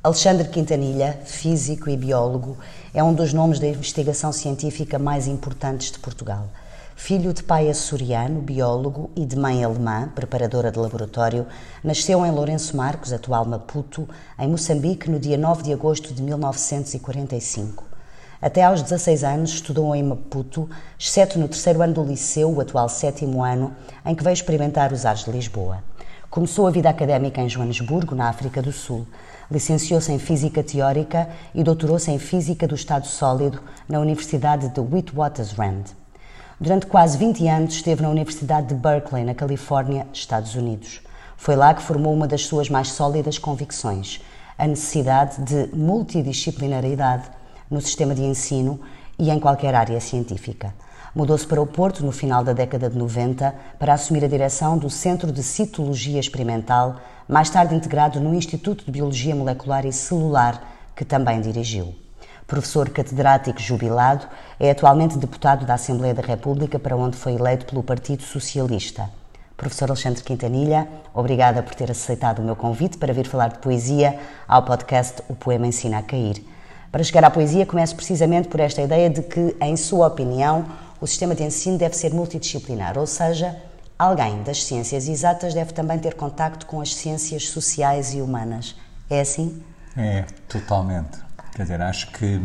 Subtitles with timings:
[0.00, 2.56] Alexandre Quintanilha, físico e biólogo,
[2.94, 6.46] é um dos nomes da investigação científica mais importantes de Portugal.
[6.94, 11.48] Filho de pai açoriano, biólogo, e de mãe alemã, preparadora de laboratório,
[11.82, 14.08] nasceu em Lourenço Marcos, atual Maputo,
[14.38, 17.82] em Moçambique, no dia 9 de agosto de 1945.
[18.40, 22.88] Até aos 16 anos estudou em Maputo, exceto no terceiro ano do liceu, o atual
[22.88, 23.74] sétimo ano,
[24.06, 25.82] em que veio experimentar os ares de Lisboa.
[26.30, 29.06] Começou a vida académica em Joanesburgo, na África do Sul.
[29.50, 35.84] Licenciou-se em Física Teórica e doutorou-se em Física do Estado Sólido na Universidade de Witwatersrand.
[36.60, 41.00] Durante quase 20 anos esteve na Universidade de Berkeley, na Califórnia, Estados Unidos.
[41.36, 44.20] Foi lá que formou uma das suas mais sólidas convicções,
[44.58, 47.30] a necessidade de multidisciplinaridade
[47.70, 48.80] no sistema de ensino
[49.18, 50.74] e em qualquer área científica.
[51.14, 54.90] Mudou-se para o Porto no final da década de 90 para assumir a direção do
[54.90, 56.96] Centro de Citologia Experimental,
[57.28, 60.62] mais tarde integrado no Instituto de Biologia Molecular e Celular,
[60.96, 61.94] que também dirigiu.
[62.46, 64.26] Professor catedrático jubilado,
[64.58, 69.10] é atualmente deputado da Assembleia da República, para onde foi eleito pelo Partido Socialista.
[69.58, 74.18] Professor Alexandre Quintanilha, obrigada por ter aceitado o meu convite para vir falar de poesia
[74.46, 76.42] ao podcast O Poema Ensina a Cair.
[76.90, 80.64] Para chegar à poesia, começo precisamente por esta ideia de que, em sua opinião,
[80.98, 83.54] o sistema de ensino deve ser multidisciplinar, ou seja,
[83.98, 88.76] alguém das ciências exatas deve também ter contacto com as ciências sociais e humanas.
[89.10, 89.62] É assim?
[89.96, 91.18] É, totalmente.
[91.54, 92.40] Quer dizer, acho que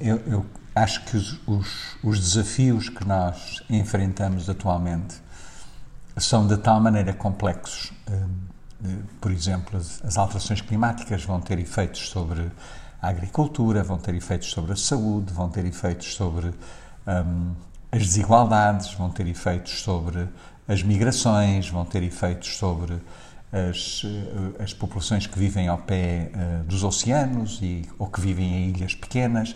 [0.00, 5.16] eu, eu acho que os, os, os, desafios que nós enfrentamos atualmente
[6.16, 7.92] são de tal maneira complexos.
[8.10, 12.50] Hum, por exemplo, as alterações climáticas vão ter efeitos sobre
[13.00, 16.52] a agricultura, vão ter efeitos sobre a saúde, vão ter efeitos sobre
[17.06, 17.54] um,
[17.94, 20.28] as desigualdades, vão ter efeitos sobre
[20.66, 22.94] as migrações, vão ter efeitos sobre
[23.52, 28.52] as, eh, as populações que vivem ao pé uh, dos oceanos e, ou que vivem
[28.52, 29.54] em ilhas pequenas.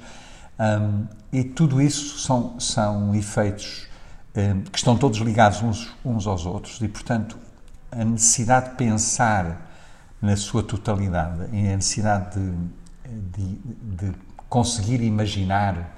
[0.56, 3.88] Um, e tudo isso são, são efeitos
[4.37, 7.37] um, que estão todos ligados uns, uns aos outros e, portanto,
[7.91, 9.69] a necessidade de pensar
[10.22, 14.15] na sua totalidade e a necessidade de, de, de
[14.48, 15.97] conseguir imaginar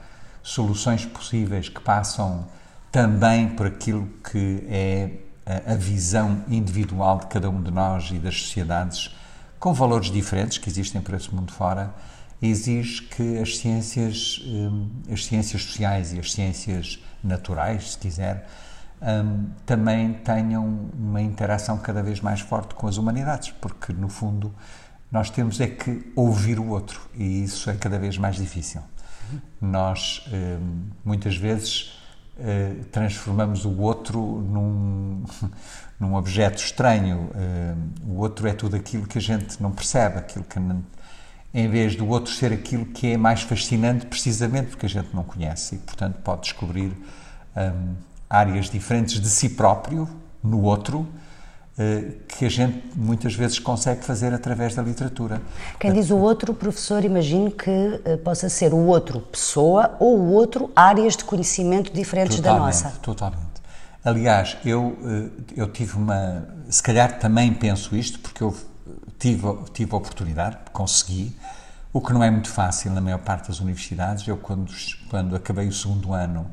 [0.51, 2.45] soluções possíveis que passam
[2.91, 5.11] também por aquilo que é
[5.47, 9.15] a, visão individual de cada um de nós e das sociedades
[9.61, 11.95] com valores diferentes que existem por esse mundo fora,
[12.43, 18.49] exige que as ciências, hum, as ciências sociais e as ciências naturais, se quiser,
[19.01, 24.53] hum, também tenham uma interação cada vez mais forte com as humanidades, porque no fundo
[25.13, 28.81] nós temos é que ouvir o outro e isso é cada vez mais difícil.
[29.61, 30.59] Nós, eh,
[31.05, 31.93] muitas vezes,
[32.39, 35.25] eh, transformamos o outro num,
[35.99, 37.31] num objeto estranho.
[37.35, 37.75] Eh,
[38.07, 40.59] o outro é tudo aquilo que a gente não percebe, aquilo que
[41.53, 45.25] em vez do outro ser aquilo que é mais fascinante, precisamente porque a gente não
[45.25, 46.97] conhece e, portanto, pode descobrir
[48.29, 50.09] áreas diferentes de si próprio
[50.45, 51.09] no outro
[52.29, 55.41] que a gente muitas vezes consegue fazer através da literatura.
[55.79, 57.71] Quem diz o outro, professor, imagino que
[58.05, 62.67] eh, possa ser o outro pessoa ou o outro áreas de conhecimento diferentes totalmente, da
[62.67, 62.99] nossa.
[63.01, 63.61] Totalmente.
[64.05, 66.49] Aliás, eu, eh, eu tive uma.
[66.69, 68.55] Se calhar também penso isto, porque eu
[69.19, 71.35] tive, tive a oportunidade, consegui,
[71.93, 74.27] o que não é muito fácil na maior parte das universidades.
[74.29, 74.71] Eu, quando,
[75.09, 76.47] quando acabei o segundo ano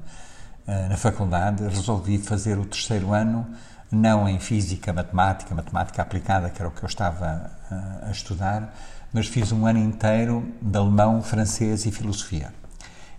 [0.90, 3.48] na faculdade, resolvi fazer o terceiro ano
[3.92, 8.74] não em física, matemática, matemática aplicada, que era o que eu estava a, a estudar,
[9.14, 12.54] mas fiz um ano inteiro de alemão, francês e filosofia.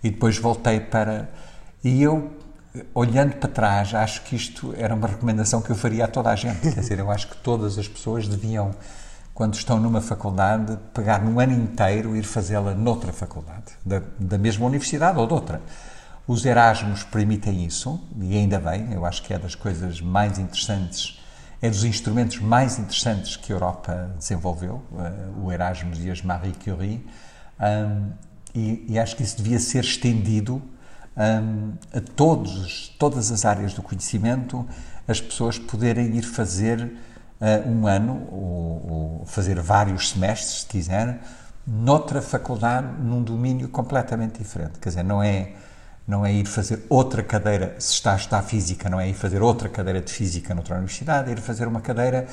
[0.03, 1.29] E depois voltei para.
[1.83, 2.31] E eu,
[2.95, 6.37] olhando para trás, acho que isto era uma recomendação que eu faria a toda a
[6.37, 6.61] gente.
[6.61, 8.73] Quer dizer, eu acho que todas as pessoas deviam,
[9.35, 14.39] quando estão numa faculdade, pegar no ano inteiro e ir fazê-la noutra faculdade, da, da
[14.39, 15.61] mesma universidade ou de outra
[16.29, 21.19] os Erasmus permitem isso, e ainda bem, eu acho que é das coisas mais interessantes,
[21.63, 26.53] é dos instrumentos mais interessantes que a Europa desenvolveu, uh, o Erasmus e as Marie
[26.53, 27.03] Curie,
[27.59, 28.13] um,
[28.55, 30.63] e, e, acho que isso devia ser estendido
[31.17, 34.69] um, a todos, todas as áreas do conhecimento,
[35.07, 36.95] as pessoas poderem ir fazer
[37.41, 41.21] uh, um ano, ou, ou fazer vários semestres, se quiser,
[41.67, 44.79] noutra faculdade, num domínio completamente diferente.
[44.79, 45.55] Quer dizer, não é
[46.09, 49.43] não é ir fazer outra cadeira, se está a estudar física, não é ir fazer
[49.43, 52.27] outra cadeira de física noutra universidade, é ir fazer uma cadeira,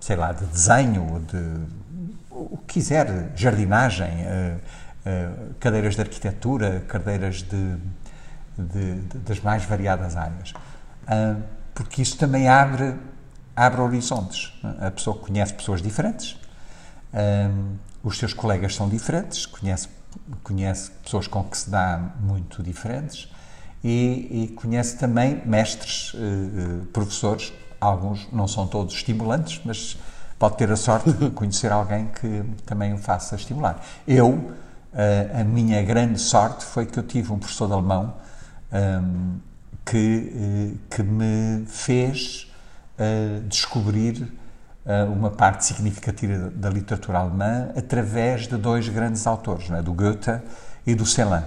[0.00, 1.90] sei lá, de desenho, de
[2.28, 7.76] o que quiser, jardinagem, uh, uh, cadeiras de arquitetura, cadeiras de,
[8.58, 10.50] de, de das mais variadas áreas.
[10.50, 11.40] Uh,
[11.72, 12.96] porque isso também abre,
[13.54, 14.52] abre horizontes.
[14.80, 16.36] A pessoa conhece pessoas diferentes,
[18.02, 19.88] os seus colegas são diferentes, conhece,
[20.42, 23.28] conhece pessoas com que se dá muito diferentes
[23.82, 29.96] e, e conhece também mestres, uh, professores, alguns não são todos estimulantes, mas
[30.38, 33.82] pode ter a sorte de conhecer alguém que também o faça estimular.
[34.06, 34.52] Eu,
[35.38, 38.14] a minha grande sorte foi que eu tive um professor de alemão
[38.72, 39.38] um,
[39.84, 42.50] que, que me fez
[42.98, 44.32] uh, descobrir
[45.12, 49.82] uma parte significativa da literatura alemã através de dois grandes autores, é?
[49.82, 50.40] do Goethe
[50.86, 51.44] e do Celan,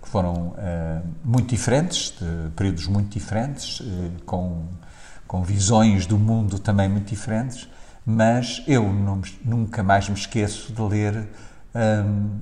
[0.00, 3.82] que foram uh, muito diferentes, de períodos muito diferentes,
[4.24, 4.68] com,
[5.26, 7.68] com visões do mundo também muito diferentes,
[8.04, 11.28] mas eu não, nunca mais me esqueço de ler,
[11.74, 12.40] um,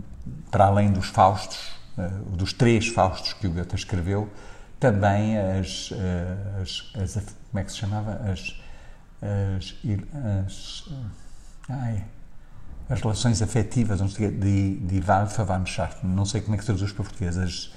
[0.50, 4.28] para além dos Faustos, uh, dos três Faustos que o Goethe escreveu,
[4.78, 5.94] também as, uh,
[6.62, 7.14] as, as,
[7.50, 8.20] como é que se chamava?
[8.30, 8.59] As,
[9.22, 9.74] as,
[10.46, 10.88] as,
[11.68, 12.04] ai,
[12.88, 17.36] as relações afetivas de, de Verwandtschaft, não sei como é que se traduz para português,
[17.38, 17.72] as,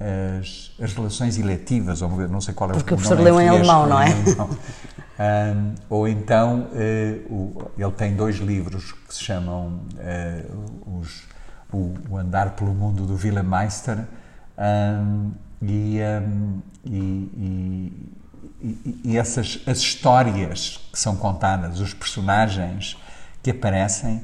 [0.00, 3.40] as, as relações eletivas, ou não sei qual é Porque o Porque o professor leu
[3.40, 4.08] em alemão, não é?
[5.18, 11.24] Um, ou então, uh, o, ele tem dois livros que se chamam uh, os,
[11.72, 14.04] o, o, Andar pelo Mundo do Willem Meister.
[14.56, 18.17] Um, e, um, e, e,
[19.04, 22.96] e, essas as histórias que são contadas, os personagens
[23.42, 24.22] que aparecem,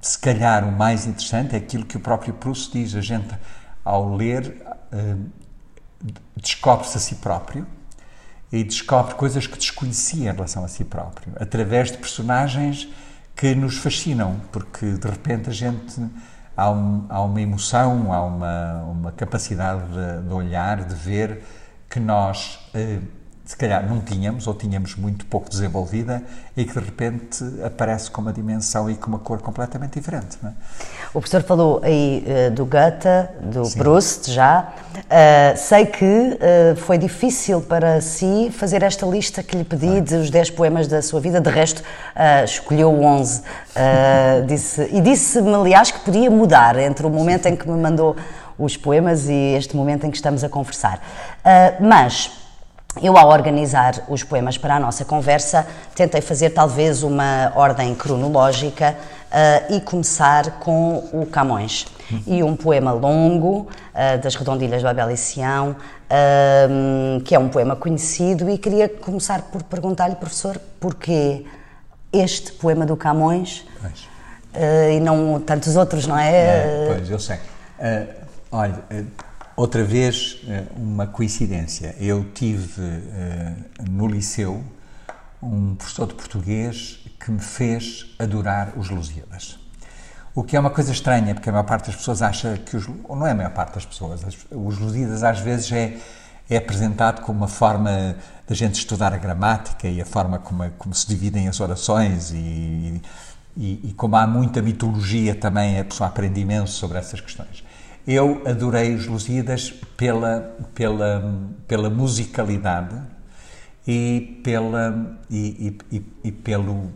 [0.00, 2.94] se calhar o mais interessante é aquilo que o próprio Proust diz.
[2.94, 3.28] A gente,
[3.84, 4.56] ao ler,
[6.36, 7.66] descobre-se a si próprio
[8.50, 12.88] e descobre coisas que desconhecia em relação a si próprio, através de personagens
[13.34, 16.04] que nos fascinam, porque de repente a gente
[16.56, 21.42] há, um, há uma emoção, há uma, uma capacidade de, de olhar, de ver
[21.92, 23.00] que nós eh,
[23.44, 26.22] se calhar não tínhamos ou tínhamos muito pouco desenvolvida
[26.56, 30.38] e que de repente aparece com uma dimensão e com uma cor completamente diferente.
[30.42, 30.48] É?
[31.12, 33.78] O professor falou aí uh, do Goethe, do Sim.
[33.78, 34.72] Proust já.
[34.94, 40.30] Uh, sei que uh, foi difícil para si fazer esta lista que lhe pedi dos
[40.30, 41.82] 10 poemas da sua vida, de resto
[42.44, 43.42] escolheu 11.
[44.46, 48.16] disse, e disse-me, aliás, que podia mudar entre o momento em que me mandou
[48.64, 51.00] os poemas e este momento em que estamos a conversar.
[51.80, 52.42] mas
[53.00, 58.94] eu, ao organizar os poemas para a nossa conversa, tentei fazer talvez uma ordem cronológica
[59.30, 61.86] uh, e começar com o Camões.
[62.26, 67.48] E um poema longo, uh, das Redondilhas do Abel e Sião, uh, que é um
[67.48, 71.46] poema conhecido, e queria começar por perguntar-lhe, professor, porquê
[72.12, 73.64] este poema do Camões
[74.94, 76.30] e não tantos outros, não é?
[76.30, 77.38] é pois, eu sei.
[78.52, 78.84] Olha
[79.54, 81.94] Outra vez, eh, uma coincidência.
[82.00, 83.54] Eu tive eh,
[83.88, 84.64] no liceu
[85.42, 89.58] um professor de português que me fez adorar os Lusíadas.
[90.34, 92.88] O que é uma coisa estranha, porque a maior parte das pessoas acha que os.
[93.04, 95.98] Ou não é a maior parte das pessoas, os Lusíadas às vezes é,
[96.48, 98.16] é apresentado como uma forma
[98.48, 103.02] da gente estudar a gramática e a forma como, como se dividem as orações e,
[103.54, 107.62] e, e como há muita mitologia também, a pessoa aprende imenso sobre essas questões.
[108.06, 113.00] Eu adorei os Lusíadas pela, pela, pela musicalidade
[113.86, 116.90] e, pela, e, e, e, pelo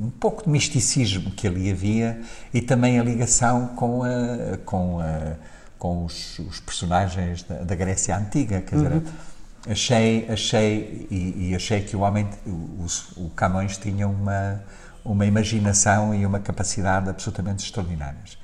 [0.00, 2.22] um pouco de misticismo que ali havia
[2.52, 5.34] e também a ligação com, a, com, a,
[5.78, 8.62] com os, os personagens da, da, Grécia Antiga.
[8.62, 9.02] Quer dizer, uhum.
[9.68, 12.86] achei, achei e, e, achei que o homem, o,
[13.18, 14.62] o Camões tinha uma,
[15.04, 18.38] uma imaginação e uma capacidade absolutamente extraordinárias.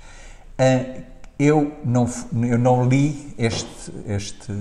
[0.59, 1.12] Uh,
[1.43, 2.09] eu não,
[2.43, 4.53] eu não li este, este,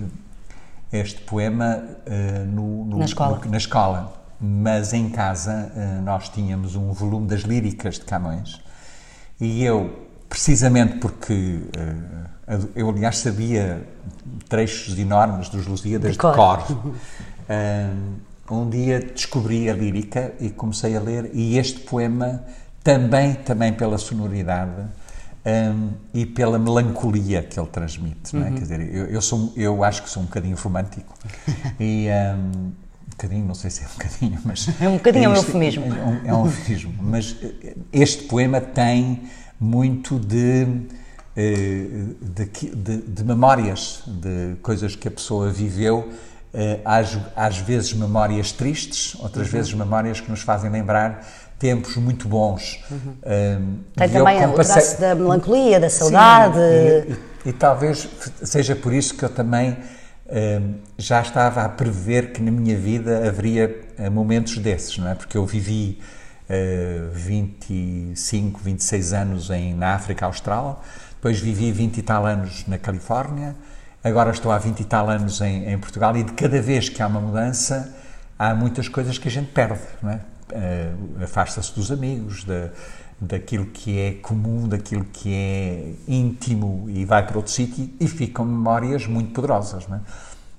[0.91, 3.41] este poema uh, no, no, na, escola.
[3.43, 8.59] No, na escola, mas em casa uh, nós tínhamos um volume das líricas de Camões.
[9.39, 13.88] E eu, precisamente porque uh, eu, aliás, sabia
[14.50, 16.88] trechos enormes dos Lusíadas de cor, de cor
[18.50, 22.43] um dia descobri a lírica e comecei a ler e este poema
[22.83, 24.88] também, também pela sonoridade
[25.45, 28.50] um, e pela melancolia que ele transmite, não é?
[28.50, 28.55] Uhum.
[28.55, 31.13] Quer dizer, eu, eu, sou, eu acho que sou um bocadinho romântico
[31.79, 32.74] e um, um
[33.10, 35.86] bocadinho, não sei se é um bocadinho, mas é um bocadinho é um eufemismo.
[35.86, 39.24] É um, é um eufemismo, mas eh, este poema tem
[39.60, 40.67] muito de
[41.36, 41.88] eh,
[42.21, 42.45] de,
[42.75, 46.12] de, de, memórias, de coisas que a pessoa viveu,
[46.53, 49.53] eh, às, às vezes memórias tristes, outras uhum.
[49.53, 51.25] vezes memórias que nos fazem lembrar
[51.62, 52.84] tempos muito bons.
[52.89, 52.98] Uhum.
[52.98, 56.56] Um, Tem também o traço da melancolia, da saudade.
[56.56, 58.10] Sim, e, e, e, talvez
[58.44, 59.77] seja por isso que eu também
[60.27, 65.13] um, já estava a prever que na minha vida haveria eh, momentos desses, não é?
[65.13, 66.00] Porque eu vivi
[67.13, 70.84] 25, 26 anos em, na África Austral,
[71.15, 73.56] depois vivi 20 e tal anos na Califórnia,
[74.03, 77.01] agora estou há 20 e tal anos em, em Portugal e de cada vez que
[77.01, 77.96] há uma mudança
[78.38, 80.20] há muitas coisas que a gente perde, não é?
[80.51, 82.70] Uh, afasta-se dos amigos, da,
[83.20, 88.43] daquilo que é comum, daquilo que é íntimo e vai para outro sítio e ficam
[88.43, 90.00] memórias muito poderosas, não é?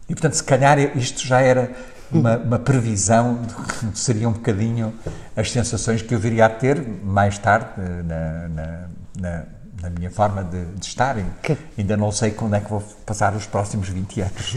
[0.08, 1.72] E portanto, se calhar isto já era
[2.10, 3.54] uma, uma previsão de
[3.90, 4.92] que seriam um bocadinho
[5.36, 9.44] as sensações que eu viria a ter mais tarde eh, na, na, na
[9.82, 11.16] na minha forma de, de estar.
[11.42, 11.58] Que...
[11.76, 14.56] Ainda não sei quando é que vou passar os próximos 20 anos.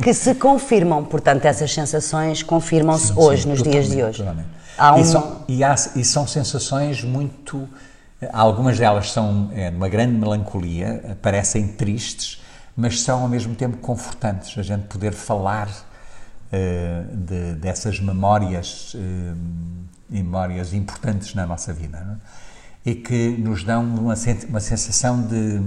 [0.00, 4.22] que se confirmam, portanto, essas sensações confirmam-se hoje, sim, nos dias de hoje.
[4.22, 4.32] Há
[4.94, 4.98] um...
[4.98, 7.68] e, são, e, há, e, são sensações muito.
[8.32, 12.42] Algumas delas são é, uma grande melancolia, parecem tristes,
[12.76, 14.56] mas são ao mesmo tempo confortantes.
[14.58, 19.36] A gente poder falar uh, de, dessas memórias, uh,
[20.08, 22.18] memórias importantes na nossa vida.
[22.26, 22.50] É?
[22.84, 24.14] e que nos dão uma,
[24.48, 25.60] uma sensação de,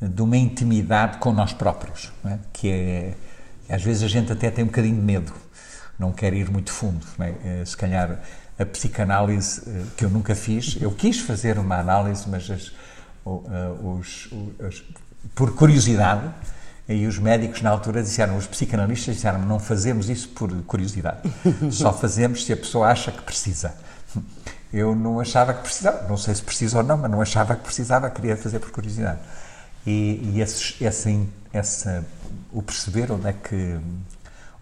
[0.00, 2.38] de uma intimidade com nós próprios, é?
[2.52, 3.14] que é,
[3.68, 5.32] às vezes a gente até tem um bocadinho de medo,
[6.02, 7.06] não quer ir muito fundo.
[7.18, 7.34] É?
[7.44, 8.18] Eh, se calhar
[8.58, 12.72] a psicanálise, eh, que eu nunca fiz, eu quis fazer uma análise, mas as,
[13.26, 14.28] eh, os,
[14.58, 14.84] os,
[15.34, 16.28] por curiosidade,
[16.88, 21.20] e os médicos na altura disseram, os psicanalistas disseram, não fazemos isso por curiosidade,
[21.70, 23.72] só fazemos se a pessoa acha que precisa
[24.72, 27.62] eu não achava que precisava, não sei se precisa ou não, mas não achava que
[27.62, 29.20] precisava, queria fazer por curiosidade.
[29.86, 32.02] E, e esse, esse, esse,
[32.50, 33.78] o perceber onde é que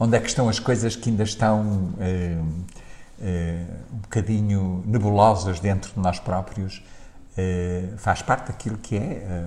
[0.00, 2.38] onde é que estão as coisas que ainda estão eh,
[3.20, 6.82] eh, um bocadinho nebulosas dentro de nós próprios
[7.36, 9.44] eh, faz parte daquilo que é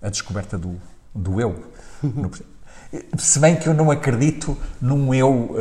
[0.00, 0.80] a descoberta do,
[1.12, 1.72] do eu.
[3.18, 5.56] Se bem que eu não acredito num eu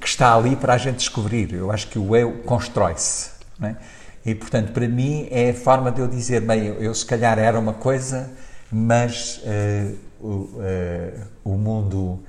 [0.00, 1.54] que está ali para a gente descobrir.
[1.54, 3.30] Eu acho que o eu constrói-se.
[3.62, 3.76] É?
[4.26, 7.38] E, portanto, para mim é a forma de eu dizer, bem, eu, eu se calhar
[7.38, 8.28] era uma coisa,
[8.72, 9.40] mas
[10.20, 10.48] o,
[11.44, 12.20] o, mundo,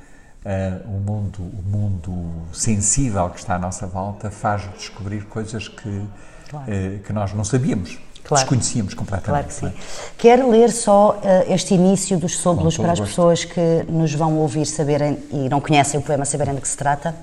[0.46, 6.02] uh, o mundo, o mundo sensível que está à nossa volta faz descobrir coisas que,
[6.50, 6.66] claro.
[7.06, 7.98] que nós não sabíamos.
[8.24, 8.44] Claro.
[8.44, 9.46] Desconhecíamos completamente.
[9.46, 9.68] Claro que sim.
[9.68, 10.12] É?
[10.18, 15.18] Quero ler só este início dos Sóbulos para as pessoas que nos vão ouvir saberem
[15.32, 17.16] e não conhecem o poema saberem de que se trata.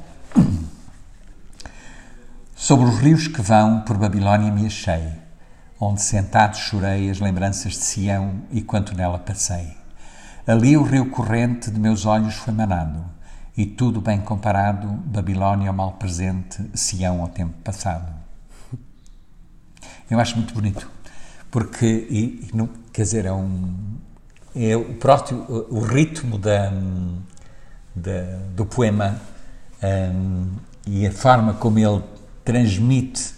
[2.57, 5.13] Sobre os rios que vão, por Babilónia me achei,
[5.79, 9.77] onde sentado chorei as lembranças de Sião e quanto nela passei.
[10.47, 13.05] Ali o rio corrente de meus olhos foi manado,
[13.57, 18.13] e tudo bem comparado, Babilónia ao mal presente, Sião ao tempo passado.
[20.09, 20.89] Eu acho muito bonito,
[21.51, 23.97] porque, e, e quer dizer, é um.
[24.55, 26.73] É o próprio, o ritmo da,
[27.95, 29.21] da do poema
[29.83, 30.47] um,
[30.87, 32.03] e a forma como ele
[32.43, 33.35] transmite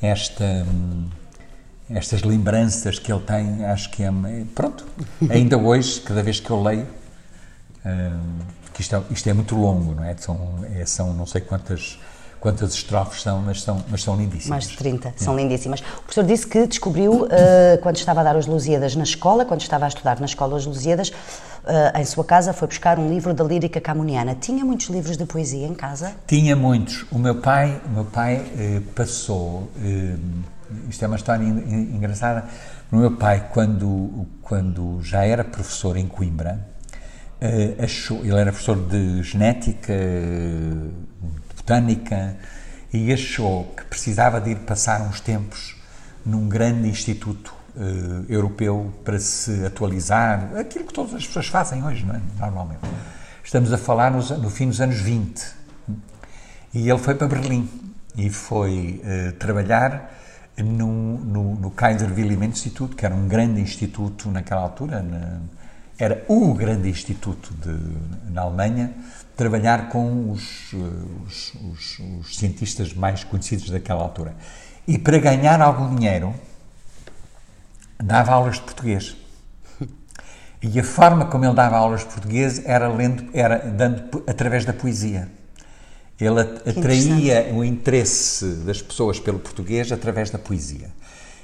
[0.00, 0.64] esta,
[1.90, 4.10] estas lembranças que ele tem, acho que é.
[4.54, 4.86] Pronto,
[5.28, 6.86] ainda hoje, cada vez que eu leio,
[8.72, 10.16] que isto é, isto é muito longo, não é?
[10.16, 11.98] São, é, são não sei quantas
[12.44, 14.48] quantas estrofes são, mas são, mas são lindíssimas.
[14.50, 15.12] Mais de 30, é.
[15.16, 15.80] são lindíssimas.
[15.80, 17.28] O professor disse que descobriu, uh,
[17.80, 20.66] quando estava a dar os Lusíadas na escola, quando estava a estudar na escola os
[20.66, 24.34] Lusíadas, uh, em sua casa foi buscar um livro da lírica camoniana.
[24.34, 26.12] Tinha muitos livros de poesia em casa?
[26.26, 27.06] Tinha muitos.
[27.10, 29.70] O meu pai, o meu pai uh, passou,
[30.88, 32.44] isto é uma história engraçada,
[32.90, 36.66] o meu pai, quando, quando já era professor em Coimbra,
[37.82, 39.92] achou, ele era professor de genética,
[41.64, 42.36] botânica
[42.92, 45.74] e achou que precisava de ir passar uns tempos
[46.24, 52.04] num grande instituto uh, europeu para se atualizar, aquilo que todas as pessoas fazem hoje,
[52.04, 52.20] não é?
[52.38, 52.80] normalmente.
[53.42, 55.44] Estamos a falar nos, no fim dos anos 20.
[56.72, 57.68] E ele foi para Berlim
[58.16, 60.12] e foi uh, trabalhar
[60.62, 65.40] no, no, no Kaiser Wilhelm Institute, que era um grande instituto naquela altura, na,
[65.98, 68.92] era o grande instituto de, na Alemanha,
[69.36, 74.34] trabalhar com os, os, os, os, cientistas mais conhecidos daquela altura.
[74.86, 76.34] E para ganhar algum dinheiro,
[78.02, 79.16] dava aulas de português.
[80.62, 84.72] E a forma como ele dava aulas de português era, lendo, era dando através da
[84.72, 85.28] poesia.
[86.20, 90.90] Ele atraía o interesse das pessoas pelo português através da poesia.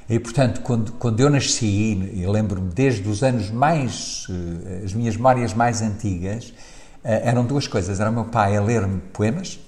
[0.09, 5.17] E, portanto, quando, quando eu nasci, eu lembro-me desde os anos mais, eh, as minhas
[5.17, 6.53] memórias mais antigas,
[7.05, 8.01] eh, eram duas coisas.
[8.01, 9.61] Era o meu pai a ler-me poemas,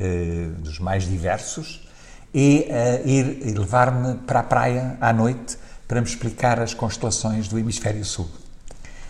[0.00, 1.88] uh, dos mais diversos,
[2.32, 2.68] e
[3.04, 5.56] ir levar-me para a praia à noite
[5.88, 8.28] para me explicar as constelações do hemisfério sul.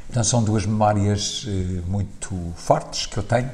[0.08, 1.44] Então são duas memórias
[1.88, 3.50] muito fortes que eu tenho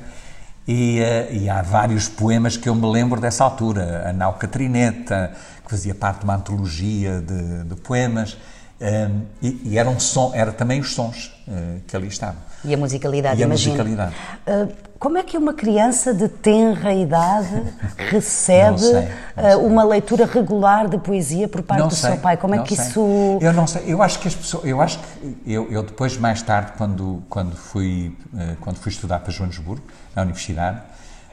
[0.66, 4.09] E, uh, e, há vários poemas que eu me lembro dessa altura.
[4.09, 5.33] A Nau Catrineta,
[5.64, 8.37] que fazia parte de uma antologia de, de poemas.
[8.81, 12.40] Um, e, e era, um som, era também os sons uh, que ali estavam.
[12.64, 13.76] E a musicalidade, e a imagino.
[13.76, 14.14] musicalidade.
[14.47, 17.61] Uh, como é que uma criança de tenra idade
[18.09, 19.09] recebe sei,
[19.56, 22.37] uh, uma leitura regular de poesia por parte não do sei, seu pai?
[22.37, 22.87] Como é que sei.
[22.87, 23.38] isso...
[23.40, 26.40] Eu não sei, eu acho que as pessoas, eu acho que eu, eu depois mais
[26.40, 28.16] tarde quando quando fui
[28.61, 30.80] quando fui estudar para Joanesburgo na universidade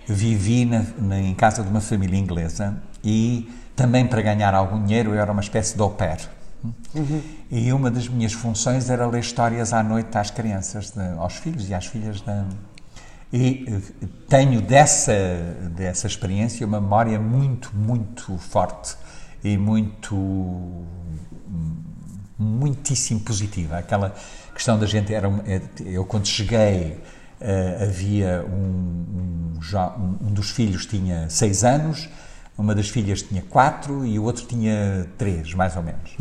[0.07, 5.13] vivi na, na, em casa de uma família inglesa e também para ganhar algum dinheiro
[5.13, 6.27] eu era uma espécie de au pair
[6.93, 7.21] Uhum.
[7.49, 11.69] E uma das minhas funções era ler histórias à noite às crianças, de, aos filhos
[11.69, 12.45] e às filhas da.
[13.31, 15.13] E eh, tenho dessa,
[15.75, 18.95] dessa experiência uma memória muito, muito forte
[19.43, 20.15] e muito.
[22.38, 23.77] muitíssimo positiva.
[23.77, 24.15] Aquela
[24.53, 25.13] questão da gente.
[25.13, 27.01] Era, é, eu, quando cheguei,
[27.39, 32.09] uh, havia um, um, um dos filhos tinha seis anos,
[32.57, 36.17] uma das filhas tinha quatro e o outro tinha três, mais ou menos.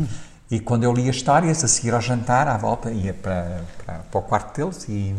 [0.51, 4.19] E quando eu lia histórias, a seguir ao jantar, à volta, ia para, para, para
[4.19, 5.15] o quarto deles e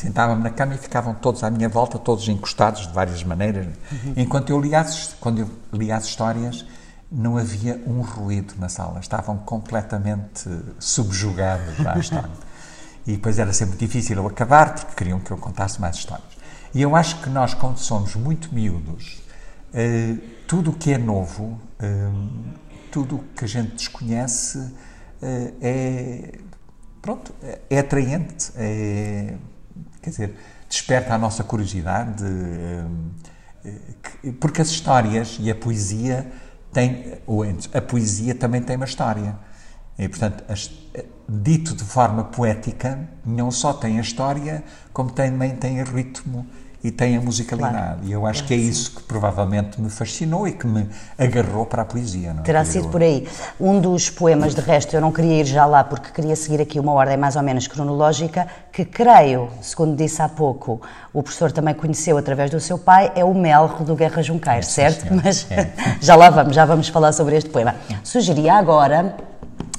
[0.00, 3.66] sentava-me na cama e ficavam todos à minha volta, todos encostados de várias maneiras.
[3.66, 4.14] Uhum.
[4.16, 6.64] Enquanto eu lia as, quando eu lia as histórias,
[7.12, 12.30] não havia um ruído na sala, estavam completamente subjugados à história.
[13.06, 16.28] e depois era sempre difícil eu acabar, porque queriam que eu contasse mais histórias.
[16.74, 19.20] E eu acho que nós, quando somos muito miúdos,
[19.74, 26.38] uh, tudo o que é novo uh, tudo o que a gente desconhece uh, é
[27.00, 27.32] pronto
[27.70, 29.34] é atraente é,
[30.00, 30.36] quer dizer
[30.68, 33.20] desperta a nossa curiosidade uh,
[34.40, 36.30] porque as histórias e a poesia
[36.72, 39.36] tem ou a poesia também tem uma história.
[39.98, 40.70] E portanto as,
[41.28, 46.46] dito de forma poética não só tem a história como também tem o ritmo
[46.82, 47.74] e tem a musicalidade.
[47.74, 47.98] Claro.
[48.04, 51.66] E eu acho claro, que é isso que provavelmente me fascinou e que me agarrou
[51.66, 52.32] para a poesia.
[52.32, 52.42] Não é?
[52.42, 53.28] Terá sido por aí.
[53.60, 56.80] Um dos poemas, de resto, eu não queria ir já lá porque queria seguir aqui
[56.80, 60.80] uma ordem mais ou menos cronológica, que creio, segundo disse há pouco,
[61.12, 64.62] o professor também conheceu através do seu pai, é o Melro do Guerra Junqueiro, é,
[64.62, 65.08] certo?
[65.08, 65.70] Sim, Mas é.
[66.00, 67.74] já lá vamos, já vamos falar sobre este poema.
[68.02, 69.16] Sugeria agora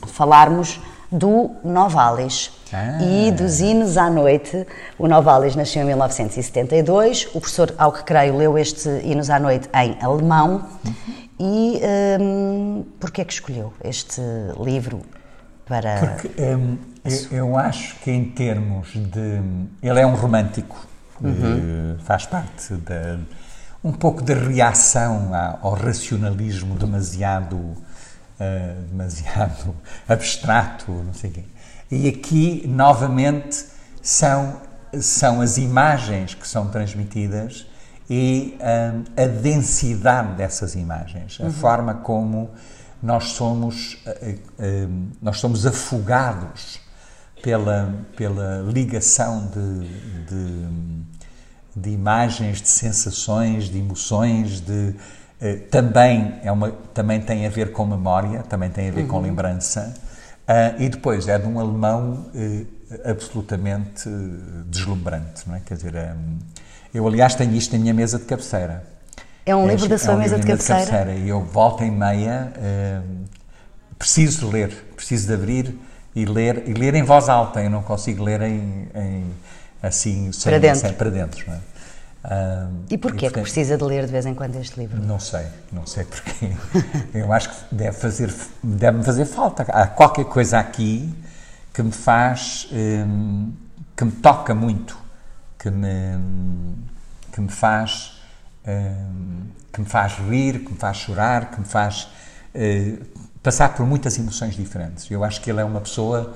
[0.06, 0.80] falarmos
[1.12, 3.00] do Novalis ah.
[3.02, 4.66] e dos hinos à noite.
[4.98, 7.28] O Novalis nasceu em 1972.
[7.34, 10.68] O professor, ao que creio, leu este hinos à noite em alemão.
[10.86, 11.22] Uhum.
[11.44, 11.82] E
[12.20, 14.22] um, porquê é que escolheu este
[14.64, 15.02] livro
[15.66, 15.98] para...
[15.98, 19.42] Porque um, eu, eu, acho que em termos de...
[19.82, 20.86] Ele é um romântico,
[21.20, 21.98] uhum.
[22.04, 23.18] faz parte da...
[23.84, 27.78] Um pouco de reação ao racionalismo demasiado, uh,
[28.92, 29.76] demasiado
[30.08, 31.44] abstrato, não sei o quê.
[31.92, 33.66] E aqui, novamente,
[34.02, 34.62] são,
[35.00, 37.68] são as imagens que são transmitidas
[38.10, 41.52] e um, a densidade dessas imagens, a uhum.
[41.52, 42.50] forma como
[43.02, 43.98] nós somos,
[44.60, 46.80] um, nós somos afogados
[47.42, 49.88] pela, pela ligação de,
[50.26, 50.68] de,
[51.76, 54.96] de imagens, de sensações, de emoções, de,
[55.42, 59.08] uh, também, é uma, também tem a ver com memória, também tem a ver uhum.
[59.08, 59.94] com lembrança.
[60.52, 62.68] Uh, e depois é de um alemão uh,
[63.10, 64.10] absolutamente
[64.66, 65.62] deslumbrante, não é?
[65.66, 66.40] Quer dizer, um,
[66.94, 68.84] eu aliás tenho isto na minha mesa de cabeceira.
[69.46, 70.84] É um é, livro da sua é um mesa de cabeceira?
[70.84, 71.20] de cabeceira?
[71.20, 73.26] E eu volta e meia uh,
[73.98, 75.80] preciso ler, preciso de abrir
[76.14, 79.24] e ler, e ler em voz alta, eu não consigo ler em, em
[79.82, 80.80] assim, sem, para dentro.
[80.82, 81.60] Sem, para dentro não é?
[82.90, 85.02] E porquê e, portanto, que precisa de ler de vez em quando este livro?
[85.02, 86.52] Não sei, não sei porquê.
[87.14, 89.64] Eu acho que deve fazer, deve -me fazer falta.
[89.64, 91.12] Há qualquer coisa aqui
[91.74, 93.52] que me faz, um,
[93.98, 94.98] que me toca muito,
[95.58, 96.76] que me,
[97.32, 98.22] que me faz,
[98.68, 102.08] um, que me faz rir, que me faz chorar, que me faz
[102.54, 103.06] uh,
[103.42, 105.10] passar por muitas emoções diferentes.
[105.10, 106.36] Eu acho que ele é uma pessoa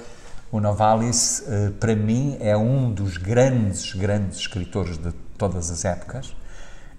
[0.56, 6.34] o Novalis, uh, para mim, é um dos grandes, grandes escritores de todas as épocas.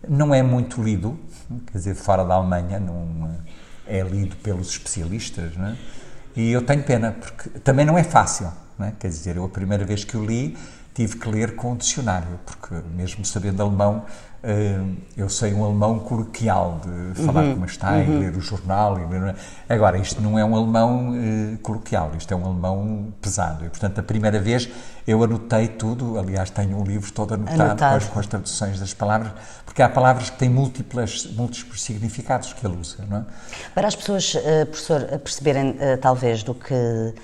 [0.07, 1.19] Não é muito lido,
[1.66, 3.35] quer dizer, fora da Alemanha, não
[3.87, 5.77] é lido pelos especialistas, não é?
[6.37, 8.92] E eu tenho pena, porque também não é fácil, não é?
[8.99, 10.57] Quer dizer, eu a primeira vez que o li
[10.92, 14.05] tive que ler com o dicionário, porque mesmo sabendo alemão,
[15.16, 18.03] eu sei um alemão coloquial, de falar uhum, como está uhum.
[18.03, 18.99] e ler o jornal.
[18.99, 19.35] E ler...
[19.68, 23.64] Agora, isto não é um alemão uh, coloquial, isto é um alemão pesado.
[23.64, 24.68] E, portanto, a primeira vez
[25.07, 27.90] eu anotei tudo, aliás, tenho um livro todo anotado, anotado.
[27.90, 29.33] Com, as, com, as, traduções das palavras,
[29.64, 33.05] porque há palavras que têm múltiplas, múltiplos significados que ele usa.
[33.09, 33.25] Não é?
[33.75, 37.14] Para as pessoas, uh, professor, perceberem talvez do que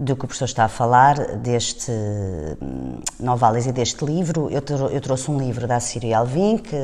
[0.00, 4.48] do que o professor está a falar, deste hum, Novalis e deste livro.
[4.50, 6.74] Eu, eu trouxe um livro da Síria Alvim, que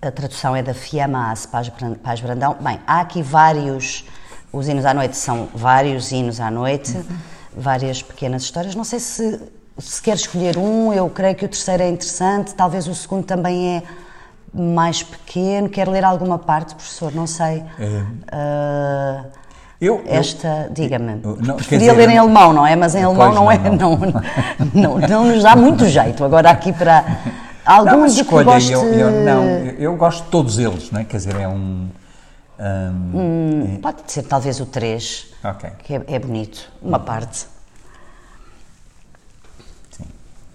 [0.00, 2.56] a tradução é da Fiamma Ace Paz Brandão.
[2.60, 4.04] Bem, há aqui vários,
[4.52, 7.04] os hinos à noite são vários hinos à noite, uhum.
[7.56, 8.76] várias pequenas histórias.
[8.76, 9.40] Não sei se,
[9.76, 13.78] se quer escolher um, eu creio que o terceiro é interessante, talvez o segundo também
[13.78, 13.82] é
[14.54, 15.68] mais pequeno.
[15.68, 17.12] Quer ler alguma parte, professor?
[17.12, 17.64] Não sei.
[17.80, 19.24] É.
[19.24, 19.37] Uh,
[19.80, 21.20] eu, Esta, diga-me,
[21.56, 22.74] preferia ler em alemão, não é?
[22.74, 23.98] Mas em alemão não, não, é, não,
[24.74, 26.24] não, não, nos dá muito jeito.
[26.24, 27.04] Agora aqui para
[27.64, 28.72] alguns de escolha, goste...
[28.72, 31.04] eu, eu, não, eu gosto de todos eles, não é?
[31.04, 31.88] Quer dizer, é um...
[32.58, 33.78] um hum.
[33.80, 35.70] Pode ser talvez o 3, okay.
[35.84, 37.46] que é, é, bonito, uma parte.
[39.92, 40.06] Sim,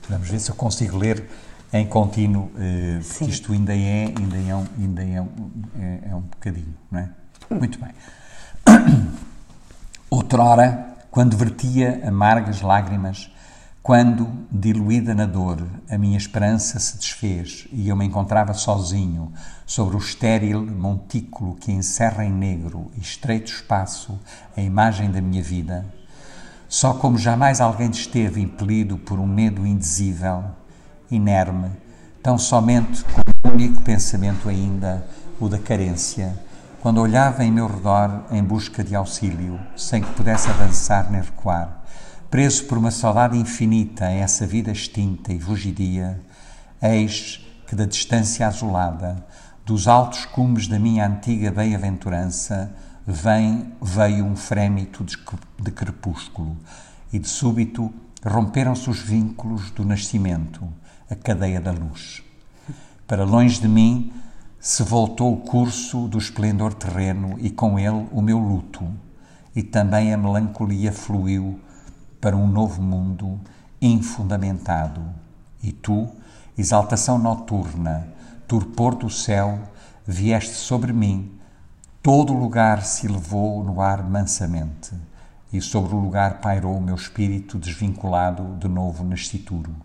[0.10, 1.24] vamos ver se eu consigo ler
[1.72, 6.16] em contínuo, eh, porque isto ainda é, ainda é, um, ainda é, um, é, é
[6.16, 7.10] um bocadinho, não é?
[7.50, 7.90] Muito bem.
[10.10, 13.32] Outrora, quando vertia amargas lágrimas,
[13.82, 19.34] quando, diluída na dor, a minha esperança se desfez e eu me encontrava sozinho
[19.66, 24.18] sobre o estéril montículo que encerra em negro e estreito espaço
[24.56, 25.86] a imagem da minha vida,
[26.70, 30.46] só como jamais alguém esteve impelido por um medo indizível,
[31.12, 31.70] inerme,
[32.22, 35.06] tão somente com o único pensamento ainda,
[35.40, 36.34] o da carência,
[36.84, 41.82] quando olhava em meu redor em busca de auxílio, sem que pudesse avançar nem recuar,
[42.30, 46.20] preso por uma saudade infinita a essa vida extinta e fugidia,
[46.82, 49.26] eis que da distância azulada,
[49.66, 52.70] dos altos cumes da minha antiga bem-aventurança,
[53.08, 56.58] vem, veio um frémito de crepúsculo,
[57.14, 57.94] e de súbito
[58.26, 60.68] romperam-se os vínculos do nascimento,
[61.10, 62.22] a cadeia da luz.
[63.08, 64.12] Para longe de mim,
[64.64, 68.88] se voltou o curso do esplendor terreno e com ele o meu luto,
[69.54, 71.60] e também a melancolia fluiu
[72.22, 73.42] para um novo mundo
[73.82, 75.02] infundamentado.
[75.62, 76.08] E tu,
[76.58, 78.08] exaltação noturna,
[78.48, 79.60] turpor do céu,
[80.08, 81.34] vieste sobre mim,
[82.02, 84.94] todo o lugar se elevou no ar mansamente,
[85.52, 89.76] e sobre o lugar pairou o meu espírito desvinculado de novo nascituro.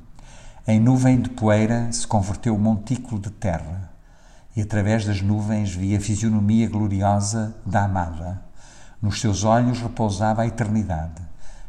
[0.64, 3.87] Em nuvem de poeira se converteu o montículo de terra
[4.58, 8.42] e através das nuvens vi a fisionomia gloriosa da amada.
[9.00, 11.22] Nos seus olhos repousava a eternidade.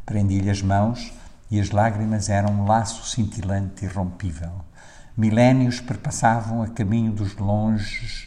[0.04, 1.12] Prendi-lhe as mãos
[1.48, 4.50] e as lágrimas eram um laço cintilante e rompível.
[5.16, 8.26] Milénios perpassavam a caminho dos longes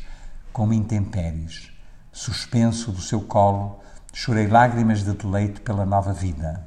[0.53, 1.69] como intempéries.
[2.13, 3.81] Suspenso do seu colo,
[4.13, 6.65] chorei lágrimas de deleite pela nova vida.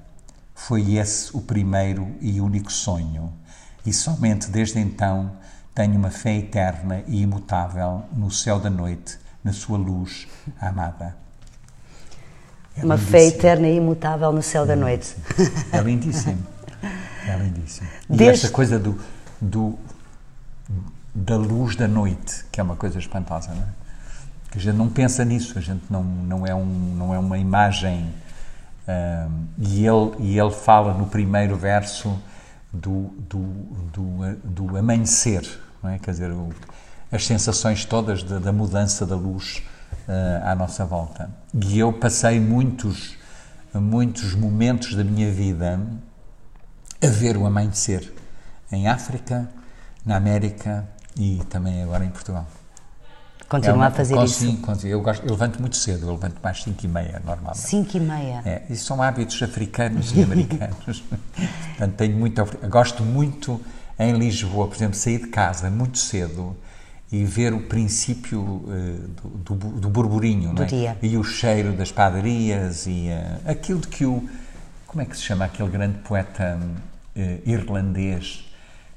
[0.55, 3.33] Foi esse o primeiro e único sonho,
[3.87, 5.33] e somente desde então
[5.77, 10.27] tenho uma fé eterna e imutável no céu da noite, na sua luz
[10.59, 11.15] amada.
[12.75, 15.15] É uma fé eterna e imutável no céu da noite.
[15.71, 16.45] É lindíssimo.
[17.29, 17.89] É lindíssimo.
[18.09, 18.47] E Desde...
[18.47, 18.99] esta coisa do,
[19.39, 19.79] do,
[21.15, 23.69] da luz da noite, que é uma coisa espantosa, não é?
[24.51, 27.37] Que a gente não pensa nisso, a gente não, não, é, um, não é uma
[27.37, 28.15] imagem.
[28.89, 32.19] Um, e, ele, e ele fala no primeiro verso
[32.73, 33.43] do, do,
[33.93, 35.99] do, do amanhecer, não é?
[35.99, 36.51] Quer dizer, o,
[37.11, 39.63] as sensações todas de, da mudança da luz
[40.09, 41.31] uh, à nossa volta.
[41.55, 43.17] E eu passei muitos,
[43.73, 45.81] muitos momentos da minha vida
[47.01, 48.13] a ver o amanhecer
[48.73, 49.49] em África,
[50.05, 52.47] na América e também agora em Portugal.
[53.49, 54.41] Continua é a fazer isso?
[54.41, 57.59] Sim, eu, gosto, eu levanto muito cedo, eu levanto mais 5 e meia normalmente.
[57.59, 58.43] 5 e meia?
[58.45, 61.05] É, isso são hábitos africanos e americanos.
[61.79, 63.61] Portanto, tenho muito, gosto muito
[63.99, 66.57] em Lisboa, por exemplo, sair de casa muito cedo
[67.11, 70.67] e ver o princípio uh, do, do, do, burburinho, do é?
[70.67, 70.99] dia.
[71.03, 74.29] E o cheiro das padarias e uh, aquilo de que o
[74.87, 78.45] como é que se chama aquele grande poeta uh, irlandês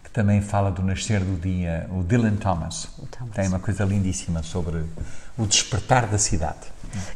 [0.04, 2.88] que também fala do nascer do dia, o Dylan Thomas.
[3.12, 3.36] Thomas.
[3.36, 4.84] Tem uma coisa lindíssima sobre
[5.38, 6.60] o despertar da cidade.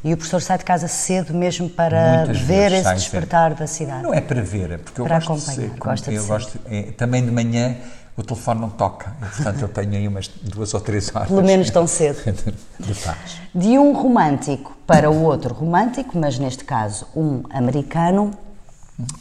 [0.04, 4.04] E o professor sai de casa cedo mesmo para Muitas ver esse despertar da cidade?
[4.04, 6.22] Não é para ver, é porque eu para gosto acompanhar, de ser, gosta de eu
[6.22, 6.28] ser.
[6.28, 7.76] gosto, é, também de manhã
[8.16, 11.30] o telefone não toca, e, portanto eu tenho aí umas duas ou três horas.
[11.30, 12.20] Pelo menos tão cedo.
[12.80, 13.38] de paz.
[13.54, 18.32] De um romântico para o outro romântico, mas neste caso um americano,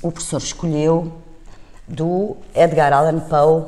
[0.02, 1.12] o professor escolheu
[1.88, 3.64] do Edgar Allan Poe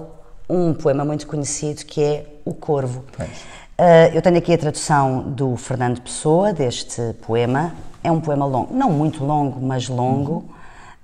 [0.49, 3.05] um poema muito conhecido que é O Corvo.
[3.17, 3.31] Pois.
[3.77, 7.75] Uh, eu tenho aqui a tradução do Fernando Pessoa, deste poema.
[8.05, 10.45] É um poema longo, não muito longo, mas longo,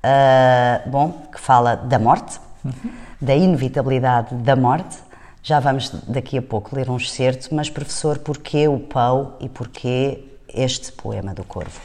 [0.04, 2.38] uh, bom, que fala da morte,
[3.20, 4.98] da inevitabilidade da morte.
[5.42, 10.22] Já vamos daqui a pouco ler um excerto, mas professor, porquê o Pau e porquê
[10.54, 11.80] este poema do Corvo?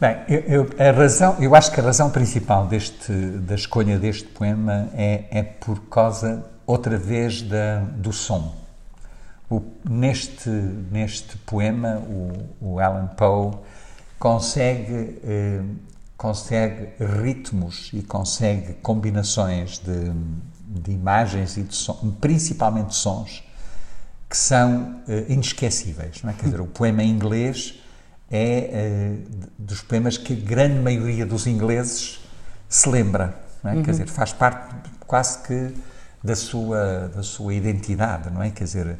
[0.00, 4.24] Bem, eu, eu, a razão, eu acho que a razão principal deste, da escolha deste
[4.28, 8.65] poema é, é por causa, outra vez, da, do som.
[9.48, 13.52] O, neste, neste poema, o, o Alan Poe
[14.18, 15.62] consegue, eh,
[16.16, 20.12] consegue ritmos e consegue combinações de,
[20.66, 21.76] de imagens e de
[22.20, 23.44] principalmente sons,
[24.28, 26.22] que são eh, inesquecíveis.
[26.22, 26.32] Não é?
[26.32, 27.80] Quer dizer, o poema em inglês
[28.30, 29.16] é eh,
[29.56, 32.18] dos poemas que a grande maioria dos ingleses
[32.68, 33.40] se lembra.
[33.64, 33.74] É?
[33.74, 33.82] Uhum.
[33.82, 34.74] Quer dizer, faz parte
[35.06, 35.74] quase que
[36.22, 38.50] da sua, da sua identidade, não é?
[38.50, 38.98] Quer dizer,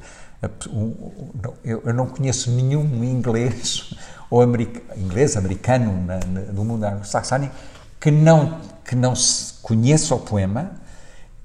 [1.65, 3.95] eu não conheço nenhum inglês
[4.31, 7.55] ou americano, inglês, americano na, na, do mundo anglo-saxónico
[8.01, 9.15] que não, que não
[9.63, 10.73] conheça o poema,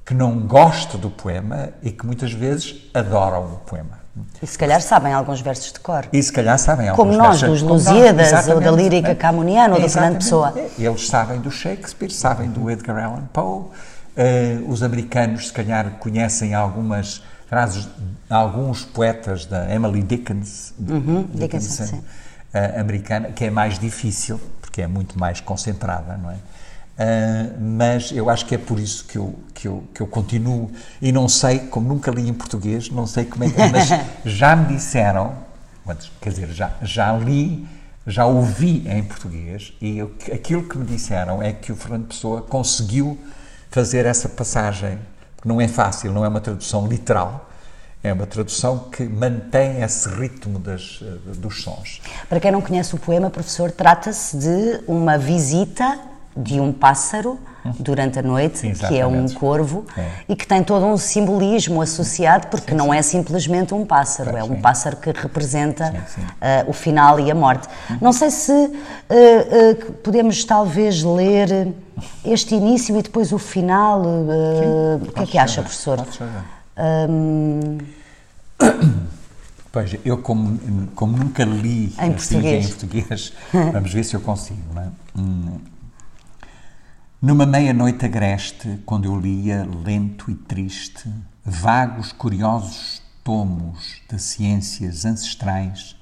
[0.06, 4.02] que não goste do poema e que muitas vezes adoram o poema.
[4.42, 6.06] E se calhar sabem alguns versos de cor.
[6.12, 7.62] E se calhar sabem alguns Como nós, versos.
[7.62, 10.54] dos Lusíadas, ou da lírica camoniana, ou do Fernando Pessoa.
[10.78, 13.66] Eles sabem do Shakespeare, sabem do Edgar Allan Poe.
[14.12, 17.86] Uh, os americanos, se calhar, conhecem algumas frases,
[18.30, 24.82] alguns poetas da Emily Dickens, uhum, Dickinson, Dickinson uh, americana, que é mais difícil, porque
[24.82, 26.36] é muito mais concentrada, não é?
[26.36, 30.72] Uh, mas eu acho que é por isso que eu, que, eu, que eu continuo
[31.02, 33.58] e não sei, como nunca li em português, não sei como é que.
[33.58, 33.90] Mas
[34.24, 35.36] já me disseram,
[36.22, 37.68] quer dizer, já, já li,
[38.08, 42.44] já ouvi em português e eu, aquilo que me disseram é que o Fernando Pessoa
[42.44, 43.20] conseguiu
[43.70, 44.98] fazer essa passagem,
[45.42, 47.50] porque não é fácil, não é uma tradução literal.
[48.04, 52.02] É uma tradução que mantém esse ritmo das, eh, dos sons.
[52.28, 56.00] Para quem não conhece o poema, professor, trata-se de uma visita
[56.36, 57.40] de um pássaro
[57.80, 60.10] durante a noite, que é um corvo, é.
[60.30, 62.98] e que tem todo um simbolismo associado, porque sim, não sim.
[62.98, 67.36] é simplesmente um pássaro, é um pássaro que representa sim, uh, o final e a
[67.36, 67.68] morte.
[68.02, 71.74] Não sei se uh, uh, podemos talvez ler
[72.26, 74.02] este início e depois o final.
[74.02, 76.06] o que é que acha, professor?
[76.78, 77.78] Um...
[79.72, 83.34] Pois, eu como, como nunca li em português, em português
[83.72, 84.60] vamos ver se eu consigo.
[84.74, 84.88] Não é?
[85.18, 85.60] Hum,
[87.22, 91.08] numa meia-noite agreste, quando eu lia, lento e triste,
[91.46, 95.96] vagos, curiosos tomos de ciências ancestrais,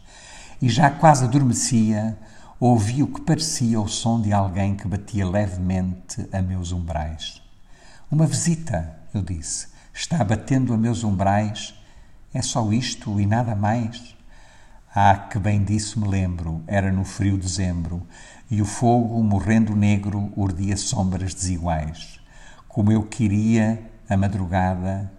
[0.62, 2.18] e já quase adormecia,
[2.58, 7.42] ouvi o que parecia o som de alguém que batia levemente a meus umbrais.
[8.10, 11.74] Uma visita, eu disse, está batendo a meus umbrais.
[12.34, 14.16] É só isto e nada mais?
[14.96, 18.08] Ah, que bem disso me lembro, era no frio dezembro,
[18.50, 22.20] e o fogo, morrendo negro, urdia sombras desiguais.
[22.68, 25.12] Como eu queria a madrugada,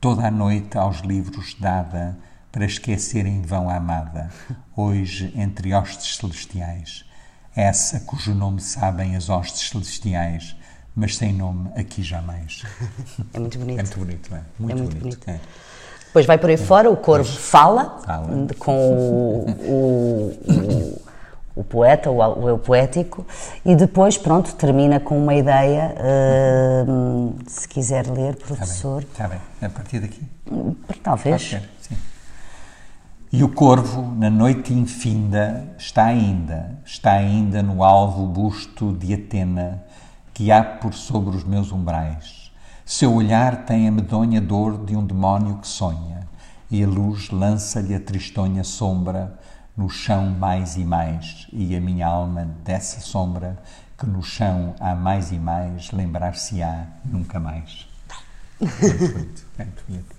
[0.00, 2.16] toda a noite aos livros dada,
[2.52, 4.30] para esquecer em vão a amada,
[4.76, 7.04] hoje entre hostes celestiais.
[7.54, 10.54] Essa cujo nome sabem as hostes celestiais,
[10.94, 12.62] mas sem nome aqui jamais.
[13.32, 13.78] É muito bonito.
[13.78, 14.42] É muito bonito, é?
[14.58, 15.02] Muito, é muito bonito.
[15.02, 15.30] bonito.
[15.30, 15.40] É.
[16.06, 18.46] Depois vai por aí fora, o corvo fala, fala.
[18.58, 21.05] com o, o, o
[21.56, 23.26] o poeta, o, o eu poético,
[23.64, 29.02] e depois, pronto, termina com uma ideia, uh, se quiser ler, professor.
[29.02, 29.66] Está bem, está bem.
[29.66, 30.22] a partir daqui?
[31.02, 31.56] Talvez.
[33.32, 39.82] E o corvo, na noite infinda, está ainda, está ainda no alvo busto de Atena,
[40.34, 42.52] que há por sobre os meus umbrais.
[42.84, 46.28] Seu olhar tem a medonha dor de um demónio que sonha,
[46.70, 49.38] e a luz lança-lhe a tristonha sombra
[49.76, 53.58] no chão mais e mais, e a minha alma dessa sombra
[53.98, 57.86] que no chão há mais e mais, lembrar-se-á nunca mais.
[58.60, 60.16] É muito bonito, é muito bonito.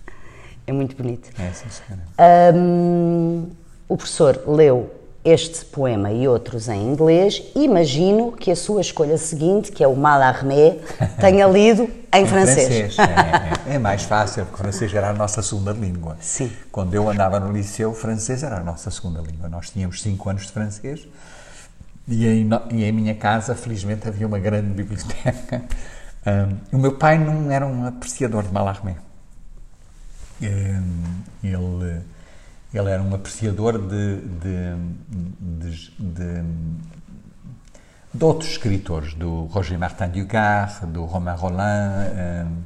[0.68, 1.42] É muito bonito.
[1.42, 2.54] É, sim, senhora.
[2.56, 3.50] Um,
[3.88, 4.94] o professor leu
[5.28, 9.94] este poema e outros em inglês, imagino que a sua escolha seguinte, que é o
[9.94, 10.78] Mallarmé,
[11.20, 12.96] tenha lido em, em francês.
[12.96, 12.98] francês.
[13.68, 16.16] É, é, é, mais fácil, porque o francês era a nossa segunda língua.
[16.22, 16.50] Sim.
[16.72, 19.50] Quando eu andava no liceu, o francês era a nossa segunda língua.
[19.50, 21.06] Nós tínhamos cinco anos de francês
[22.08, 25.64] e em, e em minha casa, felizmente, havia uma grande biblioteca.
[26.28, 28.98] Um, o meu pai não era um apreciador de Mallarmé.
[30.42, 32.02] Um, ele
[32.78, 34.76] ele era um apreciador de, de,
[35.40, 36.44] de, de,
[38.14, 42.64] de outros escritores, do Roger Martin Dugard, do Romain Rolland, hum,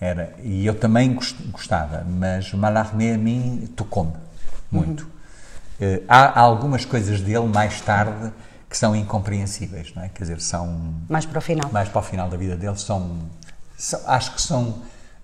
[0.00, 1.16] era, e eu também
[1.52, 4.14] gostava, mas Mallarmé a mim tocou-me
[4.70, 5.04] muito.
[5.80, 6.00] Uhum.
[6.08, 8.32] Há algumas coisas dele mais tarde
[8.68, 10.08] que são incompreensíveis, não é?
[10.08, 11.70] Quer dizer, são mais para o final.
[11.70, 13.18] Mais para o final da vida dele são,
[13.76, 14.82] são acho que são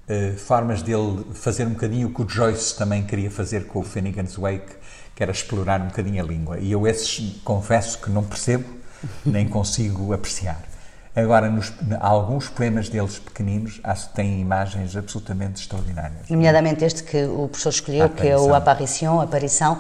[0.09, 3.83] uh, formas dele fazer um bocadinho o que o Joyce também queria fazer com o
[3.83, 4.77] Finnegan's Wake,
[5.15, 6.59] que era explorar um bocadinho a língua.
[6.59, 8.65] E eu esses confesso que não percebo,
[9.25, 10.69] nem consigo apreciar.
[11.15, 16.29] Agora, nos, alguns poemas deles pequeninos acho que têm imagens absolutamente extraordinárias.
[16.29, 19.79] Nomeadamente este que o professor escolheu, que é o Apparition, Aparição.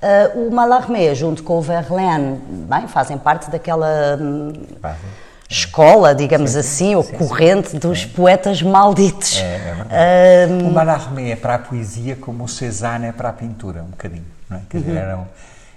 [0.00, 2.38] Uh, o Mallarmé, junto com o Verlaine,
[2.68, 4.52] bem, fazem parte daquela hum,
[5.48, 9.38] escola, digamos sim, assim, ou corrente dos poetas malditos.
[9.38, 10.46] É, é.
[10.46, 13.90] Uh, o Mallarmé é para a poesia como o Cézanne é para a pintura, um
[13.90, 14.26] bocadinho.
[14.48, 14.60] Não é?
[14.68, 14.98] Quer dizer, uhum.
[14.98, 15.28] era,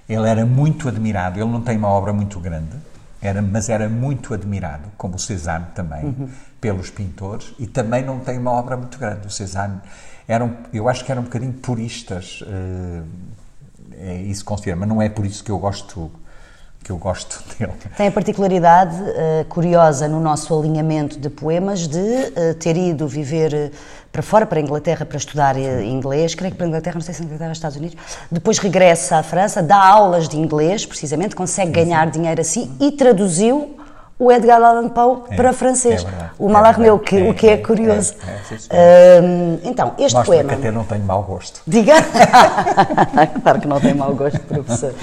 [0.10, 2.76] ele era muito admirado, ele não tem uma obra muito grande,
[3.22, 6.30] era, mas era muito admirado, como o Cézanne também, uhum.
[6.60, 9.28] pelos pintores, e também não tem uma obra muito grande.
[9.28, 9.80] O Cézanne,
[10.28, 13.06] eram, eu acho que eram um bocadinho puristas, uh,
[13.98, 16.12] é isso considero, mas não é por isso que eu gosto
[16.84, 17.74] que eu gosto dele.
[17.96, 23.54] Tem a particularidade uh, curiosa no nosso alinhamento de poemas de uh, ter ido viver
[23.54, 23.72] uh,
[24.12, 27.14] para fora, para a Inglaterra, para estudar inglês, creio que para a Inglaterra, não sei
[27.14, 27.96] se Inglaterra ou Estados Unidos,
[28.30, 33.78] depois regressa à França, dá aulas de inglês, precisamente, consegue ganhar dinheiro assim e traduziu
[34.22, 36.06] o Edgar Allan Poe é, para francês.
[36.06, 38.14] É o Mallarmé, o que, é, o que é, curioso.
[38.14, 40.50] Uh, então, este Mostra poema.
[40.50, 41.60] que até não tenho mau gosto.
[41.66, 41.96] Diga!
[43.42, 44.94] claro que não tem mau gosto, professor.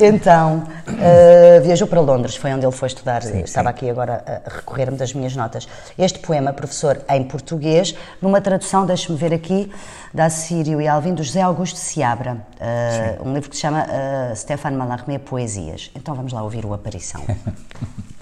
[0.00, 3.22] Então, uh, viajou para Londres, foi onde ele foi estudar.
[3.22, 3.74] Sim, Estava sim.
[3.74, 5.68] aqui agora a recorrer-me das minhas notas.
[5.98, 9.70] Este poema, professor, em português, numa tradução, deixe-me ver aqui,
[10.14, 12.38] da Sírio e Alvin, do José Augusto Seabra.
[12.58, 15.90] Uh, um livro que se chama uh, Stéphane Mallarmé Poesias.
[15.94, 17.20] Então vamos lá ouvir o Aparição.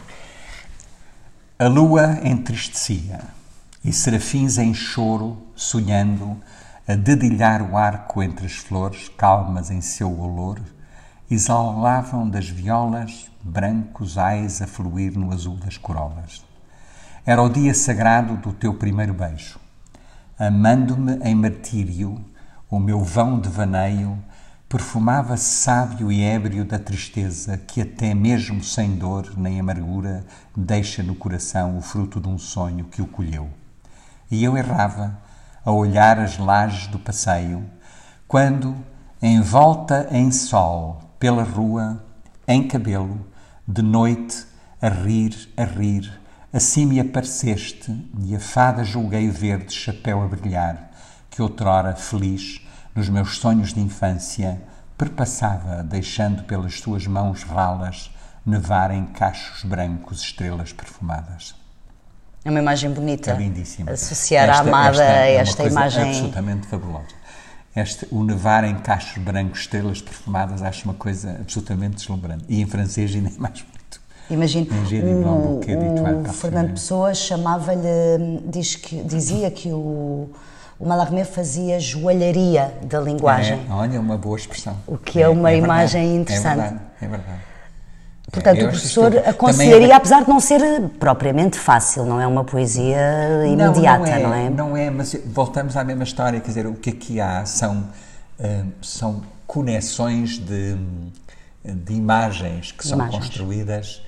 [1.59, 3.19] A lua entristecia
[3.83, 6.37] e serafins em choro, sonhando,
[6.87, 10.61] a dedilhar o arco entre as flores, calmas em seu olor,
[11.31, 16.45] exalavam das violas brancos ais a fluir no azul das corolas.
[17.25, 19.59] Era o dia sagrado do teu primeiro beijo.
[20.38, 22.23] Amando-me em martírio,
[22.69, 24.23] o meu vão devaneio
[24.69, 30.27] perfumava sábio e ébrio da tristeza que até mesmo sem dor nem amargura
[30.57, 33.49] deixa no coração o fruto de um sonho que o colheu.
[34.29, 35.17] E eu errava
[35.65, 37.65] a olhar as lajes do passeio,
[38.27, 38.77] quando,
[39.23, 42.05] envolta em sol, pela rua,
[42.47, 43.25] em cabelo,
[43.69, 44.47] de noite,
[44.83, 46.21] a rir, a rir,
[46.53, 50.91] assim me apareceste e a fada julguei ver de chapéu a brilhar,
[51.31, 52.66] que outrora, feliz,
[52.97, 54.61] nos meus sonhos de infância,
[54.97, 58.11] perpassava, deixando pelas suas mãos ralas
[58.45, 61.55] nevarem cachos brancos estrelas perfumadas.
[62.43, 63.33] É uma imagem bonita.
[63.33, 63.91] É lindíssima.
[63.91, 66.09] Associar esta, a amada esta, a esta é imagem.
[66.09, 67.27] absolutamente fabulosa.
[67.75, 72.45] Este, o nevar em cachos brancos, estrelas perfumadas, acho uma coisa absolutamente deslumbrante.
[72.49, 74.01] E em francês ainda é mais bonito.
[74.31, 74.67] Imagino,
[75.27, 75.61] o,
[76.29, 80.31] o Fernando Pessoa chamava-lhe, diz que, dizia que o
[80.79, 83.65] o Mallarmé fazia joalharia da linguagem.
[83.69, 84.77] É, olha, uma boa expressão.
[84.87, 86.61] O que é, é uma é imagem interessante.
[86.61, 87.41] É verdade, é verdade.
[88.31, 89.97] Portanto, o professor aconselharia, é...
[89.97, 90.61] apesar de não ser
[90.99, 92.99] propriamente fácil, não é uma poesia
[93.47, 94.51] imediata, não, não, é, não é?
[94.51, 97.89] Não é, mas voltamos à mesma história, quer dizer, o que aqui há são,
[98.39, 100.77] uh, são conexões de,
[101.65, 103.25] de imagens que são imagens.
[103.25, 104.03] construídas,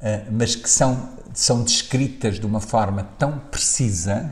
[0.00, 4.30] uh, mas que são, são descritas de uma forma tão precisa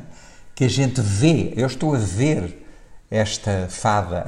[0.60, 2.66] que a gente vê, eu estou a ver
[3.10, 4.26] esta fada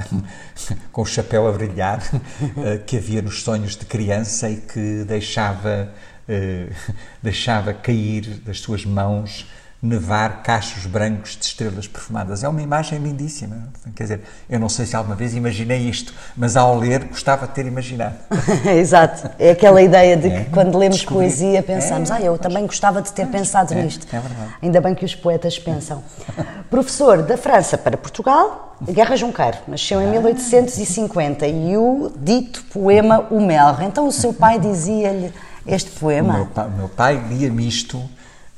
[0.91, 2.01] com o chapéu a brilhar
[2.57, 5.93] eh, que havia nos sonhos de criança e que deixava,
[6.27, 6.71] eh,
[7.23, 9.47] deixava cair das suas mãos
[9.83, 12.45] nevar cachos brancos de estrelas perfumadas.
[12.45, 13.69] É uma imagem lindíssima.
[13.97, 17.53] Quer dizer, eu não sei se alguma vez imaginei isto, mas ao ler gostava de
[17.53, 18.15] ter imaginado.
[18.79, 19.29] Exato.
[19.41, 20.47] É aquela ideia de que é.
[20.53, 21.27] quando lemos Descobrir.
[21.27, 22.15] poesia pensamos, é.
[22.15, 23.83] ah, eu também gostava de ter pensado é.
[23.83, 24.07] nisto.
[24.07, 24.55] É verdade.
[24.63, 26.01] Ainda bem que os poetas pensam.
[26.71, 33.41] Professor, da França para Portugal, Guerra Junqueiro, nasceu em 1850 e o dito poema O
[33.41, 33.83] Melro.
[33.83, 35.33] Então o seu pai dizia-lhe
[35.67, 36.35] este poema?
[36.35, 38.01] O meu pai, meu pai lia-me isto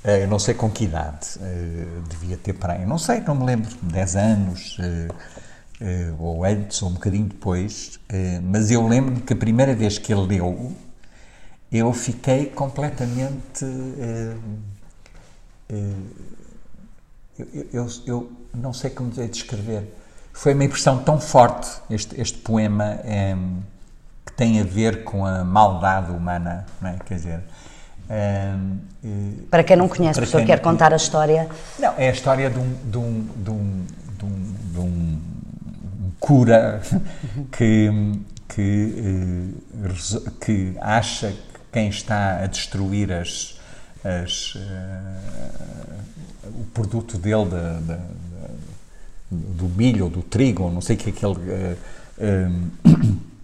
[0.04, 3.46] eu não sei com que idade, eh, devia ter para aí, não sei, não me
[3.46, 4.76] lembro, 10 anos,
[5.80, 7.98] eh, ou antes, ou um bocadinho depois,
[8.42, 10.72] mas eu lembro-me que a primeira vez que ele leu,
[11.70, 13.64] eu fiquei completamente.
[17.38, 19.92] Eu, eu, eu não sei como descrever.
[20.32, 23.36] Foi uma impressão tão forte, este, este poema, é,
[24.24, 26.98] que tem a ver com a maldade humana, não é?
[27.04, 27.44] Quer dizer
[29.50, 31.48] para quem não conhece, professor, quem quer contar a história?
[31.78, 33.86] Não, é a história de um, de um, de um,
[34.18, 35.20] de um, de um
[36.20, 36.80] cura
[37.52, 37.90] que,
[38.48, 43.60] que, eh, que acha que quem está a destruir as,
[44.04, 44.60] as, uh,
[46.60, 47.98] o produto dele da, da,
[49.30, 51.34] do milho ou do trigo, ou não sei o que é que ele.
[51.36, 53.24] Uh,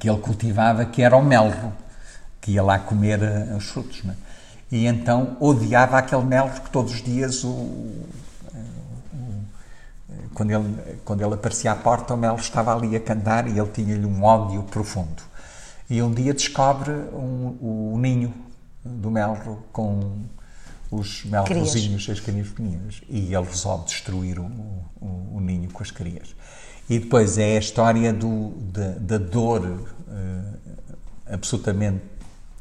[0.00, 1.72] que ele cultivava, que era o melro,
[2.46, 4.04] que ia lá comer uh, os frutos.
[4.04, 4.14] Né?
[4.70, 8.06] E então odiava aquele melro que todos os dias o, o,
[10.32, 13.68] quando, ele, quando ele aparecia à porta, o melro estava ali a cantar e ele
[13.72, 15.22] tinha-lhe um ódio profundo.
[15.90, 18.32] E um dia descobre um, o ninho
[18.84, 20.20] do melro com
[20.90, 23.02] os melrozinhos, as crias pequeninas.
[23.08, 24.46] E ele resolve destruir o,
[25.00, 26.34] o, o, ninho com as crias.
[26.88, 30.58] E depois é a história do, da, da dor uh,
[31.28, 32.15] absolutamente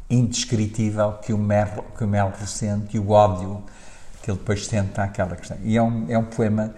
[0.09, 3.63] indescritível que o melro, que o melro sente e o ódio
[4.21, 5.57] que ele depois sente àquela questão.
[5.63, 6.73] E é um, é um poema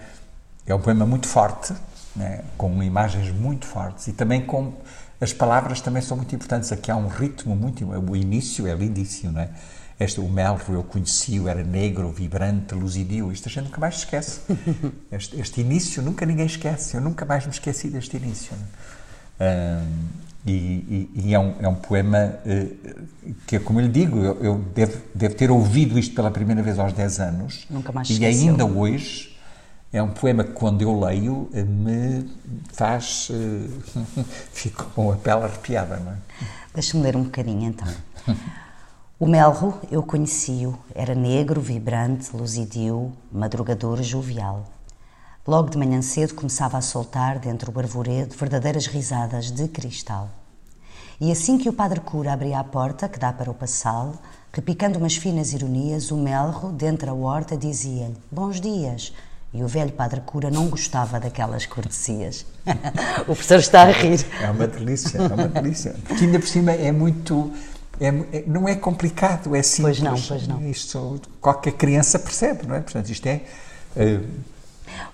[0.66, 1.74] é um poema muito forte,
[2.14, 4.74] né, com imagens muito fortes e também com
[5.20, 6.72] as palavras também são muito importantes.
[6.72, 7.84] Aqui há um ritmo muito.
[7.86, 9.50] O início é lindíssimo, não é?
[10.00, 13.32] Este, o Melro eu conheci-o, era negro, vibrante, luzidio.
[13.32, 14.42] Isto a gente nunca mais se esquece.
[15.12, 16.96] Este, este, início nunca ninguém esquece.
[16.96, 18.54] Eu nunca mais me esqueci deste início.
[19.40, 19.80] É?
[19.82, 24.18] Um, e, e, e é, um, é um poema uh, que, como eu lhe digo,
[24.18, 27.68] eu, eu devo, devo, ter ouvido isto pela primeira vez aos 10 anos.
[27.70, 28.52] Nunca mais E esqueceu.
[28.52, 29.38] ainda hoje
[29.92, 32.30] é um poema que, quando eu leio, me
[32.72, 33.30] faz.
[33.30, 34.24] Uh,
[34.54, 36.16] fico com a pele arrepiada, não é?
[36.74, 37.88] Deixa-me ler um bocadinho então.
[39.20, 44.64] O melro, eu conheci-o, era negro, vibrante, luzidio, madrugador, jovial.
[45.48, 50.30] Logo de manhã cedo começava a soltar, dentro do arvoredo, verdadeiras risadas de cristal.
[51.22, 54.14] E assim que o padre cura abria a porta, que dá para o passal,
[54.52, 59.14] repicando umas finas ironias, o melro, dentro da horta, dizia-lhe: Bons dias,
[59.54, 62.46] e o velho padre cura não gostava daquelas cortesias.
[63.22, 64.26] o professor está a rir.
[64.42, 65.96] É uma delícia, é uma delícia.
[66.06, 67.54] Porque ainda por cima é muito.
[68.02, 70.02] É, é, não é complicado, é simples.
[70.02, 70.70] Pois não, pois não.
[70.70, 72.82] Isto qualquer criança percebe, não é?
[72.82, 73.44] Portanto, isto é.
[73.96, 74.57] Uh...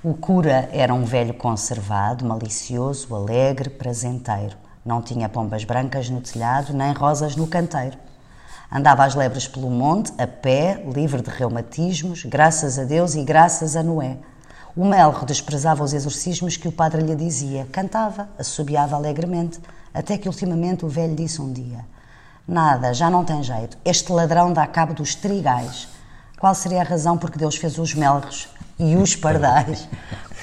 [0.04, 4.58] O cura era um velho conservado, malicioso, alegre, prazenteiro.
[4.86, 7.98] Não tinha pombas brancas no telhado, nem rosas no canteiro.
[8.72, 13.76] Andava às lebres pelo monte, a pé, livre de reumatismos, graças a Deus e graças
[13.76, 14.18] a Noé.
[14.76, 19.60] O Melro desprezava os exorcismos que o padre lhe dizia, cantava, assobiava alegremente,
[19.94, 21.86] até que ultimamente o velho disse um dia:
[22.48, 25.88] Nada, já não tem jeito, este ladrão dá cabo dos trigais.
[26.40, 29.88] Qual seria a razão por que Deus fez os melros e os pardais?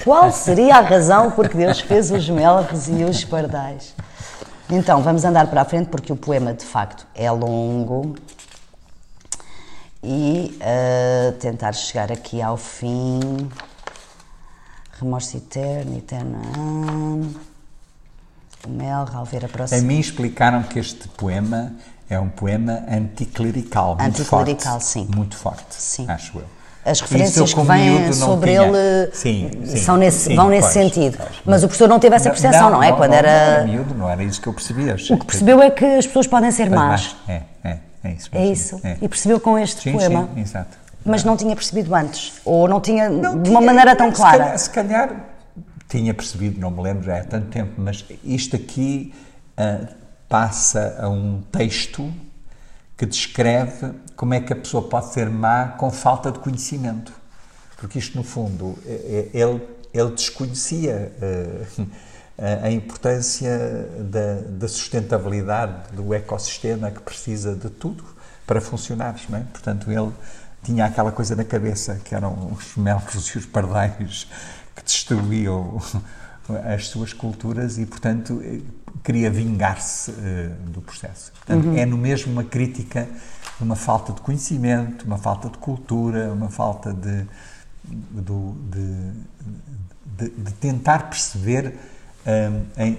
[0.03, 3.93] Qual seria a razão por que Deus fez os melros e os pardais?
[4.69, 8.15] Então, vamos andar para a frente porque o poema de facto é longo
[10.01, 13.19] e uh, tentar chegar aqui ao fim.
[14.99, 16.41] Remorso eterno, eterno.
[18.65, 19.79] O Mel, ao ver a próxima.
[19.79, 21.73] A mim explicaram que este poema
[22.09, 23.97] é um poema anticlerical.
[23.99, 25.09] Anticlerical, muito forte, sim.
[25.15, 26.05] Muito forte, sim.
[26.09, 28.63] acho eu as referências que vêm sobre tinha.
[28.63, 31.17] ele sim, sim, são nesse, sim, vão nesse pois, sentido.
[31.17, 31.41] Pois.
[31.45, 32.89] Mas o professor não teve essa percepção, não, não, é?
[32.89, 33.29] Não, Quando não, era...
[33.29, 34.95] era miúdo, não era isso que eu percebia.
[35.09, 37.15] O que percebeu é que as pessoas podem ser más.
[37.27, 38.29] É, é, é isso.
[38.31, 38.81] É isso.
[38.83, 38.97] É.
[39.01, 40.29] E percebeu com este poema.
[40.33, 40.77] Sim, exato.
[41.05, 44.37] Mas não tinha percebido antes, ou não tinha não, de uma maneira tão se clara.
[44.37, 45.15] Calhar, se calhar
[45.87, 49.13] tinha percebido, não me lembro já há tanto tempo, mas isto aqui
[49.59, 49.87] uh,
[50.29, 52.11] passa a um texto
[53.01, 57.11] que descreve como é que a pessoa pode ser má com falta de conhecimento.
[57.75, 59.59] Porque isto, no fundo, é, é, ele,
[59.91, 61.87] ele desconhecia uh,
[62.61, 68.03] a importância da, da, sustentabilidade do ecossistema que precisa de tudo
[68.45, 69.19] para funcionar.
[69.29, 69.45] Não é?
[69.51, 70.11] Portanto, ele
[70.61, 74.27] tinha aquela coisa na cabeça que eram os melros e os pardais
[74.75, 75.81] que destruíam
[76.71, 78.39] as suas culturas e, portanto,
[79.03, 81.31] queria vingar-se uh, do processo.
[81.33, 81.77] Portanto, uhum.
[81.77, 83.07] é no mesmo uma crítica,
[83.59, 87.25] uma falta de conhecimento, uma falta de cultura, uma falta de
[87.83, 89.11] de,
[90.17, 91.73] de, de, tentar perceber
[92.25, 92.97] um, em,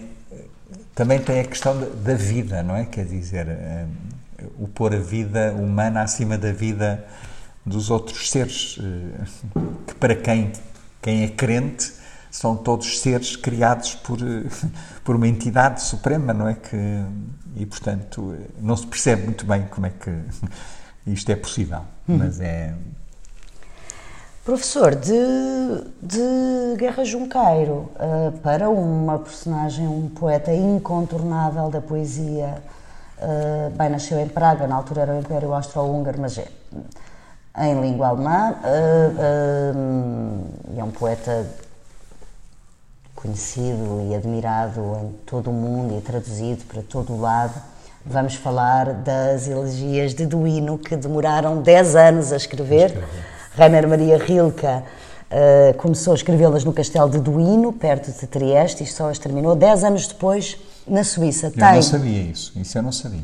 [0.94, 2.84] também tem a questão da, vida, não é?
[2.84, 7.04] Quer dizer, um, o pôr a vida humana acima da vida
[7.64, 8.82] dos outros seres, uh,
[9.86, 10.52] que para quem,
[11.00, 11.92] quem é crente
[12.32, 14.18] são todos seres criados por,
[15.04, 16.54] por uma entidade suprema, não é?
[16.54, 17.04] Que,
[17.54, 20.10] e, portanto, não se percebe muito bem como é que
[21.06, 22.16] isto é possível, uhum.
[22.16, 22.74] mas é
[24.44, 25.12] Professor, de,
[26.02, 32.60] de Guerra Junqueiro uh, para uma personagem, um poeta incontornável da poesia,
[33.18, 36.48] uh, bem, nasceu em Praga, na altura era o Império Austro-Húngaro, mas é
[37.56, 39.74] em língua alemã, uh,
[40.74, 41.46] e é um poeta
[43.22, 47.54] conhecido e admirado em todo o mundo e traduzido para todo o lado.
[48.04, 52.86] Vamos falar das elegias de Duino, que demoraram 10 anos a escrever.
[52.86, 53.08] escrever
[53.56, 54.82] Rainer Maria Rilke uh,
[55.78, 59.84] começou a escrevê-las no castelo de Duino, perto de Trieste, e só as terminou 10
[59.84, 60.56] anos depois
[60.86, 61.74] Na Suíça, Eu tem.
[61.74, 63.22] não sabia isso, isso eu não sabia.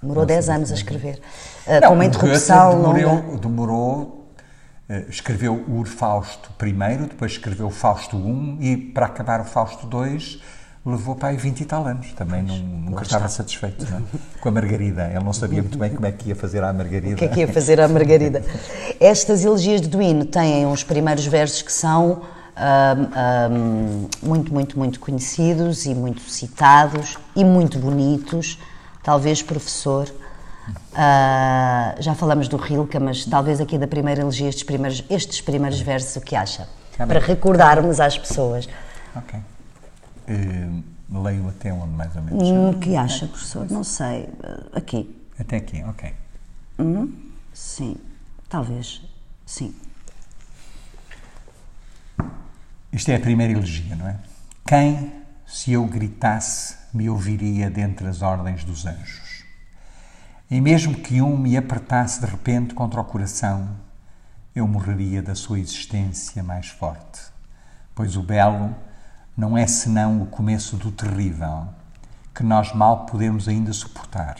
[0.00, 0.56] Demorou Não 10 sabia.
[0.58, 1.20] anos a escrever.
[1.66, 3.38] Uh, Não, com uma interrupção longa.
[3.42, 4.19] demorou,
[5.08, 10.40] escreveu o Urfausto primeiro, depois escreveu o Fausto I e para acabar o Fausto II
[10.84, 12.12] levou para aí 20 e tal anos.
[12.12, 14.00] Também não, nunca estava satisfeito é?
[14.40, 15.08] com a Margarida.
[15.08, 17.14] Ele não sabia muito bem como é que ia fazer a Margarida.
[17.14, 18.42] O que é que ia fazer a Margarida?
[18.98, 22.22] Estas elegias de Duino têm uns primeiros versos que são
[22.56, 28.58] ahm, ahm, muito, muito, muito conhecidos e muito citados e muito bonitos.
[29.02, 30.10] Talvez, professor,
[30.94, 35.80] ah, já falamos do Rilke, mas talvez aqui da primeira elegia, estes primeiros, estes primeiros
[35.80, 36.68] versos, o que acha?
[36.98, 37.06] Bem.
[37.06, 38.68] Para recordarmos às pessoas.
[39.16, 39.38] Ok.
[40.28, 40.68] Eh,
[41.10, 42.48] leio até onde, mais ou menos?
[42.48, 43.66] Hum, O que acha, professor?
[43.70, 44.28] Não sei.
[44.42, 45.16] Ah, Aqui.
[45.38, 46.12] Até aqui, ok.
[47.54, 47.96] Sim.
[48.48, 49.02] Talvez.
[49.46, 49.74] Sim.
[52.92, 54.16] Isto é a primeira elegia, não é?
[54.66, 55.12] Quem,
[55.46, 59.29] se eu gritasse, me ouviria dentre as ordens dos anjos?
[60.50, 63.68] E mesmo que um me apertasse de repente contra o coração,
[64.52, 67.20] eu morreria da sua existência mais forte,
[67.94, 68.74] pois o belo
[69.36, 71.68] não é senão o começo do terrível,
[72.34, 74.38] que nós mal podemos ainda suportar,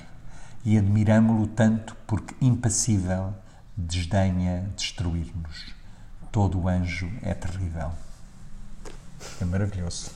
[0.64, 3.32] e admiramo-lo tanto porque impassível
[3.76, 5.72] desdenha destruir-nos.
[6.32, 7.92] Todo anjo é terrível.
[9.40, 10.10] É maravilhoso.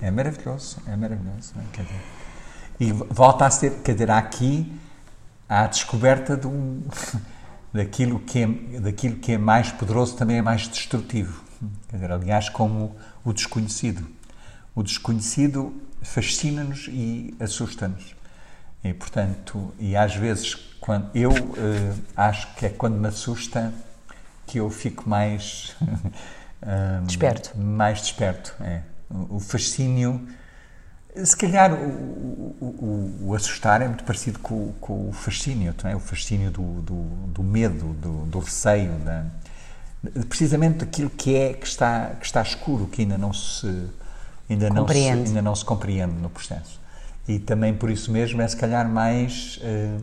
[0.00, 1.52] É maravilhoso, é maravilhoso.
[2.80, 4.80] e volta a ser, há aqui
[5.48, 6.82] a descoberta de um,
[7.72, 8.46] daquilo, que é,
[8.80, 11.42] daquilo que é mais poderoso também é mais destrutivo.
[11.88, 14.06] Quer dizer, aliás, como o desconhecido.
[14.74, 15.72] O desconhecido
[16.02, 18.14] fascina-nos e assusta-nos.
[18.82, 23.72] E, portanto, e às vezes, quando eu eh, acho que é quando me assusta
[24.46, 27.56] que eu fico mais hum, Desperto.
[27.58, 28.54] mais desperto.
[28.60, 28.82] É.
[29.08, 30.26] O o fascínio,
[31.24, 31.76] se calhar o,
[32.60, 32.64] o,
[33.20, 35.94] o- o assustar é muito parecido com, o- com o fascínio, é?
[35.96, 39.24] o fascínio do, do, do medo, do, do receio, da,
[40.28, 43.66] precisamente daquilo que é que está que está escuro, que ainda não se
[44.50, 45.28] ainda não se, Compreende.
[45.28, 46.80] ainda não se compreende no processo.
[47.28, 49.98] E também por isso mesmo é se calhar mais eh,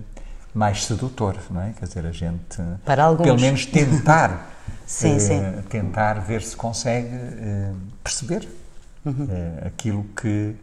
[0.53, 1.73] mais sedutor, não é?
[1.77, 3.25] Quer dizer, a gente Para alguns.
[3.25, 4.49] pelo menos tentar
[4.85, 5.61] Sim, eh, sim.
[5.69, 7.71] tentar ver se consegue eh,
[8.03, 8.47] perceber
[9.05, 9.27] Uhum.
[9.65, 10.55] aquilo que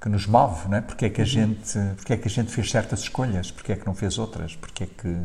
[0.00, 0.80] que nos move, não é?
[0.80, 1.14] Porque é Uhum.
[1.14, 3.94] que a gente, porque é que a gente fez certas escolhas, porque é que não
[3.94, 5.16] fez outras, porque é que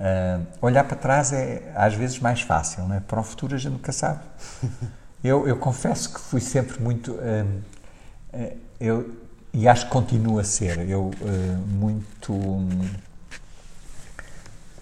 [0.00, 3.00] ah, olhar para trás é às vezes mais fácil, não é?
[3.00, 4.20] Para o futuro a gente nunca sabe.
[5.24, 7.44] Eu, eu confesso que fui sempre muito ah,
[8.32, 9.16] ah, eu
[9.52, 11.10] e acho que continuo a ser eu
[11.66, 12.32] muito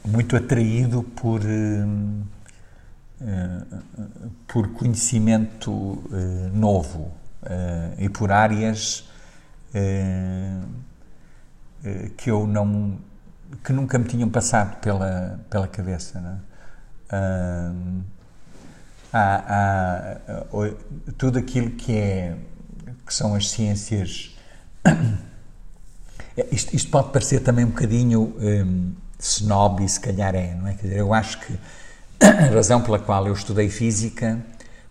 [0.04, 1.40] muito atraído por
[4.46, 6.02] por conhecimento
[6.52, 7.12] novo
[7.48, 9.08] eh, e por áreas
[9.74, 10.60] eh,
[12.16, 12.98] que eu não
[13.62, 16.56] que nunca me tinham passado pela pela cabeça é?
[17.08, 17.72] Ah,
[19.12, 20.72] há, há,
[21.16, 22.36] tudo aquilo que é
[23.06, 24.36] que são as ciências
[26.36, 30.66] é, Isto, isto pode parecer também um bocadinho hum, snob e se calhar é, não
[30.66, 30.74] é?
[30.74, 31.58] Quer dizer, eu acho que
[32.26, 34.44] a razão pela qual eu estudei física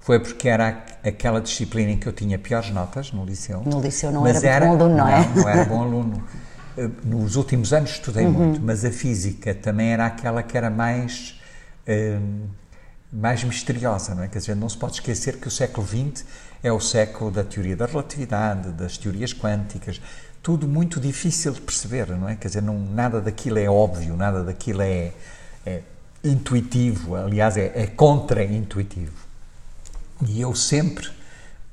[0.06, 3.64] foi porque era aquela disciplina em que eu tinha piores notas no liceu.
[3.66, 5.28] No liceu não mas era muito bom aluno, não é?
[5.36, 6.24] Não, era bom aluno.
[6.78, 11.40] Eh, Nos últimos anos estudei muito, mas a física também era aquela que era mais
[11.88, 12.48] hum,
[13.10, 14.28] mais misteriosa, não é?
[14.28, 16.26] Quer dizer, não se pode esquecer que o século XX
[16.62, 20.02] é o século da teoria da relatividade, das teorias quânticas,
[20.44, 22.36] tudo muito difícil de perceber, não é?
[22.36, 25.14] Quer dizer, não, nada daquilo é óbvio, nada daquilo é,
[25.66, 25.82] é
[26.26, 29.25] intuitivo, aliás, é, é contra-intuitivo.
[30.28, 31.10] E eu sempre,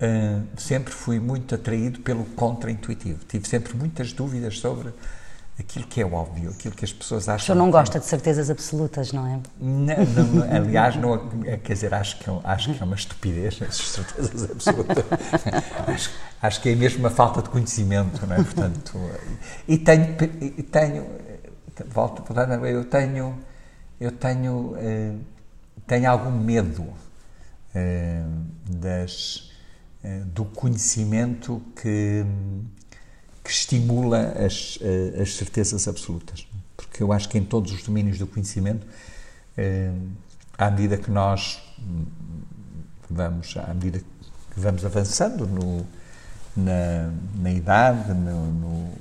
[0.01, 3.21] ah, sempre fui muito atraído pelo contra-intuitivo.
[3.29, 4.91] Tive sempre muitas dúvidas sobre
[5.59, 7.47] aquilo que é óbvio, aquilo que as pessoas O acham.
[7.55, 9.39] senhor não é gosta de certezas absolutas, não é?
[9.61, 11.15] não, não, aliás, não,
[11.45, 15.05] é, quer dizer, acho que, é- acho que é uma estupidez, essas certezas absolutas.
[15.87, 18.43] acho, acho que é mesmo uma falta de conhecimento, não é?
[18.43, 18.99] Portanto,
[19.69, 21.07] e tenho, e tenho
[21.89, 22.25] volto,
[22.67, 23.39] eu tenho,
[24.01, 25.13] eu tenho, eh,
[25.87, 26.85] tenho algum medo
[28.69, 29.51] das,
[30.05, 32.25] eh, do conhecimento que,
[33.43, 36.47] que estimula as, eh, as certezas absolutas.
[36.77, 38.87] Porque eu acho que em todos os domínios do conhecimento,
[39.57, 39.93] eh,
[40.59, 41.63] à medida que nós
[43.09, 45.87] vamos, à medida que vamos avançando no,
[46.57, 48.93] na, na idade, no, no,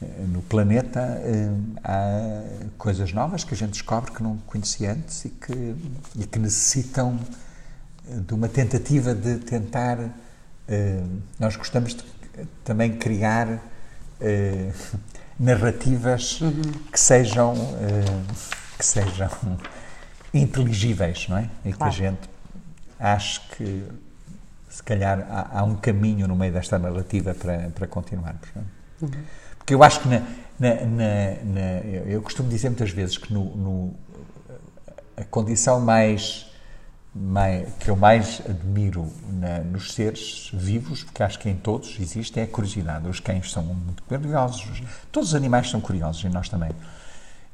[0.00, 1.50] eh, no planeta, eh,
[1.82, 2.42] há
[2.76, 5.74] coisas novas que a gente descobre que não conhecia antes e que,
[6.16, 7.47] e que necessitam eh,
[8.08, 9.98] de uma tentativa de tentar.
[10.68, 11.02] eh,
[11.38, 12.04] Nós gostamos de
[12.64, 13.60] também criar
[14.20, 14.72] eh,
[15.38, 16.62] narrativas uhum.
[16.92, 18.44] que sejam eh,
[18.78, 19.30] que sejam
[20.32, 21.50] inteligíveis, não é?
[21.64, 21.76] E claro.
[21.76, 22.30] que a gente
[22.98, 23.84] ache que
[24.70, 28.48] se calhar há, há, um caminho no meio desta narrativa para, para continuarmos.
[28.54, 29.04] É?
[29.04, 29.10] Uhum.
[29.58, 30.20] Porque eu acho que na,
[30.58, 31.60] na, na, na,
[32.06, 33.94] eu costumo dizer muitas vezes que no, no
[35.16, 36.47] a condição mais,
[37.14, 39.10] mais, que eu mais admiro
[39.72, 43.08] nos seres vivos, porque acho que em todos existe, é a curiosidade.
[43.08, 46.70] Os cães são muito curiosos, todos os animais são curiosos e nós também.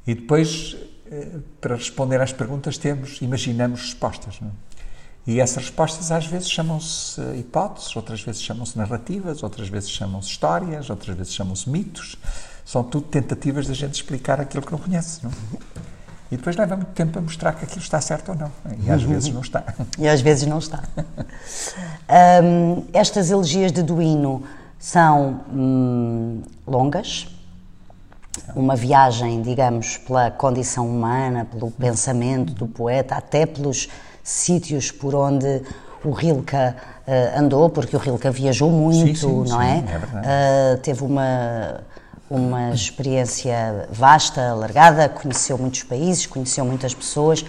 [0.05, 0.75] E depois,
[1.09, 4.39] eh, para responder às perguntas, temos, imaginamos respostas.
[4.39, 4.51] Não é?
[5.27, 10.89] E essas respostas às vezes chamam-se hipóteses, outras vezes chamam-se narrativas, outras vezes chamam-se histórias,
[10.91, 12.15] outras vezes chamam-se mitos.
[12.63, 15.23] São tudo tentativas de a gente explicar aquilo que não conhece.
[15.23, 15.31] Não?
[16.31, 18.51] E depois leva muito tempo a mostrar que aquilo está certo ou não.
[18.83, 19.63] E às vezes não está.
[19.97, 20.83] E às vezes não está.
[22.43, 24.43] um, estas elegias de Duino
[24.79, 27.27] são hum, longas,
[28.55, 33.87] uma viagem, digamos, pela condição humana, pelo pensamento do poeta, até pelos
[34.23, 35.61] sítios por onde
[36.03, 39.79] o Rilke uh, andou, porque o Rilke viajou muito, sim, sim, não é?
[39.79, 39.85] sim,
[40.17, 40.75] é?
[40.75, 41.81] Uh, teve uma,
[42.35, 47.45] uma experiência vasta, alargada, conheceu muitos países, conheceu muitas pessoas.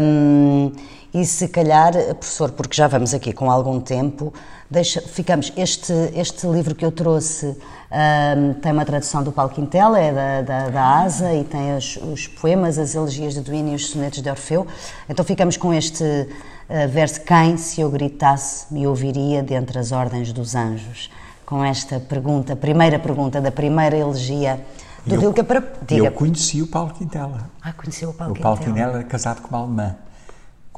[0.00, 0.72] Um,
[1.12, 4.32] e se calhar, professor, porque já vamos aqui com algum tempo,
[4.70, 5.52] deixa, ficamos.
[5.56, 10.42] Este, este livro que eu trouxe um, tem uma tradução do Paulo Quintela, é da,
[10.42, 14.20] da, da ASA, e tem os, os, poemas, as elegias de Duino e os sonetos
[14.20, 14.66] de Orfeu.
[15.08, 20.32] Então ficamos com este uh, verso: Quem, se eu gritasse, me ouviria dentre as ordens
[20.32, 21.10] dos anjos?
[21.48, 24.60] Com esta pergunta, primeira pergunta da primeira elegia
[25.06, 25.62] do eu, Dilca para.
[25.86, 26.04] Diga.
[26.04, 27.48] Eu conheci o Paulo Quintela.
[27.62, 28.54] Ah, conheci o Paulo o Quintela.
[28.54, 29.96] O Paulo Quintela era casado com uma alemã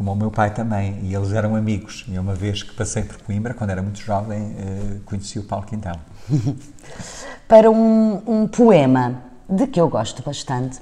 [0.00, 2.06] como o meu pai também, e eles eram amigos.
[2.08, 5.66] E uma vez que passei por Coimbra, quando era muito jovem, eh, conheci o Paulo
[5.66, 6.00] Quintela.
[7.46, 10.80] Para um, um, poema de que eu gosto bastante,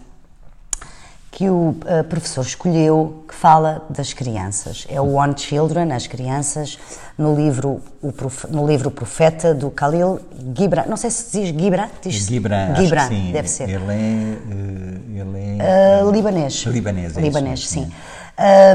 [1.31, 4.87] que o uh, professor escolheu, que fala das crianças.
[4.89, 6.79] É o On Children, as crianças,
[7.16, 10.20] no livro O, Prof, no livro Profeta, do Khalil
[10.57, 10.85] Gibran.
[10.87, 11.89] Não sei se diz Gibran.
[12.03, 13.33] Diz Gibran, Gibran sim.
[13.33, 13.68] deve ser.
[13.68, 16.64] Ele é, uh, ele é uh, libanês.
[16.66, 17.85] Libanês, é Libanês, isso, sim.
[17.85, 17.93] sim.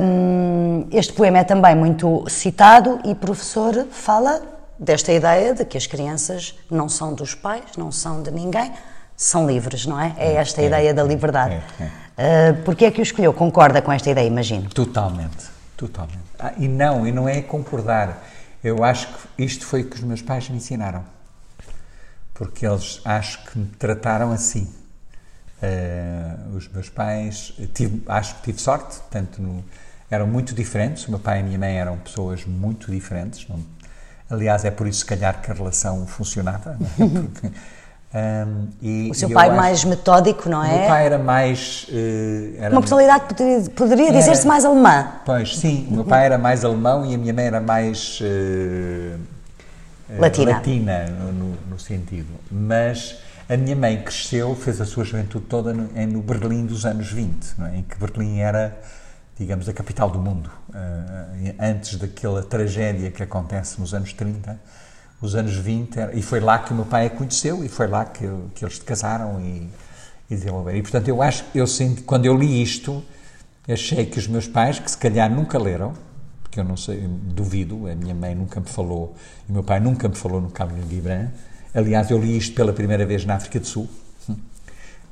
[0.03, 4.41] Um, este poema é também muito citado e o professor fala
[4.77, 8.71] desta ideia de que as crianças não são dos pais, não são de ninguém,
[9.15, 10.13] são livres, não é?
[10.17, 11.61] É esta a é, ideia da liberdade.
[11.79, 12.02] É, é.
[12.17, 13.33] Uh, Porquê é que o escolheu?
[13.33, 14.69] Concorda com esta ideia, imagino?
[14.69, 16.19] Totalmente, totalmente.
[16.37, 18.23] Ah, e não, e não é concordar.
[18.63, 21.03] Eu acho que isto foi o que os meus pais me ensinaram.
[22.33, 24.71] Porque eles acho que me trataram assim.
[25.61, 29.63] Uh, os meus pais, tive, acho que tive sorte, tanto no,
[30.09, 31.07] eram muito diferentes.
[31.07, 33.47] O meu pai e a minha mãe eram pessoas muito diferentes.
[33.47, 33.59] Não,
[34.29, 36.77] aliás, é por isso, se calhar, que a relação funcionava.
[36.99, 37.07] É?
[37.07, 37.51] Porque,
[38.13, 40.67] um, e, o seu pai acho, mais metódico, não é?
[40.67, 41.87] O meu pai era mais.
[41.89, 45.13] Uh, era Uma personalidade poderia, poderia dizer-se mais alemã.
[45.25, 45.87] Pois, sim.
[45.89, 48.21] O meu pai era mais alemão e a minha mãe era mais.
[48.21, 49.19] Uh,
[50.19, 50.51] latina.
[50.51, 52.29] latina no, no, sentido.
[52.51, 53.15] Mas
[53.49, 57.55] a minha mãe cresceu, fez a sua juventude toda no, no Berlim dos anos 20,
[57.61, 57.77] é?
[57.77, 58.77] em que Berlim era,
[59.39, 60.51] digamos, a capital do mundo.
[60.69, 64.59] Uh, antes daquela tragédia que acontece nos anos 30,
[65.25, 67.87] os anos 20, era, e foi lá que o meu pai a conheceu, e foi
[67.87, 69.69] lá que, que eles se casaram e,
[70.29, 70.77] e desenvolveram.
[70.77, 73.03] E, portanto, eu acho, eu senti, quando eu li isto,
[73.67, 75.93] achei que os meus pais, que se calhar nunca leram,
[76.41, 79.15] porque eu não sei, duvido, a minha mãe nunca me falou,
[79.47, 81.29] e o meu pai nunca me falou no Camilo Gibran,
[81.73, 83.89] Aliás, eu li isto pela primeira vez na África do Sul.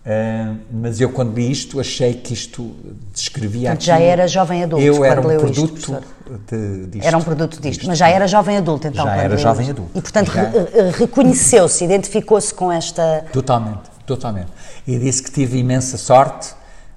[0.03, 2.75] Uh, mas eu, quando li isto, achei que isto
[3.13, 6.03] descrevia Portanto, já era jovem adulto eu era um leu produto isto,
[6.49, 9.05] de, disto, Era um produto disto, mas já era jovem adulto, então.
[9.05, 9.73] Já era jovem isto.
[9.73, 9.91] adulto.
[9.95, 13.25] E, portanto, re reconheceu-se, identificou-se com esta...
[13.31, 14.47] Totalmente, totalmente.
[14.87, 16.51] E disse que tive imensa sorte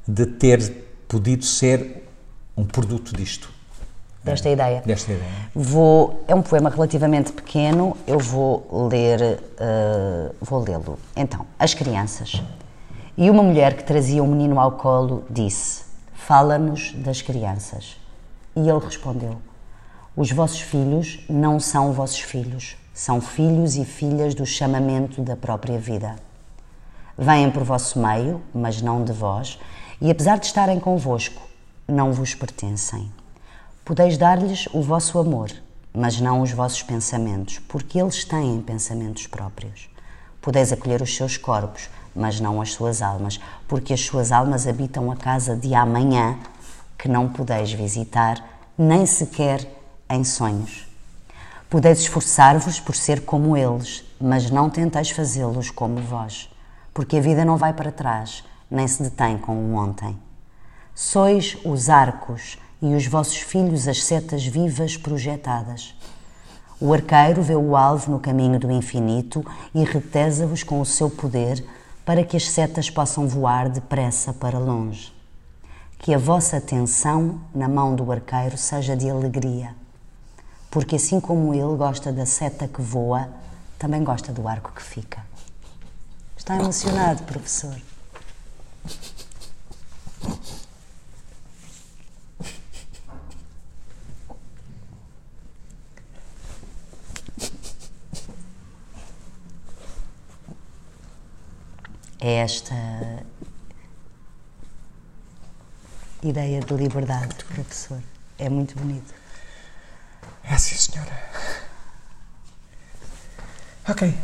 [0.09, 2.09] de ter podido ser
[2.57, 3.53] um produto disto
[4.25, 4.83] desta ideia.
[4.85, 5.31] Desta ideia.
[5.55, 10.99] Vou, é um poema relativamente pequeno, eu vou ler, uh, vou lê-lo.
[11.15, 12.43] Então, as crianças.
[13.17, 15.85] E uma mulher que trazia um menino ao colo disse:
[16.15, 17.97] Fala-nos das crianças.
[18.57, 19.37] E ele respondeu:
[20.17, 25.79] Os vossos filhos não são vossos filhos, são filhos e filhas do chamamento da própria
[25.79, 26.17] vida.
[27.17, 29.61] Vêm por vosso meio, mas não de vós,
[30.01, 31.41] e apesar de estarem convosco,
[31.87, 33.13] não vos pertencem.
[33.85, 35.53] Podeis dar-lhes o vosso amor,
[35.93, 39.89] mas não os vossos pensamentos, porque eles têm pensamentos próprios.
[40.43, 45.11] Podeis acolher os seus corpos, mas não as suas almas, porque as suas almas habitam
[45.11, 46.39] a casa de amanhã,
[46.99, 48.43] que não podeis visitar,
[48.77, 49.67] nem sequer
[50.09, 50.87] em sonhos.
[51.69, 56.49] Podeis esforçar-vos por ser como eles, mas não tenteis fazê-los como vós,
[56.93, 60.17] porque a vida não vai para trás, nem se detém com o ontem.
[60.95, 65.95] Sois os arcos e os vossos filhos as setas vivas projetadas.
[66.81, 69.45] O arqueiro vê o alvo no caminho do infinito
[69.75, 71.65] e retesa-vos com o seu poder
[72.05, 75.13] para que as setas possam voar depressa para longe.
[75.99, 79.75] Que a vossa atenção na mão do arqueiro seja de alegria,
[80.71, 83.29] porque assim como ele gosta da seta que voa,
[83.79, 85.25] também gosta do arco que fica.
[86.37, 87.75] Está emocionado, professor?
[102.27, 102.75] Esta
[106.23, 107.99] ideia de liberdade, professor.
[108.39, 109.15] É muito bonito.
[110.45, 111.13] É sim, senhora.
[113.87, 114.15] Ok.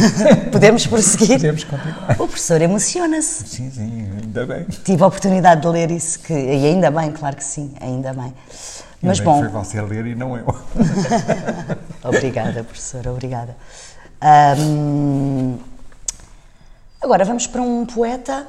[0.50, 1.36] Podemos prosseguir?
[1.36, 2.12] Podemos continuar.
[2.12, 3.46] O professor emociona-se.
[3.46, 4.64] Sim, sim, ainda bem.
[4.64, 8.32] Tive a oportunidade de ler isso, que, e ainda bem, claro que sim, ainda bem.
[9.02, 9.40] Mas ainda bom.
[9.40, 10.46] Foi você a ler e não eu.
[12.02, 13.54] obrigada, professora, obrigada.
[14.58, 15.58] Um,
[17.02, 18.46] Agora vamos para um poeta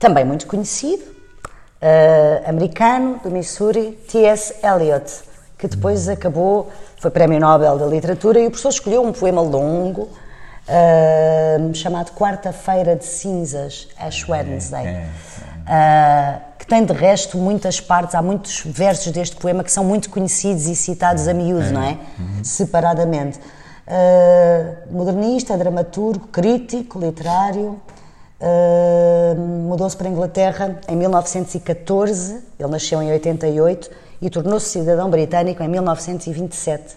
[0.00, 4.56] também muito conhecido, uh, americano, do Missouri, T.S.
[4.66, 5.22] Eliot,
[5.56, 10.08] que depois acabou, foi Prémio Nobel da Literatura, e o professor escolheu um poema longo
[10.66, 14.84] uh, chamado Quarta-feira de Cinzas, Ash Wednesday.
[14.84, 15.08] É,
[15.68, 19.84] é, uh, que tem de resto muitas partes, há muitos versos deste poema que são
[19.84, 21.98] muito conhecidos e citados a miúdo, é, não é?
[22.18, 22.42] Uhum.
[22.42, 23.38] Separadamente.
[23.92, 27.78] Uh, modernista, dramaturgo, crítico, literário.
[28.40, 29.38] Uh,
[29.68, 33.90] Mudou-se para a Inglaterra em 1914, ele nasceu em 88
[34.22, 36.96] e tornou-se cidadão britânico em 1927.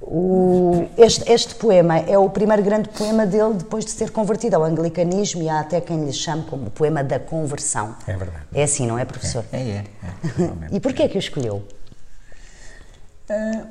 [0.00, 4.64] O, este, este, poema é o primeiro grande poema dele depois de ser convertido ao
[4.64, 7.96] anglicanismo e há até quem lhe chame como o poema da conversão.
[8.06, 8.44] É verdade.
[8.54, 9.44] É assim, não é, professor?
[9.52, 9.60] É, é.
[9.60, 9.84] é, é
[10.70, 11.64] e porquê é que o escolheu?
[13.28, 13.66] Uh,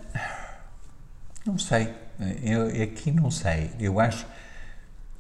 [1.45, 2.00] não sei.
[2.43, 3.71] Eu aqui não sei.
[3.79, 4.25] Eu acho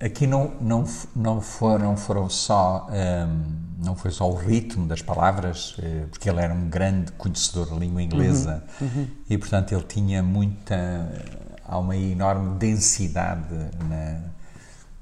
[0.01, 0.83] aqui não não
[1.15, 6.41] não foram foram só um, não foi só o ritmo das palavras eh, porque ele
[6.41, 9.07] era um grande conhecedor da língua inglesa uhum, uhum.
[9.29, 10.75] e portanto ele tinha muita
[11.65, 13.53] há uma enorme densidade
[13.87, 14.21] na,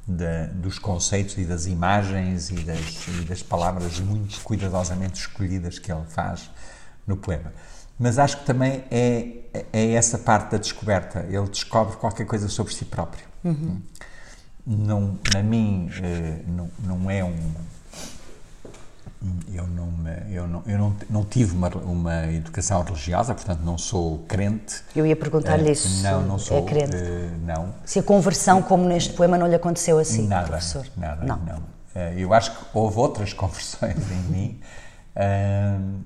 [0.07, 5.91] da, dos conceitos e das imagens e das, e das palavras muito cuidadosamente escolhidas que
[5.91, 6.49] ele faz
[7.07, 7.53] no poema
[7.97, 11.25] mas acho que também é, é essa parte da descoberta.
[11.29, 13.25] Ele descobre qualquer coisa sobre si próprio.
[13.43, 13.81] Uhum.
[14.65, 17.35] Não, na mim, eh, não, não é um.
[19.51, 23.77] Eu não, me, eu não, eu não, não tive uma, uma educação religiosa, portanto não
[23.77, 24.81] sou crente.
[24.95, 26.03] Eu ia perguntar-lhe uh, isso.
[26.03, 26.59] Não, não sou.
[26.59, 26.95] É crente.
[26.95, 27.73] Uh, não.
[27.83, 30.85] Se a conversão, como neste poema, não lhe aconteceu assim, nada, professor?
[30.95, 31.37] Nada, não.
[31.37, 31.79] não.
[32.15, 34.61] Eu acho que houve outras conversões em mim
[35.19, 36.03] uh,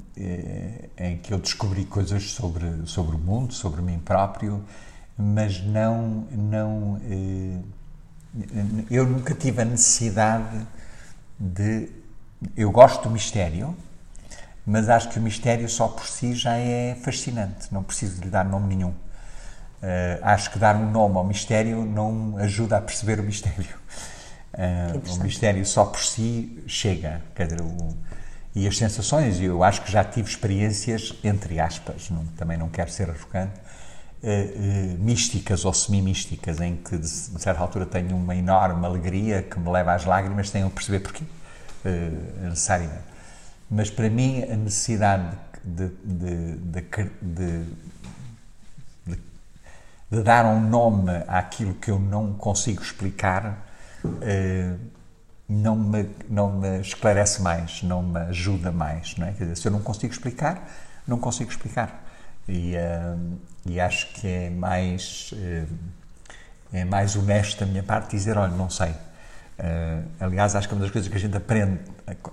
[0.98, 4.64] em que eu descobri coisas sobre, sobre o mundo, sobre mim próprio,
[5.18, 7.64] mas não, não uh,
[8.90, 10.66] eu nunca tive a necessidade
[11.40, 11.90] de.
[12.58, 13.76] Eu gosto do mistério,
[14.66, 18.44] mas acho que o mistério só por si já é fascinante, não preciso lhe dar
[18.44, 18.90] nome nenhum.
[18.90, 23.76] Uh, acho que dar um nome ao mistério não ajuda a perceber o mistério.
[24.54, 27.22] Uh, o mistério só por si chega.
[27.36, 27.96] Quer dizer, o,
[28.56, 32.92] e as sensações, eu acho que já tive experiências, entre aspas, não, também não quero
[32.92, 33.60] ser arrogante,
[34.22, 39.60] uh, uh, místicas ou semi-místicas, em que de, certa altura tenho uma enorme alegria que
[39.60, 43.14] me leva às lágrimas sem eu perceber porquê, uh, necessariamente.
[43.72, 46.56] Mas para mim a necessidade de, de,
[47.22, 47.66] de,
[50.12, 53.66] de dar um nome àquilo que eu não consigo explicar
[55.54, 59.16] não me, não me esclarece mais, não me ajuda mais.
[59.18, 59.32] Não é?
[59.34, 60.68] Quer dizer, se eu não consigo explicar,
[61.08, 62.04] não consigo explicar.
[62.48, 65.68] E, uh, e acho que é mais, uh,
[66.74, 68.90] é mais honesto da minha parte dizer: olha, não sei.
[68.90, 71.80] Uh, aliás, acho que uma das coisas que a gente aprende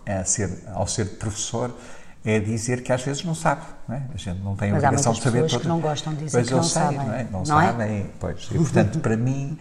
[0.06, 1.76] a, a ser, ao ser professor
[2.24, 4.02] é dizer que às vezes não sabe, não é?
[4.12, 5.56] A gente não tem a obrigação de saber todas.
[5.62, 6.98] que não gostam de dizer pois que não sei, sabem.
[6.98, 7.24] Não, é?
[7.24, 8.06] não, não sabem, é?
[8.18, 8.48] pois.
[8.50, 9.58] E, portanto, para mim,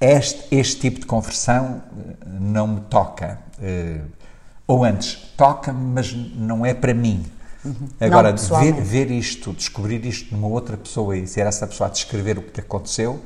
[0.00, 3.38] este, este tipo de conversão eh, não me toca.
[3.60, 4.00] Eh,
[4.66, 7.24] ou antes, toca-me, mas não é para mim.
[7.64, 7.88] Uhum.
[8.00, 11.90] Agora, não, ver, ver, isto, descobrir isto numa outra pessoa e ser essa pessoa a
[11.90, 13.20] descrever o que aconteceu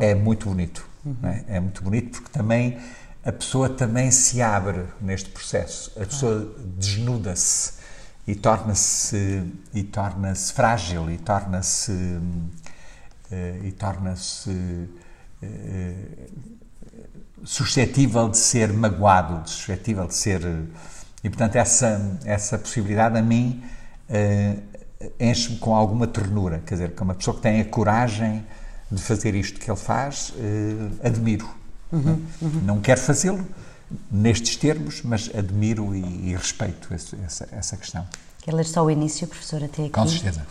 [0.00, 0.86] é, é muito bonito.
[1.04, 1.16] Uhum.
[1.24, 1.44] É?
[1.48, 1.60] é?
[1.60, 2.78] muito bonito porque também
[3.24, 5.92] a pessoa também se abre neste processo.
[6.00, 7.72] A pessoa desnuda-se
[8.26, 9.42] e torna-se
[9.74, 11.92] e torna-se frágil e torna-se
[13.62, 14.88] e torna-se
[17.44, 20.40] suscetível de ser magoado, suscetível de ser
[21.22, 23.62] e portanto essa essa possibilidade a mim
[25.20, 28.44] enche-me com alguma ternura, quer dizer, que uma pessoa que tem a coragem
[28.90, 30.32] de fazer isto que ele faz,
[31.02, 31.48] admiro.
[31.92, 32.60] Uhum, uhum.
[32.64, 33.46] Não quero fazê-lo,
[34.10, 38.06] nestes termos, mas admiro e, e respeito esse, essa, essa questão.
[38.42, 39.90] Quer ler só o início, professor, até aqui?
[39.90, 40.46] Com certeza.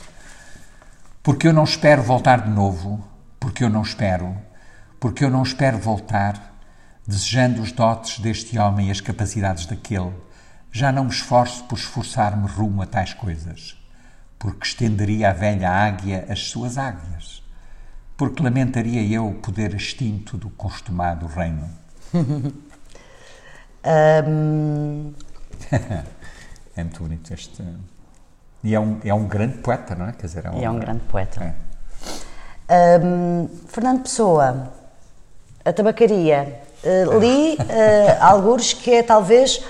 [1.26, 3.04] Porque eu não espero voltar de novo,
[3.40, 4.38] porque eu não espero,
[5.00, 6.56] porque eu não espero voltar,
[7.08, 10.14] desejando os dotes deste homem e as capacidades daquele,
[10.72, 13.76] já não me esforço por esforçar-me rumo a tais coisas,
[14.38, 17.42] porque estenderia a velha águia as suas águias,
[18.16, 21.68] porque lamentaria eu o poder extinto do constumado reino.
[24.28, 25.14] Um...
[26.76, 27.64] é muito bonito este.
[28.66, 30.12] E é um, é um grande poeta, não é?
[30.12, 31.54] Quer dizer, é um, é um grande poeta.
[32.68, 33.00] É.
[33.00, 34.72] Um, Fernando Pessoa,
[35.64, 36.62] a tabacaria.
[36.84, 37.58] Uh, li uh,
[38.22, 39.64] alguns que é talvez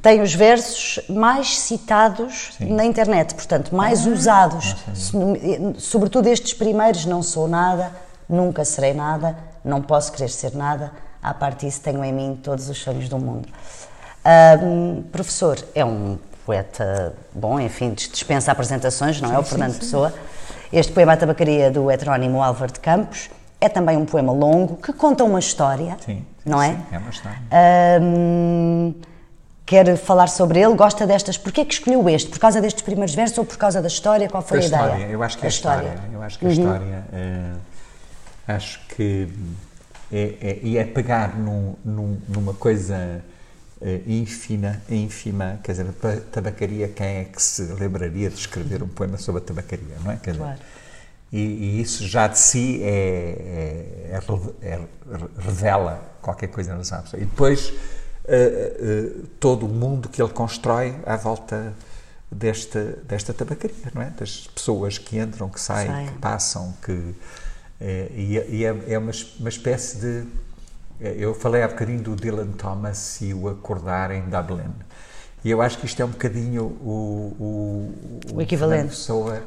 [0.00, 2.72] tem os versos mais citados Sim.
[2.74, 4.74] na internet, portanto, mais ah, usados.
[5.76, 7.92] Sobretudo estes primeiros, não sou nada,
[8.26, 12.70] nunca serei nada, não posso querer ser nada, a partir disso tenho em mim todos
[12.70, 13.48] os sonhos do mundo.
[15.10, 19.38] Professor, é um poeta bom, enfim, dispensa apresentações, não sim, é?
[19.38, 19.78] O Fernando sim.
[19.80, 20.12] Pessoa.
[20.72, 23.30] Este poema A Tabacaria do heterónimo Álvaro de Campos
[23.60, 26.72] é também um poema longo que conta uma história, sim, não é?
[26.72, 27.38] Sim, é uma história.
[29.66, 31.38] Quer falar sobre ele, gosta destas.
[31.38, 32.28] Porquê é que escolheu este?
[32.28, 34.28] Por causa destes primeiros versos ou por causa da história?
[34.28, 34.94] Qual foi a, a história.
[34.94, 35.10] ideia?
[35.10, 35.88] Eu acho que é a, a história.
[35.88, 36.10] história.
[36.12, 36.54] Eu acho que a uhum.
[36.54, 37.04] história.
[37.12, 37.60] Uh,
[38.46, 39.28] acho que
[40.12, 43.20] é, é, e é pegar num, num, numa coisa é,
[44.06, 49.18] ínfima, ínfima, quer dizer, a tabacaria, quem é que se lembraria de escrever um poema
[49.18, 50.16] sobre a tabacaria, não é?
[50.16, 50.60] Quer dizer, claro.
[51.32, 54.20] e, e, isso já de si é, é,
[54.62, 54.80] é
[55.38, 57.22] revela qualquer coisa nas pessoa.
[57.22, 61.74] E depois uh, uh, todo o mundo que ele constrói à volta
[62.30, 64.10] desta, desta tabacaria, não é?
[64.10, 66.06] Das pessoas que entram, que saem, Sai.
[66.06, 67.14] que passam, que
[67.80, 70.26] é, e, e é, é uma, uma espécie de.
[71.00, 74.72] É, eu falei há bocadinho do Dylan Thomas e o acordar em Dublin.
[75.44, 78.88] E eu acho que isto é um bocadinho o, o, o, o equivalente.
[78.88, 79.42] pessoa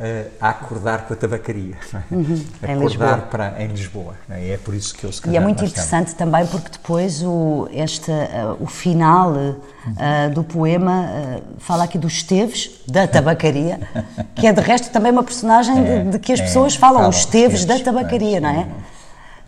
[0.00, 2.14] uh, a acordar com a tabacaria, é?
[2.14, 3.18] uhum, acordar em Lisboa.
[3.18, 4.14] Para, em Lisboa.
[4.30, 4.46] É?
[4.46, 7.68] E é por isso que eu se E é muito interessante também porque depois o,
[7.70, 13.80] este, uh, o final uh, do poema fala aqui dos Esteves, da tabacaria,
[14.34, 17.16] que é de resto também uma personagem é, de, de, que as pessoas falam, os
[17.16, 18.68] Esteves da tabacaria, não é?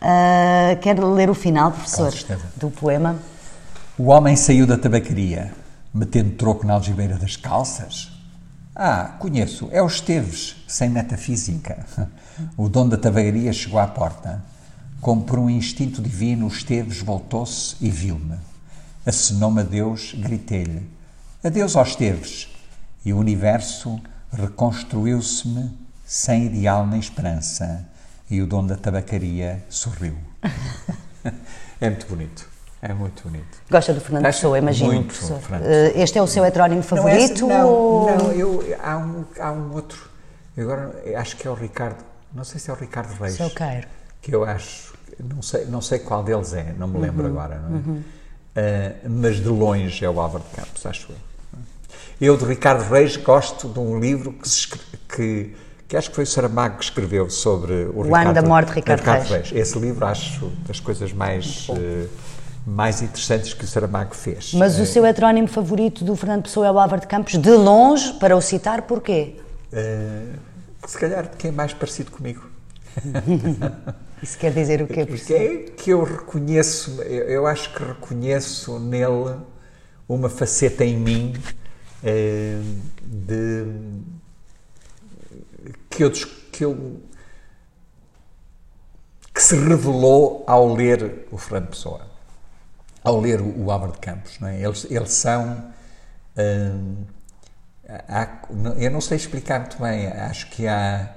[0.01, 2.13] Uh, quer ler o final, professor,
[2.57, 3.17] do poema?
[3.97, 5.53] O homem saiu da tabacaria,
[5.93, 8.15] metendo troco na algibeira das calças,
[8.77, 9.69] ah, conheço.
[9.71, 11.87] É o Esteves, sem metafísica.
[12.57, 14.43] O dono da tabacaria chegou à porta.
[15.01, 18.37] Como por um instinto divino, o Esteves voltou-se e viu-me.
[19.07, 20.91] Acenou-me a Deus, gritei-lhe:
[21.45, 22.49] Adeus, ó Esteves!
[23.05, 24.01] E o universo
[24.33, 25.71] reconstruiu-se-me
[26.05, 27.87] sem ideal nem esperança.
[28.31, 30.17] E o dono da tabacaria sorriu.
[31.81, 32.49] é muito bonito.
[32.81, 33.63] É muito bonito.
[33.71, 35.41] Gosta do Fernando Acho Pessoa, imagino, muito, professor.
[35.63, 37.47] Eh, este é o seu heterónimo favorito?
[37.47, 38.17] Não, é, não, ou...
[38.17, 40.11] não eu, há, um, há um outro.
[40.55, 42.05] Eu agora acho que é o Ricardo.
[42.33, 43.37] Não sei se é o Ricardo Reis.
[43.37, 43.89] Seu Cairo.
[44.21, 44.93] Que eu acho.
[45.19, 47.59] Não sei, não sei qual deles é, não me lembro uhum, agora.
[47.59, 47.73] Não é?
[47.73, 48.03] Uhum.
[48.57, 51.17] Uh, mas de longe é o Álvaro de Campos, acho eu.
[52.21, 55.57] Eu, de Ricardo Reis, gosto de um livro que, se, que,
[55.95, 58.69] que acho que foi o Saramago que escreveu sobre o, o Ricardo, ano da morte
[58.69, 59.51] de Ricardo, Ricardo Reis.
[59.51, 59.69] Reis.
[59.69, 61.69] Esse livro acho das coisas mais
[62.67, 64.55] mais interessantes que o Saramago fez.
[64.55, 67.51] Mas o eh, seu heterónimo favorito do Fernando Pessoa é o Álvaro de Campos, de
[67.51, 69.37] longe, para o citar, porquê?
[69.71, 70.33] Uh,
[70.87, 72.43] se calhar de quem é mais parecido comigo.
[74.23, 75.37] Isso quer dizer o quê, professor?
[75.37, 79.37] É que eu reconheço, eu, eu acho que reconheço nele
[80.09, 81.35] uma faceta em mim
[82.03, 82.65] uh,
[83.05, 83.67] de
[85.95, 86.11] que eu,
[86.53, 87.01] que eu
[89.33, 92.15] que se revelou ao ler o Fernando Pessoa
[93.05, 94.41] ao ler o, Álvaro de Campos.
[94.41, 94.61] Não é?
[94.61, 95.73] eles, eles são.
[96.37, 97.05] Hum,
[97.87, 98.43] há,
[98.79, 101.15] eu não sei explicar muito bem, acho que há,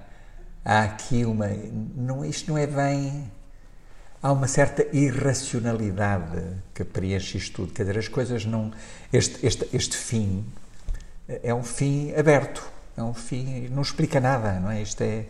[0.64, 1.48] há aqui uma.
[1.96, 3.32] Não, isto não é bem.
[4.22, 7.74] Há uma certa irracionalidade que preenche isto tudo.
[7.74, 8.72] Quer dizer, as coisas não.
[9.14, 10.46] Este, este, este fim
[11.28, 12.77] é um fim aberto.
[12.98, 13.70] É um fim.
[13.70, 14.82] Não explica nada, não é?
[14.82, 15.26] Isto é.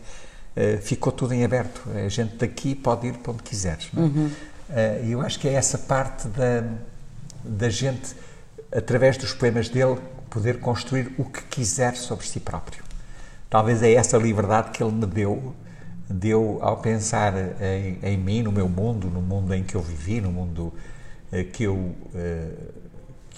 [0.56, 1.82] Uh, ficou tudo em aberto.
[1.94, 3.78] A gente daqui pode ir para onde quiser.
[3.92, 4.06] Não é?
[4.06, 4.30] Uhum.
[4.70, 6.64] Eh, e eu acho que é essa parte da,
[7.42, 8.14] da gente,
[8.72, 9.98] através dos poemas dele,
[10.28, 12.82] poder construir o que quiser sobre si próprio.
[13.48, 15.54] Talvez é essa liberdade que ele me deu,
[16.08, 20.20] deu ao pensar em, em mim, no meu mundo, no mundo em que eu vivi,
[20.20, 20.72] no mundo
[21.32, 22.50] eh, que eu eh,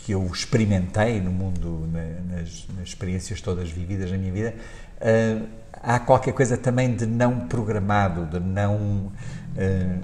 [0.04, 4.54] que eu experimentei no mundo, nas, nas experiências todas vividas na minha vida,
[5.00, 5.46] uh,
[5.82, 10.02] há qualquer coisa também de não programado, de não, uh,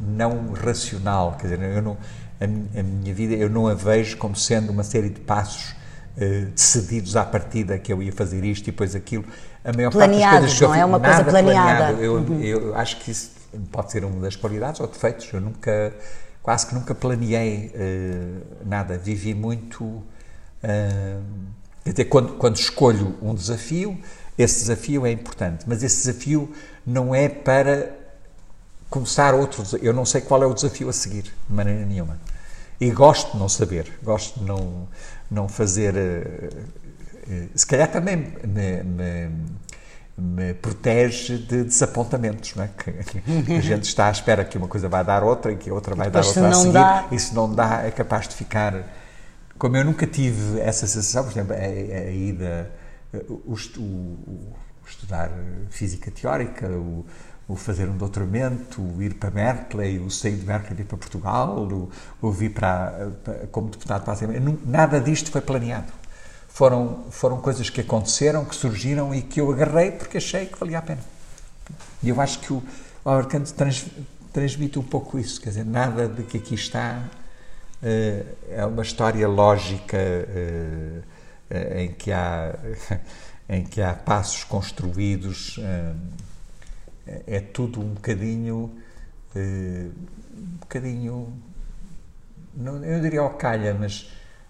[0.00, 1.36] não racional.
[1.38, 1.96] Quer dizer, eu não,
[2.40, 5.72] a, a, minha vida eu não a vejo como sendo uma série de passos
[6.16, 9.24] uh, decididos à partida que eu ia fazer isto e depois aquilo.
[9.64, 11.94] A maior Planeados, parte das coisas que eu não é uma coisa planeada.
[11.94, 12.02] Planeado.
[12.02, 12.40] Eu, uhum.
[12.40, 13.30] eu acho que isso
[13.70, 15.32] pode ser uma das qualidades ou defeitos.
[15.32, 15.92] Eu nunca
[16.44, 19.82] quase que nunca planeei uh, nada, vivi muito.
[19.82, 20.04] Uh,
[21.88, 23.98] até quando, quando escolho um desafio,
[24.36, 26.52] esse desafio é importante, mas esse desafio
[26.86, 27.96] não é para
[28.90, 29.64] começar outro.
[29.80, 32.20] Eu não sei qual é o desafio a seguir, de maneira nenhuma.
[32.78, 34.86] E gosto de não saber, gosto de não,
[35.30, 35.94] não fazer.
[35.94, 39.30] Uh, se calhar também me, me
[40.16, 42.68] me protege de desapontamentos, não é?
[42.68, 45.74] Que, a gente está à espera que uma coisa vai dar outra e que a
[45.74, 47.08] outra vai dar outra a seguir, dá...
[47.10, 48.74] e se não dá é capaz de ficar...
[49.58, 52.70] Como eu nunca tive essa sensação, por exemplo, a, a ida,
[53.28, 54.52] o, o, o,
[54.86, 55.30] estudar
[55.70, 57.04] física teórica, o,
[57.48, 60.98] o, fazer um doutoramento, o ir para Berkeley, o sair de Berkeley e ir para
[60.98, 61.90] Portugal, o,
[62.20, 66.03] o vir para, para como deputado para a Assembleia, nada disto foi planeado
[66.54, 70.78] foram, foram coisas que aconteceram, que surgiram e que eu agarrei porque achei que valia
[70.78, 71.00] a pena.
[72.00, 72.62] E eu acho que o
[73.04, 73.86] Albert Camus trans,
[74.32, 77.02] transmite um pouco isso, quer dizer, nada de que aqui está
[77.82, 82.54] uh, é uma história lógica uh, uh, em, que há,
[83.50, 85.58] em que há passos construídos,
[87.26, 88.70] é tudo um bocadinho,
[89.34, 91.32] um bocadinho,
[92.54, 94.08] não, eu diria ao calha, mas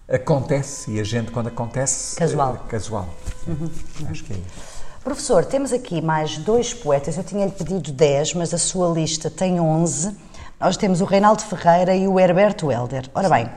[0.09, 2.15] acontece e a gente, quando acontece.
[2.15, 2.59] Casual.
[2.65, 3.07] É, casual.
[3.47, 4.07] Uhum, uhum.
[4.09, 4.75] Acho que é isso.
[5.03, 7.17] Professor, temos aqui mais dois poetas.
[7.17, 10.15] Eu tinha-lhe pedido 10, mas a sua lista tem 11.
[10.59, 13.09] Nós temos o Reinaldo Ferreira e o Herberto Helder.
[13.13, 13.49] Ora bem,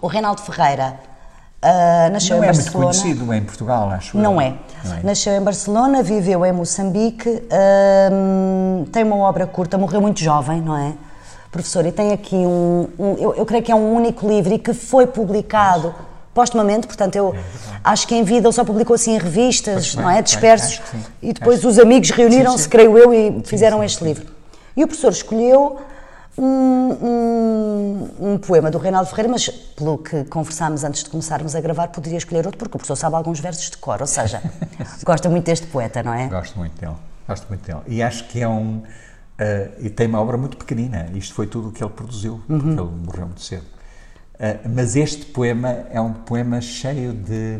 [0.00, 0.98] o Reinaldo Ferreira
[1.62, 2.84] uh, nasceu não em é Barcelona.
[2.84, 4.54] Não é muito conhecido em Portugal, acho não é.
[4.84, 5.02] não é.
[5.02, 10.76] Nasceu em Barcelona, viveu em Moçambique, uh, tem uma obra curta, morreu muito jovem, não
[10.76, 10.94] é?
[11.52, 14.58] Professor, e tem aqui um, um eu, eu, creio que é um único livro e
[14.58, 15.94] que foi publicado
[16.32, 17.38] postumamente, portanto eu é
[17.84, 20.80] acho que em vida ele só publicou assim em revistas, não é, dispersos,
[21.20, 24.32] e depois os amigos reuniram-se, creio eu, e fizeram sim, sim, este livro.
[24.74, 25.78] E o professor escolheu
[26.38, 26.44] um,
[27.02, 31.88] um, um, poema do Reinaldo Ferreira, mas pelo que conversámos antes de começarmos a gravar,
[31.88, 34.42] poderia escolher outro, porque o professor sabe alguns versos de cor, ou seja,
[35.04, 36.28] gosta muito deste poeta, não é?
[36.28, 36.96] Gosto muito dele,
[37.28, 37.80] gosto muito dele.
[37.86, 38.82] E acho que é um
[39.32, 41.10] Uh, e tem uma obra muito pequenina.
[41.14, 42.72] Isto foi tudo o que ele produziu, porque uhum.
[42.72, 43.64] ele morreu muito cedo.
[44.34, 47.58] Uh, mas este poema é um poema cheio de,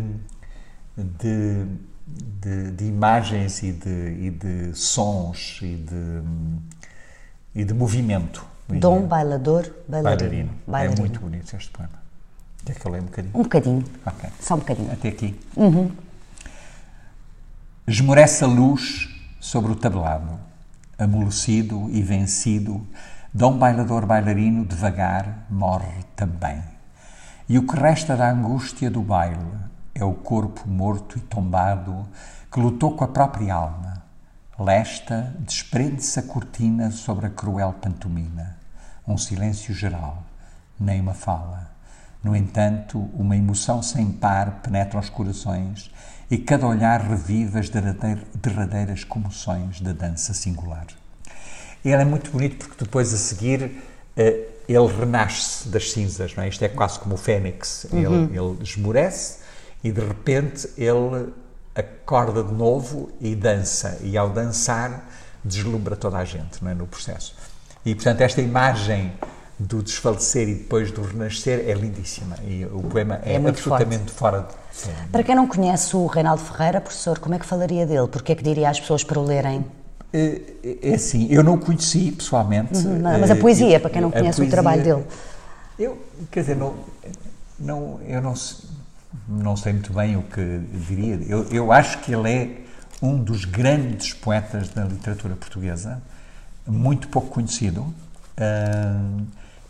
[0.96, 1.66] de,
[2.06, 6.22] de, de imagens e de, e de, sons e de,
[7.54, 8.44] e de movimento.
[8.68, 10.18] Dom Bailador Bailarino.
[10.18, 10.50] Bailarino.
[10.66, 10.96] Bailarino.
[10.96, 12.02] É muito bonito este poema.
[12.64, 13.34] Quer que eu leia um bocadinho?
[13.34, 13.84] Um bocadinho.
[14.06, 14.30] Okay.
[14.40, 14.92] Só um bocadinho.
[14.92, 15.38] Até aqui.
[15.56, 15.90] Uhum.
[17.86, 19.08] Esmorece a luz
[19.40, 20.38] sobre o tablado
[21.02, 22.86] amolecido e vencido,
[23.34, 26.62] Dom Bailador Bailarino devagar morre também.
[27.48, 29.58] E o que resta da angústia do baile
[29.94, 32.08] é o corpo morto e tombado
[32.50, 34.02] que lutou com a própria alma.
[34.58, 38.56] Lesta desprende-se a cortina sobre a cruel pantomima.
[39.06, 40.22] Um silêncio geral,
[40.78, 41.70] nem uma fala.
[42.22, 45.90] No entanto, uma emoção sem par penetra os corações
[46.32, 50.86] e cada olhar revive as derradeiras comoções da dança singular.
[51.84, 53.82] Ele é muito bonito porque depois a seguir
[54.16, 56.48] eh, ele renasce das cinzas, não é?
[56.48, 57.86] Isto é quase como o fênix.
[57.92, 58.30] Uhum.
[58.30, 59.40] Ele, ele esmorece
[59.84, 61.34] e de repente ele
[61.74, 63.98] acorda de novo e dança.
[64.00, 65.06] E ao dançar
[65.44, 66.74] deslumbra toda a gente, não é?
[66.74, 67.36] No processo.
[67.84, 69.12] E portanto esta imagem
[69.62, 74.12] do desfalecer e depois do renascer é lindíssima e o poema é, é absolutamente forte.
[74.12, 74.62] fora de
[75.10, 78.08] para quem não conhece o Reinaldo Ferreira, professor, como é que falaria dele?
[78.08, 79.64] Porque é que diria às pessoas para o lerem?
[80.12, 80.40] É,
[80.82, 82.78] é assim, eu não o conheci pessoalmente.
[82.78, 85.04] Uhum, não, mas a poesia, eu, para quem não conhece poesia, o trabalho dele.
[85.78, 85.98] Eu,
[86.30, 86.74] quer dizer, não,
[87.58, 88.34] não, eu não,
[89.28, 91.20] não sei muito bem o que diria.
[91.28, 92.60] Eu, eu acho que ele é
[93.00, 96.02] um dos grandes poetas da literatura portuguesa,
[96.66, 97.82] muito pouco conhecido.
[98.38, 99.26] Uh,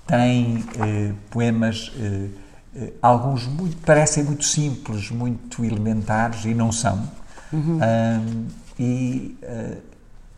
[0.06, 2.42] tem uh, poemas uh,
[2.74, 7.08] eh, alguns muito, parecem muito simples, muito elementares e não são.
[7.52, 7.78] Uhum.
[7.78, 8.46] Um,
[8.78, 9.82] e uh,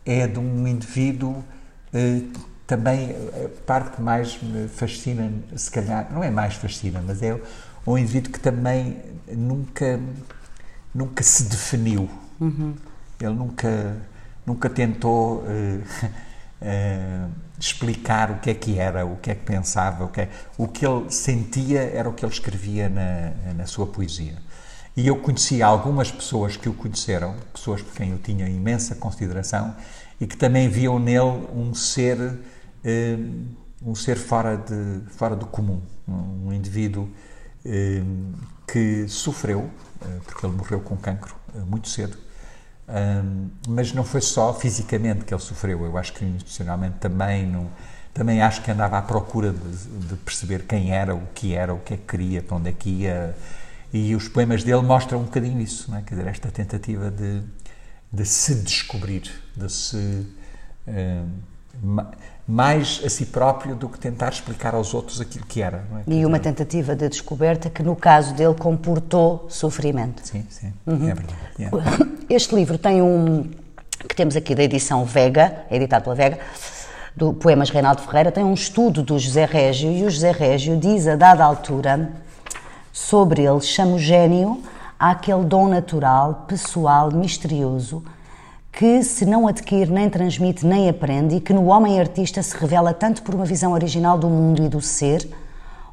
[0.05, 6.23] é de um indivíduo uh, também a parte que mais me fascina, se calhar, não
[6.23, 7.39] é mais fascina, mas é
[7.87, 8.97] um indivíduo que também
[9.31, 9.99] nunca,
[10.93, 12.09] nunca se definiu.
[12.41, 12.75] Uhum.
[13.21, 13.97] Ele nunca,
[14.45, 15.83] nunca tentou uh,
[16.65, 20.29] uh, explicar o que é que era, o que é que pensava, o que, é,
[20.57, 24.35] o que ele sentia era o que ele escrevia na, na sua poesia.
[24.97, 29.75] E eu conheci algumas pessoas que o conheceram, pessoas por quem eu tinha imensa consideração
[30.19, 33.45] e que também viam nele um ser, uh,
[33.81, 37.09] um ser fora, de, fora do comum, um indivíduo
[38.67, 39.71] que sofreu,
[40.23, 41.35] porque ele morreu com cancro
[41.67, 42.15] muito cedo,
[42.87, 47.69] um, mas não foi só fisicamente que ele sofreu, eu acho que emocionalmente também, não,
[48.13, 51.79] também acho que andava à procura de, de, perceber quem era, o que era, o
[51.79, 53.35] que é que queria, para onde é que ia,
[53.91, 56.01] e os poemas dele mostram um bocadinho isso, não é?
[56.01, 57.41] quer dizer, esta tentativa de,
[58.11, 60.27] de se descobrir, de se.
[60.87, 61.97] Um,
[62.47, 65.83] mais a si próprio do que tentar explicar aos outros aquilo que era.
[66.07, 66.13] É?
[66.13, 70.21] E uma tentativa de descoberta que, no caso dele, comportou sofrimento.
[70.23, 71.09] Sim, sim, uhum.
[71.09, 71.35] é verdade.
[71.59, 71.77] Yeah.
[72.29, 73.49] Este livro tem um,
[74.07, 76.39] que temos aqui da edição Vega, é editado pela Vega,
[77.15, 81.07] do Poemas Reinaldo Ferreira, tem um estudo do José Régio, e o José Régio diz,
[81.07, 82.11] a dada altura,
[82.91, 84.61] sobre ele, chama o gênio
[84.99, 88.03] àquele dom natural, pessoal, misterioso,
[88.75, 92.93] que se não adquire, nem transmite, nem aprende, e que no homem artista se revela
[92.93, 95.25] tanto por uma visão original do mundo e do ser,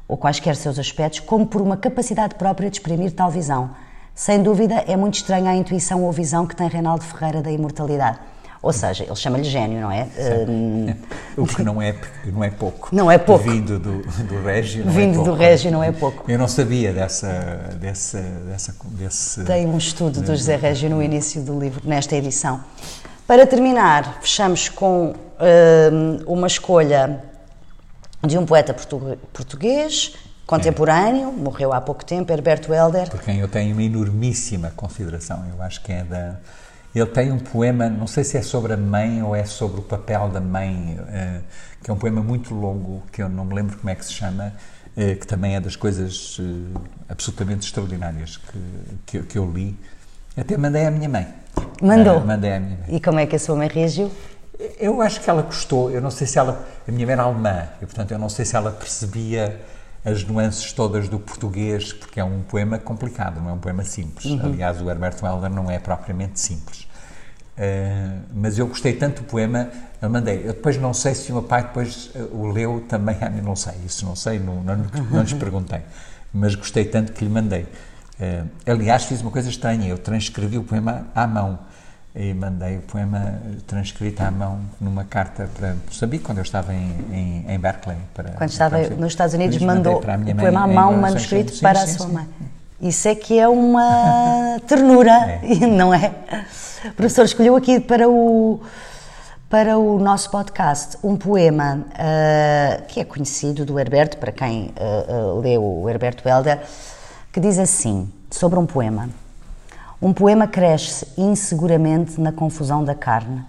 [0.05, 3.69] ou quaisquer seus aspectos, como por uma capacidade própria de exprimir tal visão.
[4.13, 8.19] Sem dúvida, é muito estranha a intuição ou visão que tem Reinaldo Ferreira da imortalidade.
[8.63, 10.07] Ou seja, ele chama-lhe gênio, não é?
[10.47, 10.95] Um,
[11.35, 11.93] o que não é,
[12.25, 12.95] não é pouco.
[12.95, 13.43] Não é pouco.
[13.43, 14.85] Vindo do, do Régio.
[14.85, 15.29] Não é Vindo é pouco.
[15.31, 16.31] do Régio não é pouco.
[16.31, 17.27] Eu não sabia dessa.
[17.77, 22.63] dessa, dessa desse, Tem um estudo do José Régio no início do livro, nesta edição.
[23.27, 27.21] Para terminar, fechamos com um, uma escolha
[28.25, 28.73] de um poeta
[29.33, 30.13] português
[30.45, 31.31] contemporâneo, é.
[31.31, 33.09] morreu há pouco tempo, Herberto Helder.
[33.09, 35.43] Por quem eu tenho uma enormíssima consideração.
[35.53, 36.37] Eu acho que é da
[36.99, 39.83] ele tem um poema, não sei se é sobre a mãe ou é sobre o
[39.83, 41.43] papel da mãe, uh,
[41.81, 44.13] que é um poema muito longo, que eu não me lembro como é que se
[44.13, 44.53] chama,
[44.95, 48.59] uh, que também é das coisas uh, absolutamente extraordinárias que,
[49.07, 49.75] que, que, eu li.
[50.37, 51.27] Até mandei à minha mãe.
[51.81, 52.19] Mandou?
[52.21, 52.95] mandei à minha mãe.
[52.95, 54.11] E como é que a sua mãe reagiu?
[54.79, 55.89] Eu acho que ela gostou.
[55.89, 56.63] Eu não sei se ela.
[56.87, 59.59] A minha mãe era alemã, e portanto eu não sei se ela percebia
[60.05, 64.25] as nuances todas do português, porque é um poema complicado, não é um poema simples.
[64.25, 64.45] Uhum.
[64.45, 66.87] Aliás, o Herberto Helder não é propriamente simples.
[67.57, 69.69] Uh, mas eu gostei tanto do poema,
[70.01, 70.39] eu mandei.
[70.39, 73.73] Eu depois não sei se o meu pai depois uh, o leu também, não sei,
[73.85, 74.75] isso não sei, não, não,
[75.11, 75.81] não lhes perguntei.
[76.33, 77.61] Mas gostei tanto que lhe mandei.
[78.19, 81.59] Uh, aliás, fiz uma coisa estranha, eu transcrevi o poema à mão
[82.15, 86.95] e mandei o poema transcrito à mão numa carta para Moçambique, quando eu estava em,
[87.11, 87.97] em, em Berkeley.
[88.13, 91.87] Para, quando estava para, nos Estados Unidos, mandou o poema à mão, manuscrito, para a
[91.87, 92.27] sua mãe.
[92.79, 95.65] Isso é que é uma ternura, é.
[95.65, 96.11] não é?
[96.85, 98.61] O professor escolheu aqui para o,
[99.49, 105.37] para o nosso podcast um poema uh, que é conhecido do Herberto, para quem uh,
[105.37, 106.59] uh, leu o Herberto Helder,
[107.31, 109.09] que diz assim, sobre um poema.
[110.05, 113.41] Um poema cresce inseguramente na confusão da carne,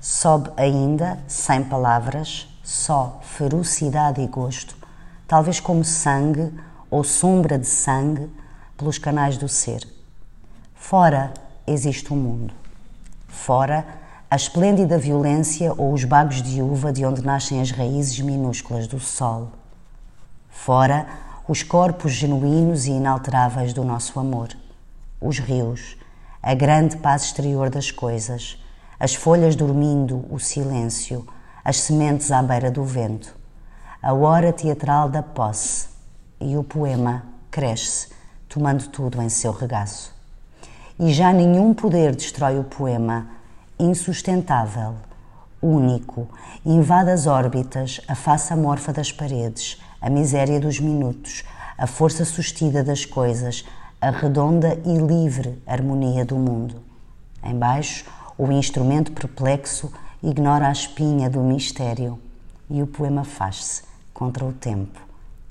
[0.00, 4.76] sobe ainda, sem palavras, só ferocidade e gosto,
[5.26, 6.54] talvez como sangue
[6.88, 8.30] ou sombra de sangue
[8.76, 9.80] pelos canais do ser.
[10.76, 11.34] Fora
[11.66, 12.54] existe um mundo.
[13.26, 13.84] Fora,
[14.30, 19.00] a esplêndida violência ou os bagos de uva de onde nascem as raízes minúsculas do
[19.00, 19.48] sol.
[20.50, 21.04] Fora,
[21.48, 24.50] os corpos genuínos e inalteráveis do nosso amor
[25.20, 25.96] os rios,
[26.42, 28.62] a grande paz exterior das coisas,
[28.98, 31.26] as folhas dormindo, o silêncio,
[31.64, 33.34] as sementes à beira do vento,
[34.02, 35.88] a hora teatral da posse
[36.40, 38.08] e o poema cresce,
[38.48, 40.14] tomando tudo em seu regaço.
[40.98, 43.28] E já nenhum poder destrói o poema,
[43.78, 44.94] insustentável,
[45.60, 46.28] único,
[46.64, 51.44] invade as órbitas, a face amorfa das paredes, a miséria dos minutos,
[51.76, 53.64] a força sustida das coisas,
[54.00, 56.76] a redonda e livre harmonia do mundo.
[57.44, 58.04] Embaixo,
[58.36, 59.92] o instrumento perplexo
[60.22, 62.18] ignora a espinha do mistério
[62.68, 63.82] e o poema faz-se
[64.12, 65.00] contra o tempo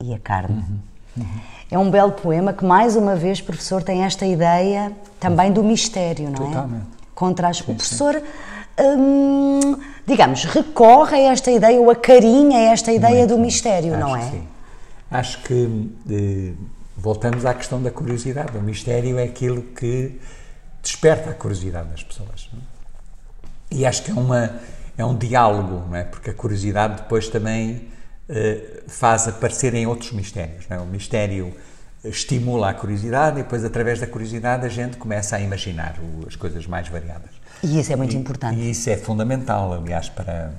[0.01, 0.63] e a carne.
[0.67, 0.77] Uhum.
[1.17, 1.39] Uhum.
[1.71, 6.29] É um belo poema que, mais uma vez, professor, tem esta ideia também do mistério,
[6.29, 6.47] não é?
[6.47, 6.85] Totalmente.
[7.13, 7.57] Contra as...
[7.57, 8.21] Sim, o professor,
[8.79, 14.29] hum, digamos, recorre a esta ideia ou acarinha esta ideia Muito, do mistério, não é?
[14.29, 14.43] Sim.
[15.09, 16.53] Acho que eh,
[17.05, 18.57] voltamos à questão da curiosidade.
[18.57, 20.19] O mistério é aquilo que
[20.81, 22.49] desperta a curiosidade das pessoas.
[23.69, 24.59] E acho que é, uma,
[24.97, 26.03] é um diálogo, não é?
[26.03, 27.89] porque a curiosidade depois também
[28.27, 30.67] uh, faz aparecerem outros mistérios.
[30.67, 30.79] Não é?
[30.79, 31.53] O mistério
[32.03, 36.35] estimula a curiosidade e depois, através da curiosidade, a gente começa a imaginar o, as
[36.35, 37.29] coisas mais variadas.
[37.61, 38.59] E isso é muito e, importante.
[38.59, 40.55] E isso é fundamental, aliás, para,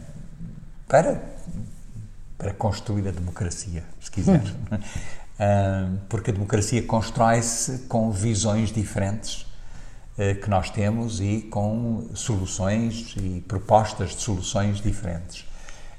[0.87, 1.21] para,
[2.39, 4.43] para construir a democracia, se quiser.
[4.71, 4.79] Hum.
[6.09, 9.43] porque a democracia constrói-se com visões diferentes
[10.19, 15.45] uh, que nós temos e com soluções e propostas de soluções diferentes.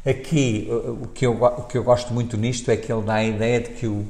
[0.05, 0.68] Aqui,
[1.01, 3.59] o que, eu, o que eu gosto muito nisto é que ele dá a ideia
[3.59, 4.07] de que o,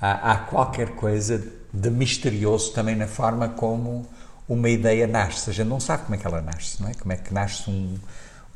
[0.00, 1.42] há, há qualquer coisa
[1.72, 4.06] de misterioso também na forma como
[4.48, 5.50] uma ideia nasce.
[5.50, 6.94] A gente não sabe como é que ela nasce, não é?
[6.94, 7.98] Como é que nasce um,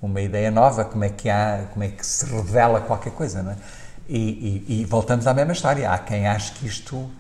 [0.01, 3.53] uma ideia nova, como é que há, como é que se revela qualquer coisa, não
[3.53, 3.57] é?
[4.09, 5.91] E, e, e voltamos à mesma história.
[5.91, 7.11] Há quem ache que isto uh,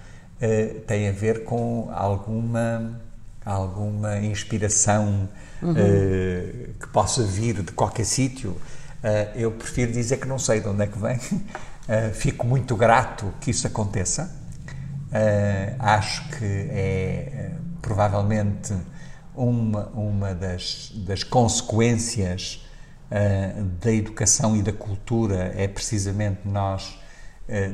[0.87, 3.01] tem a ver com alguma
[3.45, 5.29] alguma inspiração
[5.63, 5.71] uhum.
[5.71, 5.75] uh,
[6.81, 8.51] que possa vir de qualquer sítio.
[8.51, 11.19] Uh, eu prefiro dizer que não sei de onde é que vem.
[12.15, 14.29] Fico muito grato que isso aconteça.
[15.79, 18.75] Acho que é provavelmente
[19.37, 22.66] uma, uma das, das consequências
[23.81, 26.99] da educação e da cultura é precisamente nós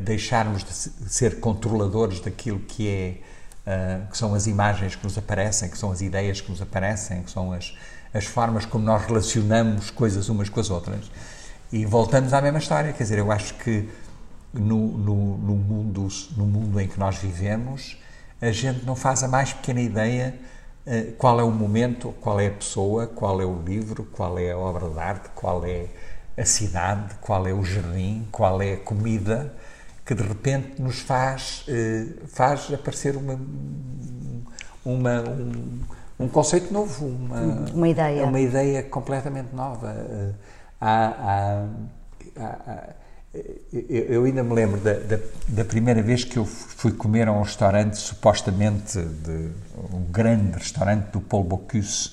[0.05, 0.73] deixarmos de
[1.11, 3.19] ser controladores daquilo que é
[4.11, 7.31] que são as imagens que nos aparecem, que são as ideias que nos aparecem, que
[7.31, 7.77] são as,
[8.13, 11.11] as formas como nós relacionamos coisas umas com as outras.
[11.73, 13.89] E voltamos à mesma história, quer dizer, eu acho que
[14.53, 17.97] no, no, no, mundo, no mundo em que nós vivemos,
[18.41, 20.35] a gente não faz a mais pequena ideia
[21.17, 24.59] qual é o momento, qual é a pessoa, qual é o livro, qual é a
[24.59, 25.87] obra de arte, qual é
[26.37, 29.55] a cidade, qual é o jardim, qual é a comida,
[30.05, 33.39] que de repente nos faz, uh, faz aparecer uma,
[34.85, 35.81] uma um,
[36.19, 37.41] um conceito novo, uma,
[37.73, 38.25] uma ideia.
[38.25, 39.93] Uma ideia completamente nova.
[39.93, 40.35] Uh,
[40.81, 41.67] há,
[42.37, 42.89] há, há,
[43.73, 45.19] eu ainda me lembro da, da,
[45.49, 49.51] da, primeira vez que eu fui comer a um restaurante, supostamente de,
[49.93, 52.11] um grande restaurante do Paul Bocuse,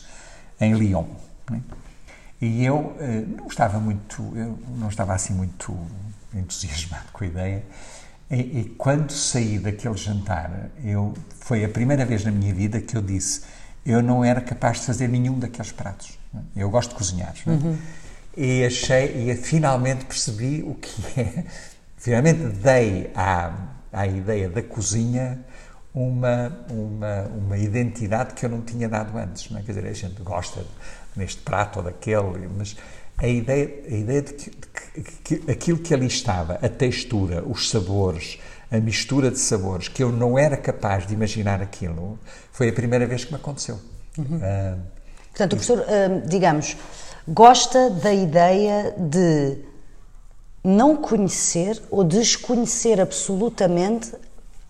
[0.61, 1.05] em Lyon.
[1.51, 1.61] Né?
[2.41, 5.77] E eu eh, não estava muito, eu não estava assim muito
[6.33, 7.63] entusiasmado com a ideia.
[8.31, 12.95] E, e, quando saí daquele jantar, eu foi a primeira vez na minha vida que
[12.95, 13.41] eu disse
[13.85, 16.17] eu não era capaz de fazer nenhum daqueles pratos.
[16.33, 16.41] Né?
[16.55, 17.33] Eu gosto de cozinhar.
[17.45, 17.77] Né?
[18.37, 21.43] E achei, e finalmente percebi o que é.
[21.97, 23.51] Finalmente dei à,
[23.91, 25.43] à ideia da cozinha
[25.93, 29.49] uma, uma, uma identidade que eu não tinha dado antes.
[29.49, 29.63] Não é?
[29.63, 30.63] Quer dizer, a gente gosta
[31.15, 32.77] neste prato ou daquele, mas
[33.17, 34.67] a ideia, a ideia de, que, de
[35.23, 38.39] que, que aquilo que ali estava, a textura, os sabores,
[38.71, 42.17] a mistura de sabores, que eu não era capaz de imaginar aquilo,
[42.51, 43.79] foi a primeira vez que me aconteceu.
[44.17, 44.37] Uhum.
[44.37, 44.79] Uh,
[45.29, 46.75] Portanto, o professor, uh, digamos,
[47.29, 49.57] gosta da ideia de
[50.63, 54.11] não conhecer ou desconhecer absolutamente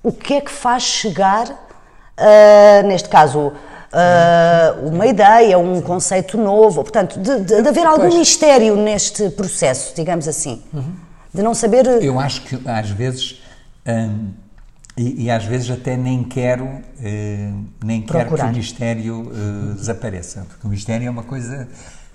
[0.03, 6.84] o que é que faz chegar, uh, neste caso, uh, uma ideia, um conceito novo,
[6.84, 8.15] portanto, de, de, de haver algum pois.
[8.15, 10.94] mistério neste processo, digamos assim, uhum.
[11.34, 11.86] de não saber.
[12.02, 13.41] Eu acho que às vezes.
[13.88, 14.31] Hum,
[14.98, 20.45] e, e, às vezes até nem quero, uh, nem quero que o mistério uh, desapareça,
[20.45, 21.69] porque o mistério é uma coisa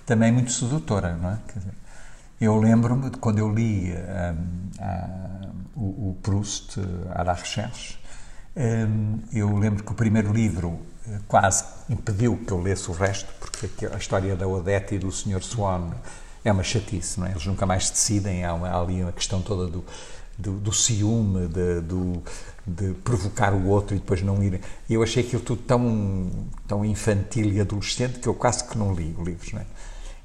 [0.05, 1.39] também muito sedutora, não é?
[1.53, 1.73] Dizer,
[2.39, 6.79] eu lembro-me de quando eu li um, o, Proust,
[7.13, 7.97] à la recherche,
[8.55, 13.31] um, eu lembro que o primeiro livro eh, quase impediu que eu lesse o resto,
[13.39, 15.41] porque a história da Odette e do Sr.
[15.41, 15.91] Swan
[16.43, 17.31] é uma chatice, não é?
[17.31, 19.83] Eles nunca mais decidem, há, uma, há ali uma questão toda do,
[20.37, 22.23] do, do ciúme, de, do,
[22.65, 24.61] de provocar o outro e depois não ir.
[24.89, 26.29] Eu achei aquilo tudo tão,
[26.67, 29.65] tão infantil e adolescente que eu quase que não li o livro, não é?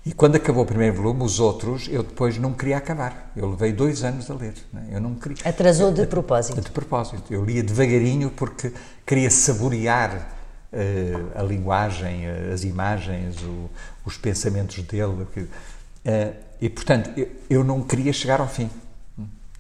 [0.05, 3.31] E quando acabou o primeiro volume, os outros, eu depois não queria acabar.
[3.37, 4.55] Eu levei dois anos a ler.
[4.73, 4.89] Né?
[4.93, 5.37] Eu não queria.
[5.45, 6.61] Atrasou de propósito.
[6.61, 7.23] De, propósito.
[7.31, 8.73] Eu lia devagarinho porque
[9.05, 10.33] queria saborear
[10.73, 13.69] uh, a linguagem, uh, as imagens, o,
[14.07, 15.27] os pensamentos dele.
[15.37, 18.71] Uh, e, portanto, eu, eu, não queria chegar ao fim.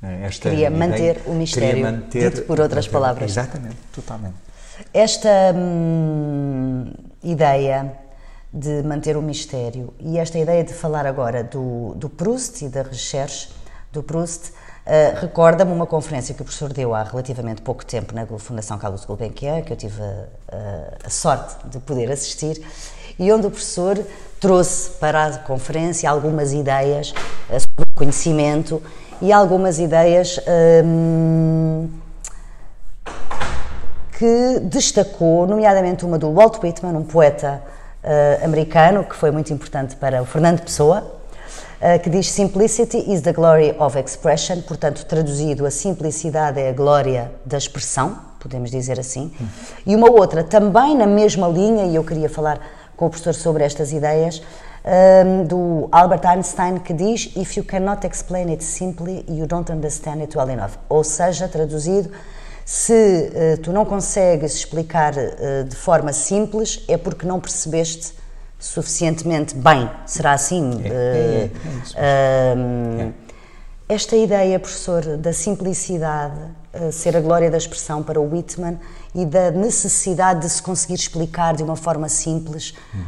[0.03, 3.31] Esta queria ideia, manter o mistério, manter, dito por outras manter, palavras.
[3.31, 4.37] Exatamente, totalmente.
[4.95, 6.91] Esta hum,
[7.23, 7.93] ideia
[8.53, 9.95] de manter o mistério.
[9.99, 13.49] E esta ideia de falar agora do, do Proust e da recherche
[13.93, 18.27] do Proust uh, recorda-me uma conferência que o professor deu há relativamente pouco tempo na
[18.39, 22.61] Fundação Carlos Gulbenkian, que eu tive a, a sorte de poder assistir,
[23.19, 23.99] e onde o professor
[24.41, 28.83] trouxe para a conferência algumas ideias uh, sobre o conhecimento
[29.23, 30.41] e algumas ideias
[30.85, 31.89] um,
[34.19, 37.63] que destacou, nomeadamente uma do Walt Whitman, um poeta
[38.05, 41.03] uh, americano, que foi muito importante para o Fernando Pessoa,
[41.81, 46.73] uh, que diz Simplicity is the glory of expression, portanto, traduzido, a simplicidade é a
[46.73, 48.31] glória da expressão.
[48.41, 49.31] podemos dizer assim.
[49.87, 52.59] E uma outra, também na mesma linha, e eu queria falar
[52.97, 54.43] com o professor sobre estas ideias,
[54.83, 60.23] um, do Albert Einstein, que diz: If you cannot explain it simply, you don't understand
[60.23, 60.73] it well enough.
[60.89, 62.11] Ou seja, traduzido,
[62.65, 68.15] se uh, tu não consegues explicar uh, de forma simples, é porque não percebeste
[68.59, 69.91] suficientemente bem.
[70.07, 70.81] Será assim?
[70.85, 71.51] É, é,
[71.97, 73.13] é, uh,
[73.89, 76.39] esta ideia, professor, da simplicidade
[76.93, 78.79] ser a glória da expressão para o Whitman
[79.13, 82.75] e da necessidade de se conseguir explicar de uma forma simples.
[82.95, 83.01] Uhum.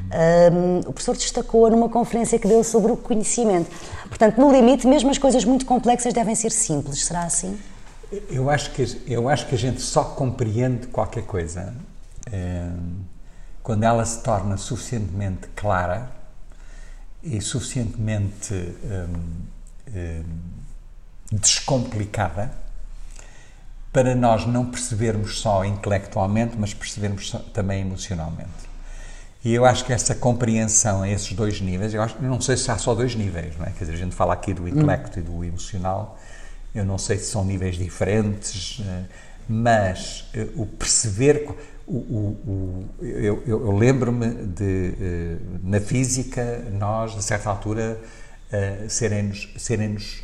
[0.53, 3.71] Um, o professor destacou numa conferência que deu sobre o conhecimento.
[4.09, 7.05] Portanto, no limite, mesmo as coisas muito complexas devem ser simples.
[7.05, 7.57] Será assim?
[8.29, 11.75] Eu acho que, eu acho que a gente só compreende qualquer coisa
[12.31, 13.01] um,
[13.63, 16.11] quando ela se torna suficientemente clara
[17.23, 20.27] e suficientemente um,
[21.33, 22.53] descomplicada
[23.93, 28.73] para nós não percebermos só intelectualmente, mas percebermos também emocionalmente.
[29.45, 32.71] E eu acho que essa compreensão a esses dois níveis, eu acho, não sei se
[32.71, 33.71] há só dois níveis, não é?
[33.71, 35.23] Quer dizer, a gente fala aqui do intelecto hum.
[35.23, 36.19] e do emocional,
[36.75, 39.05] eu não sei se são níveis diferentes, eh,
[39.49, 41.49] mas eh, o perceber.
[41.87, 47.99] O, o, o eu, eu lembro-me de, eh, na física, nós, a certa altura,
[48.87, 50.23] serem-nos, serem-nos,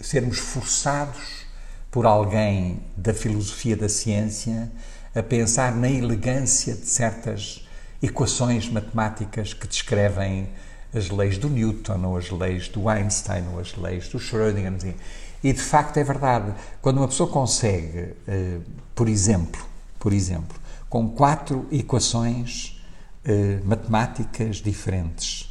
[0.00, 1.46] sermos forçados
[1.90, 4.70] por alguém da filosofia da ciência
[5.14, 7.68] a pensar na elegância de certas
[8.02, 10.48] equações matemáticas que descrevem
[10.94, 14.94] as leis do Newton, ou as leis do Einstein, ou as leis do Schrödinger.
[15.42, 16.52] E de facto é verdade.
[16.80, 18.58] Quando uma pessoa consegue, eh,
[18.94, 19.64] por exemplo,
[19.98, 20.58] por exemplo,
[20.88, 22.80] com quatro equações
[23.24, 25.48] eh, matemáticas diferentes,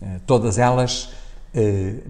[0.00, 1.10] eh, todas elas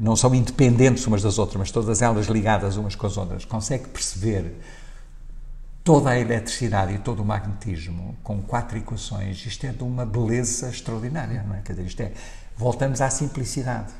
[0.00, 3.86] não são independentes umas das outras, mas todas elas ligadas umas com as outras, consegue
[3.86, 4.56] perceber
[5.84, 10.68] toda a eletricidade e todo o magnetismo com quatro equações, isto é de uma beleza
[10.68, 11.60] extraordinária, não é?
[11.60, 12.12] Quer dizer, isto é,
[12.56, 13.92] voltamos à simplicidade.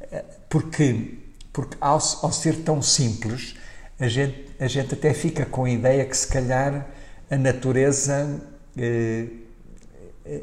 [0.00, 1.18] Eh, porque,
[1.52, 3.56] porque ao, ao, ser tão simples,
[3.98, 6.86] a gente, a gente até fica com a ideia que se calhar
[7.30, 8.40] a natureza
[8.76, 9.26] eh,
[10.26, 10.42] eh,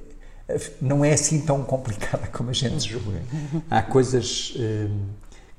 [0.82, 3.22] não é assim tão complicada como a gente julga.
[3.70, 5.10] Há coisas hum,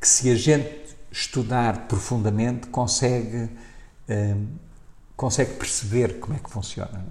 [0.01, 3.49] que, se a gente estudar profundamente, consegue,
[4.09, 4.47] hum,
[5.17, 7.05] consegue perceber como é que funciona.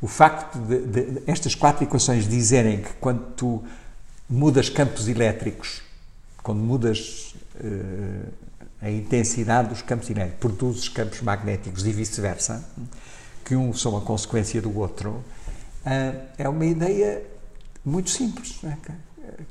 [0.00, 3.62] O facto de, de, de, estas quatro equações dizerem que quando tu
[4.30, 5.82] mudas campos elétricos,
[6.40, 8.32] quando mudas uh,
[8.80, 12.64] a intensidade dos campos elétricos, produzes campos magnéticos e vice-versa,
[13.44, 15.22] que um são a consequência do outro,
[15.84, 17.22] ah, é uma ideia
[17.84, 18.76] muito simples, é?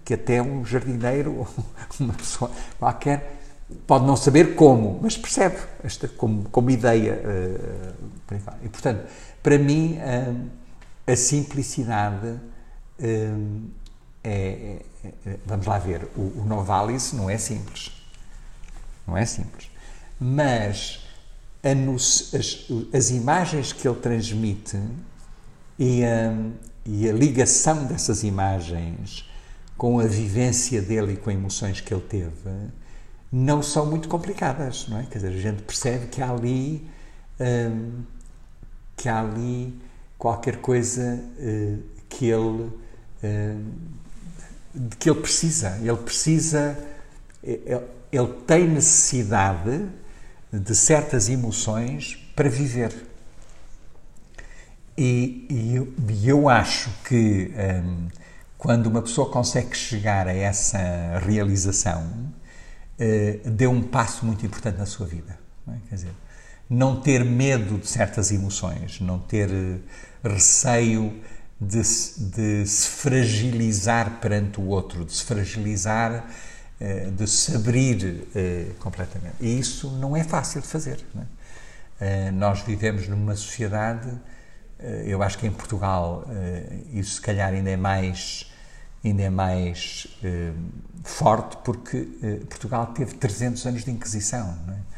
[0.05, 1.47] que até um jardineiro,
[1.99, 2.49] uma pessoa
[2.79, 3.39] qualquer,
[3.85, 7.21] pode não saber como, mas percebe esta como, como ideia.
[8.31, 9.07] Ah, e, portanto,
[9.43, 9.97] para mim,
[11.05, 12.39] a simplicidade
[14.23, 17.91] é, é, é, vamos lá ver, o, o Novalis não é simples,
[19.07, 19.69] não é simples,
[20.19, 21.05] mas
[21.63, 24.79] as, as imagens que ele transmite
[25.77, 26.53] e, um,
[26.85, 29.29] e a ligação dessas imagens
[29.77, 32.33] com a vivência dele e com as emoções que ele teve
[33.31, 35.03] não são muito complicadas, não é?
[35.03, 36.85] Quer dizer, a gente percebe que há ali
[37.39, 38.03] um,
[38.97, 39.79] que há ali
[40.17, 43.65] qualquer coisa uh, que ele uh,
[44.73, 45.77] de que ele precisa.
[45.81, 46.77] Ele precisa,
[47.43, 49.89] ele, tem necessidade
[50.51, 52.93] de certas emoções para viver.
[54.97, 55.93] E, e eu,
[56.23, 57.53] eu, acho que
[57.85, 58.07] um,
[58.57, 62.03] quando uma pessoa consegue chegar a essa realização,
[62.99, 65.39] uh, deu um passo muito importante na sua vida.
[65.65, 65.77] Não é?
[65.87, 66.11] Quer dizer,
[66.69, 69.79] não ter medo de certas emoções, não ter uh,
[70.21, 71.17] receio
[71.59, 76.25] de, de, se fragilizar perante o outro, de se fragilizar,
[76.79, 78.27] uh, de se abrir
[78.79, 79.35] completamente.
[79.41, 81.03] E isso não é fácil de fazer.
[82.01, 82.31] É?
[82.31, 84.09] nós vivemos numa sociedade
[84.79, 88.49] eh, eu acho que em Portugal eh, isso se calhar ainda é mais,
[89.03, 90.51] ainda é mais eh,
[91.03, 92.07] forte porque
[92.49, 94.88] Portugal teve 300 anos de Inquisição é?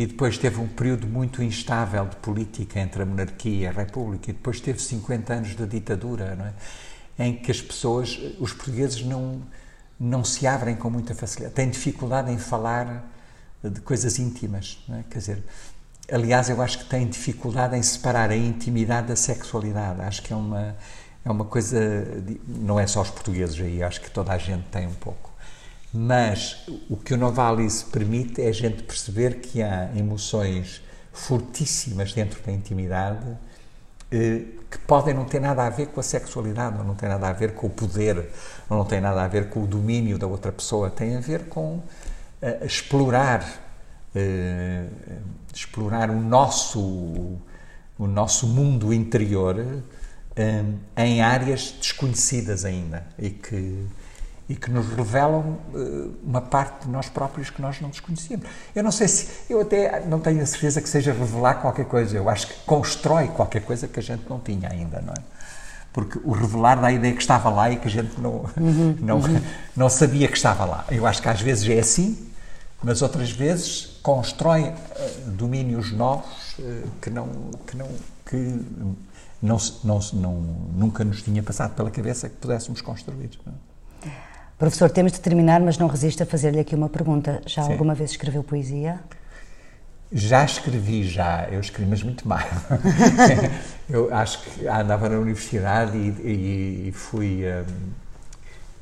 [0.00, 4.30] E depois teve um período muito instável de política entre a monarquia e a república
[4.30, 6.54] e depois teve 50 anos de ditadura
[7.18, 7.26] é?
[7.26, 9.42] em que as pessoas, os portugueses não,
[10.00, 13.12] não se abrem com muita facilidade, têm dificuldade em falar
[13.62, 15.04] de coisas íntimas, é?
[15.10, 15.44] quer dizer,
[16.10, 20.00] Aliás, eu acho que tem dificuldade em separar a intimidade da sexualidade.
[20.00, 20.76] Acho que é uma,
[21.24, 21.78] é uma coisa.
[22.48, 25.29] Não é só os portugueses aí, acho que toda a gente tem um pouco.
[25.92, 30.80] Mas o que o Novalis permite é a gente perceber que há emoções
[31.12, 33.26] fortíssimas dentro da intimidade
[34.12, 37.28] eh, que podem não ter nada a ver com a sexualidade, ou não tem nada
[37.28, 38.30] a ver com o poder,
[38.68, 41.46] ou não tem nada a ver com o domínio da outra pessoa, tem a ver
[41.48, 41.84] com uh,
[42.64, 43.42] explorar,
[44.14, 44.94] uh,
[45.54, 49.82] explorar o nosso, o nosso mundo interior
[50.96, 53.86] em áreas desconhecidas ainda e que
[54.50, 58.44] e que nos revelam uh, uma parte de nós próprios que nós não desconhecíamos.
[58.74, 62.16] Eu não sei se, eu até não tenho a certeza que seja revelar qualquer coisa,
[62.16, 65.22] eu acho que constrói qualquer coisa que a gente não tinha ainda, não é?
[65.92, 68.96] Porque o revelar dá a ideia que estava lá e que a gente não, uhum,
[68.98, 69.40] não, uhum.
[69.76, 70.84] não sabia que estava lá.
[70.90, 72.18] Eu acho que às vezes é assim,
[72.82, 77.28] mas outras vezes constrói uh, domínios novos uh, que não,
[77.68, 77.88] que não,
[78.26, 78.60] que
[79.40, 80.34] não, não, não,
[80.74, 83.30] nunca nos tinha passado pela cabeça que pudéssemos construir.
[83.46, 83.69] Não é?
[84.60, 87.40] Professor, temos de terminar, mas não resisto a fazer-lhe aqui uma pergunta.
[87.46, 87.72] Já Sim.
[87.72, 89.00] alguma vez escreveu poesia?
[90.12, 91.48] Já escrevi, já.
[91.50, 92.44] Eu escrevi, mas muito mais.
[93.88, 97.42] eu acho que andava na universidade e, e, fui.
[97.46, 97.90] Um,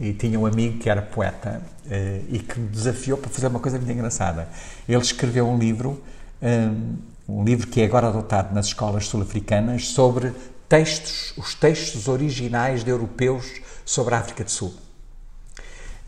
[0.01, 3.61] e tinha um amigo que era poeta uh, e que me desafiou para fazer uma
[3.61, 4.49] coisa muito engraçada.
[4.89, 6.03] Ele escreveu um livro,
[6.43, 6.97] um,
[7.29, 10.33] um livro que é agora adotado nas escolas sul-africanas, sobre
[10.69, 14.75] textos, os textos originais de europeus sobre a África do Sul.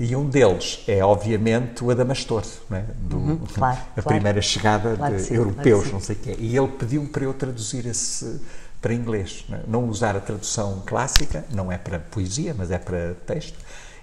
[0.02, 2.84] E um deles é, obviamente, o Adamastor, é?
[2.96, 4.08] Do, uhum, claro, a claro.
[4.08, 6.36] primeira chegada claro de sim, europeus, não sei o quê.
[6.38, 8.40] E ele pediu-me para eu traduzir esse
[8.80, 9.44] para inglês.
[9.46, 9.60] Não, é?
[9.68, 13.58] não usar a tradução clássica, não é para poesia, mas é para texto.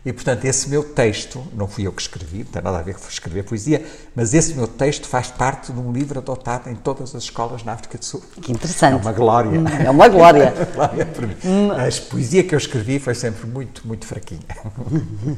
[0.06, 2.96] E, portanto, esse meu texto, não fui eu que escrevi, não tem nada a ver
[2.96, 7.14] com escrever poesia, mas esse meu texto faz parte de um livro adotado em todas
[7.14, 8.22] as escolas na África do Sul.
[8.42, 8.94] Que interessante.
[8.94, 9.60] É uma glória.
[9.86, 10.44] É uma glória.
[10.56, 11.36] é uma glória para mim.
[11.72, 14.40] A poesia que eu escrevi foi sempre muito, muito fraquinha.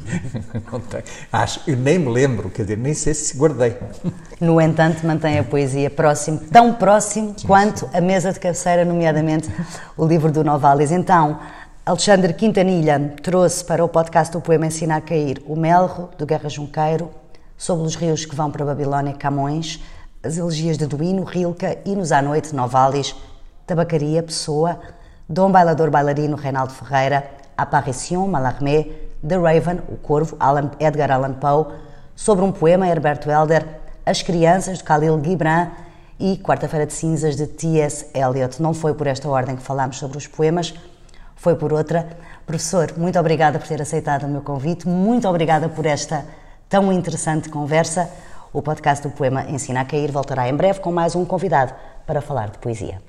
[1.31, 3.76] Acho, eu nem me lembro, quer dizer, nem sei se guardei.
[4.40, 9.49] No entanto, mantém a poesia próximo, tão próximo quanto a mesa de cabeceira, nomeadamente
[9.98, 10.91] o livro do Novalis.
[10.91, 11.40] Então,
[11.85, 16.47] Alexandre Quintanilha trouxe para o podcast do Poema Ensina a Cair o Melro, do Guerra
[16.47, 17.10] Junqueiro,
[17.57, 19.81] sobre os rios que vão para Babilónia, Camões,
[20.22, 23.15] as elegias de Duino, Rilca, Hinos à Noite, Novalis,
[23.65, 24.80] Tabacaria, Pessoa,
[25.27, 27.27] Dom Bailador Bailarino, Reinaldo Ferreira,
[27.57, 28.88] Apparition, Mallarmé,
[29.27, 31.73] The Raven, O Corvo, Alan, Edgar Allan Poe,
[32.15, 33.65] sobre um poema, Herberto Helder,
[34.06, 35.69] As Crianças, de Khalil Gibran
[36.19, 38.07] e Quarta-feira de Cinzas, de T.S.
[38.14, 38.61] Eliot.
[38.61, 40.73] Não foi por esta ordem que falámos sobre os poemas,
[41.39, 42.07] foi por outra.
[42.45, 46.25] Professor, muito obrigada por ter aceitado o meu convite, muito obrigada por esta
[46.67, 48.09] tão interessante conversa.
[48.51, 51.73] O podcast do Poema Ensina a Cair voltará em breve com mais um convidado
[52.05, 52.99] para falar de poesia.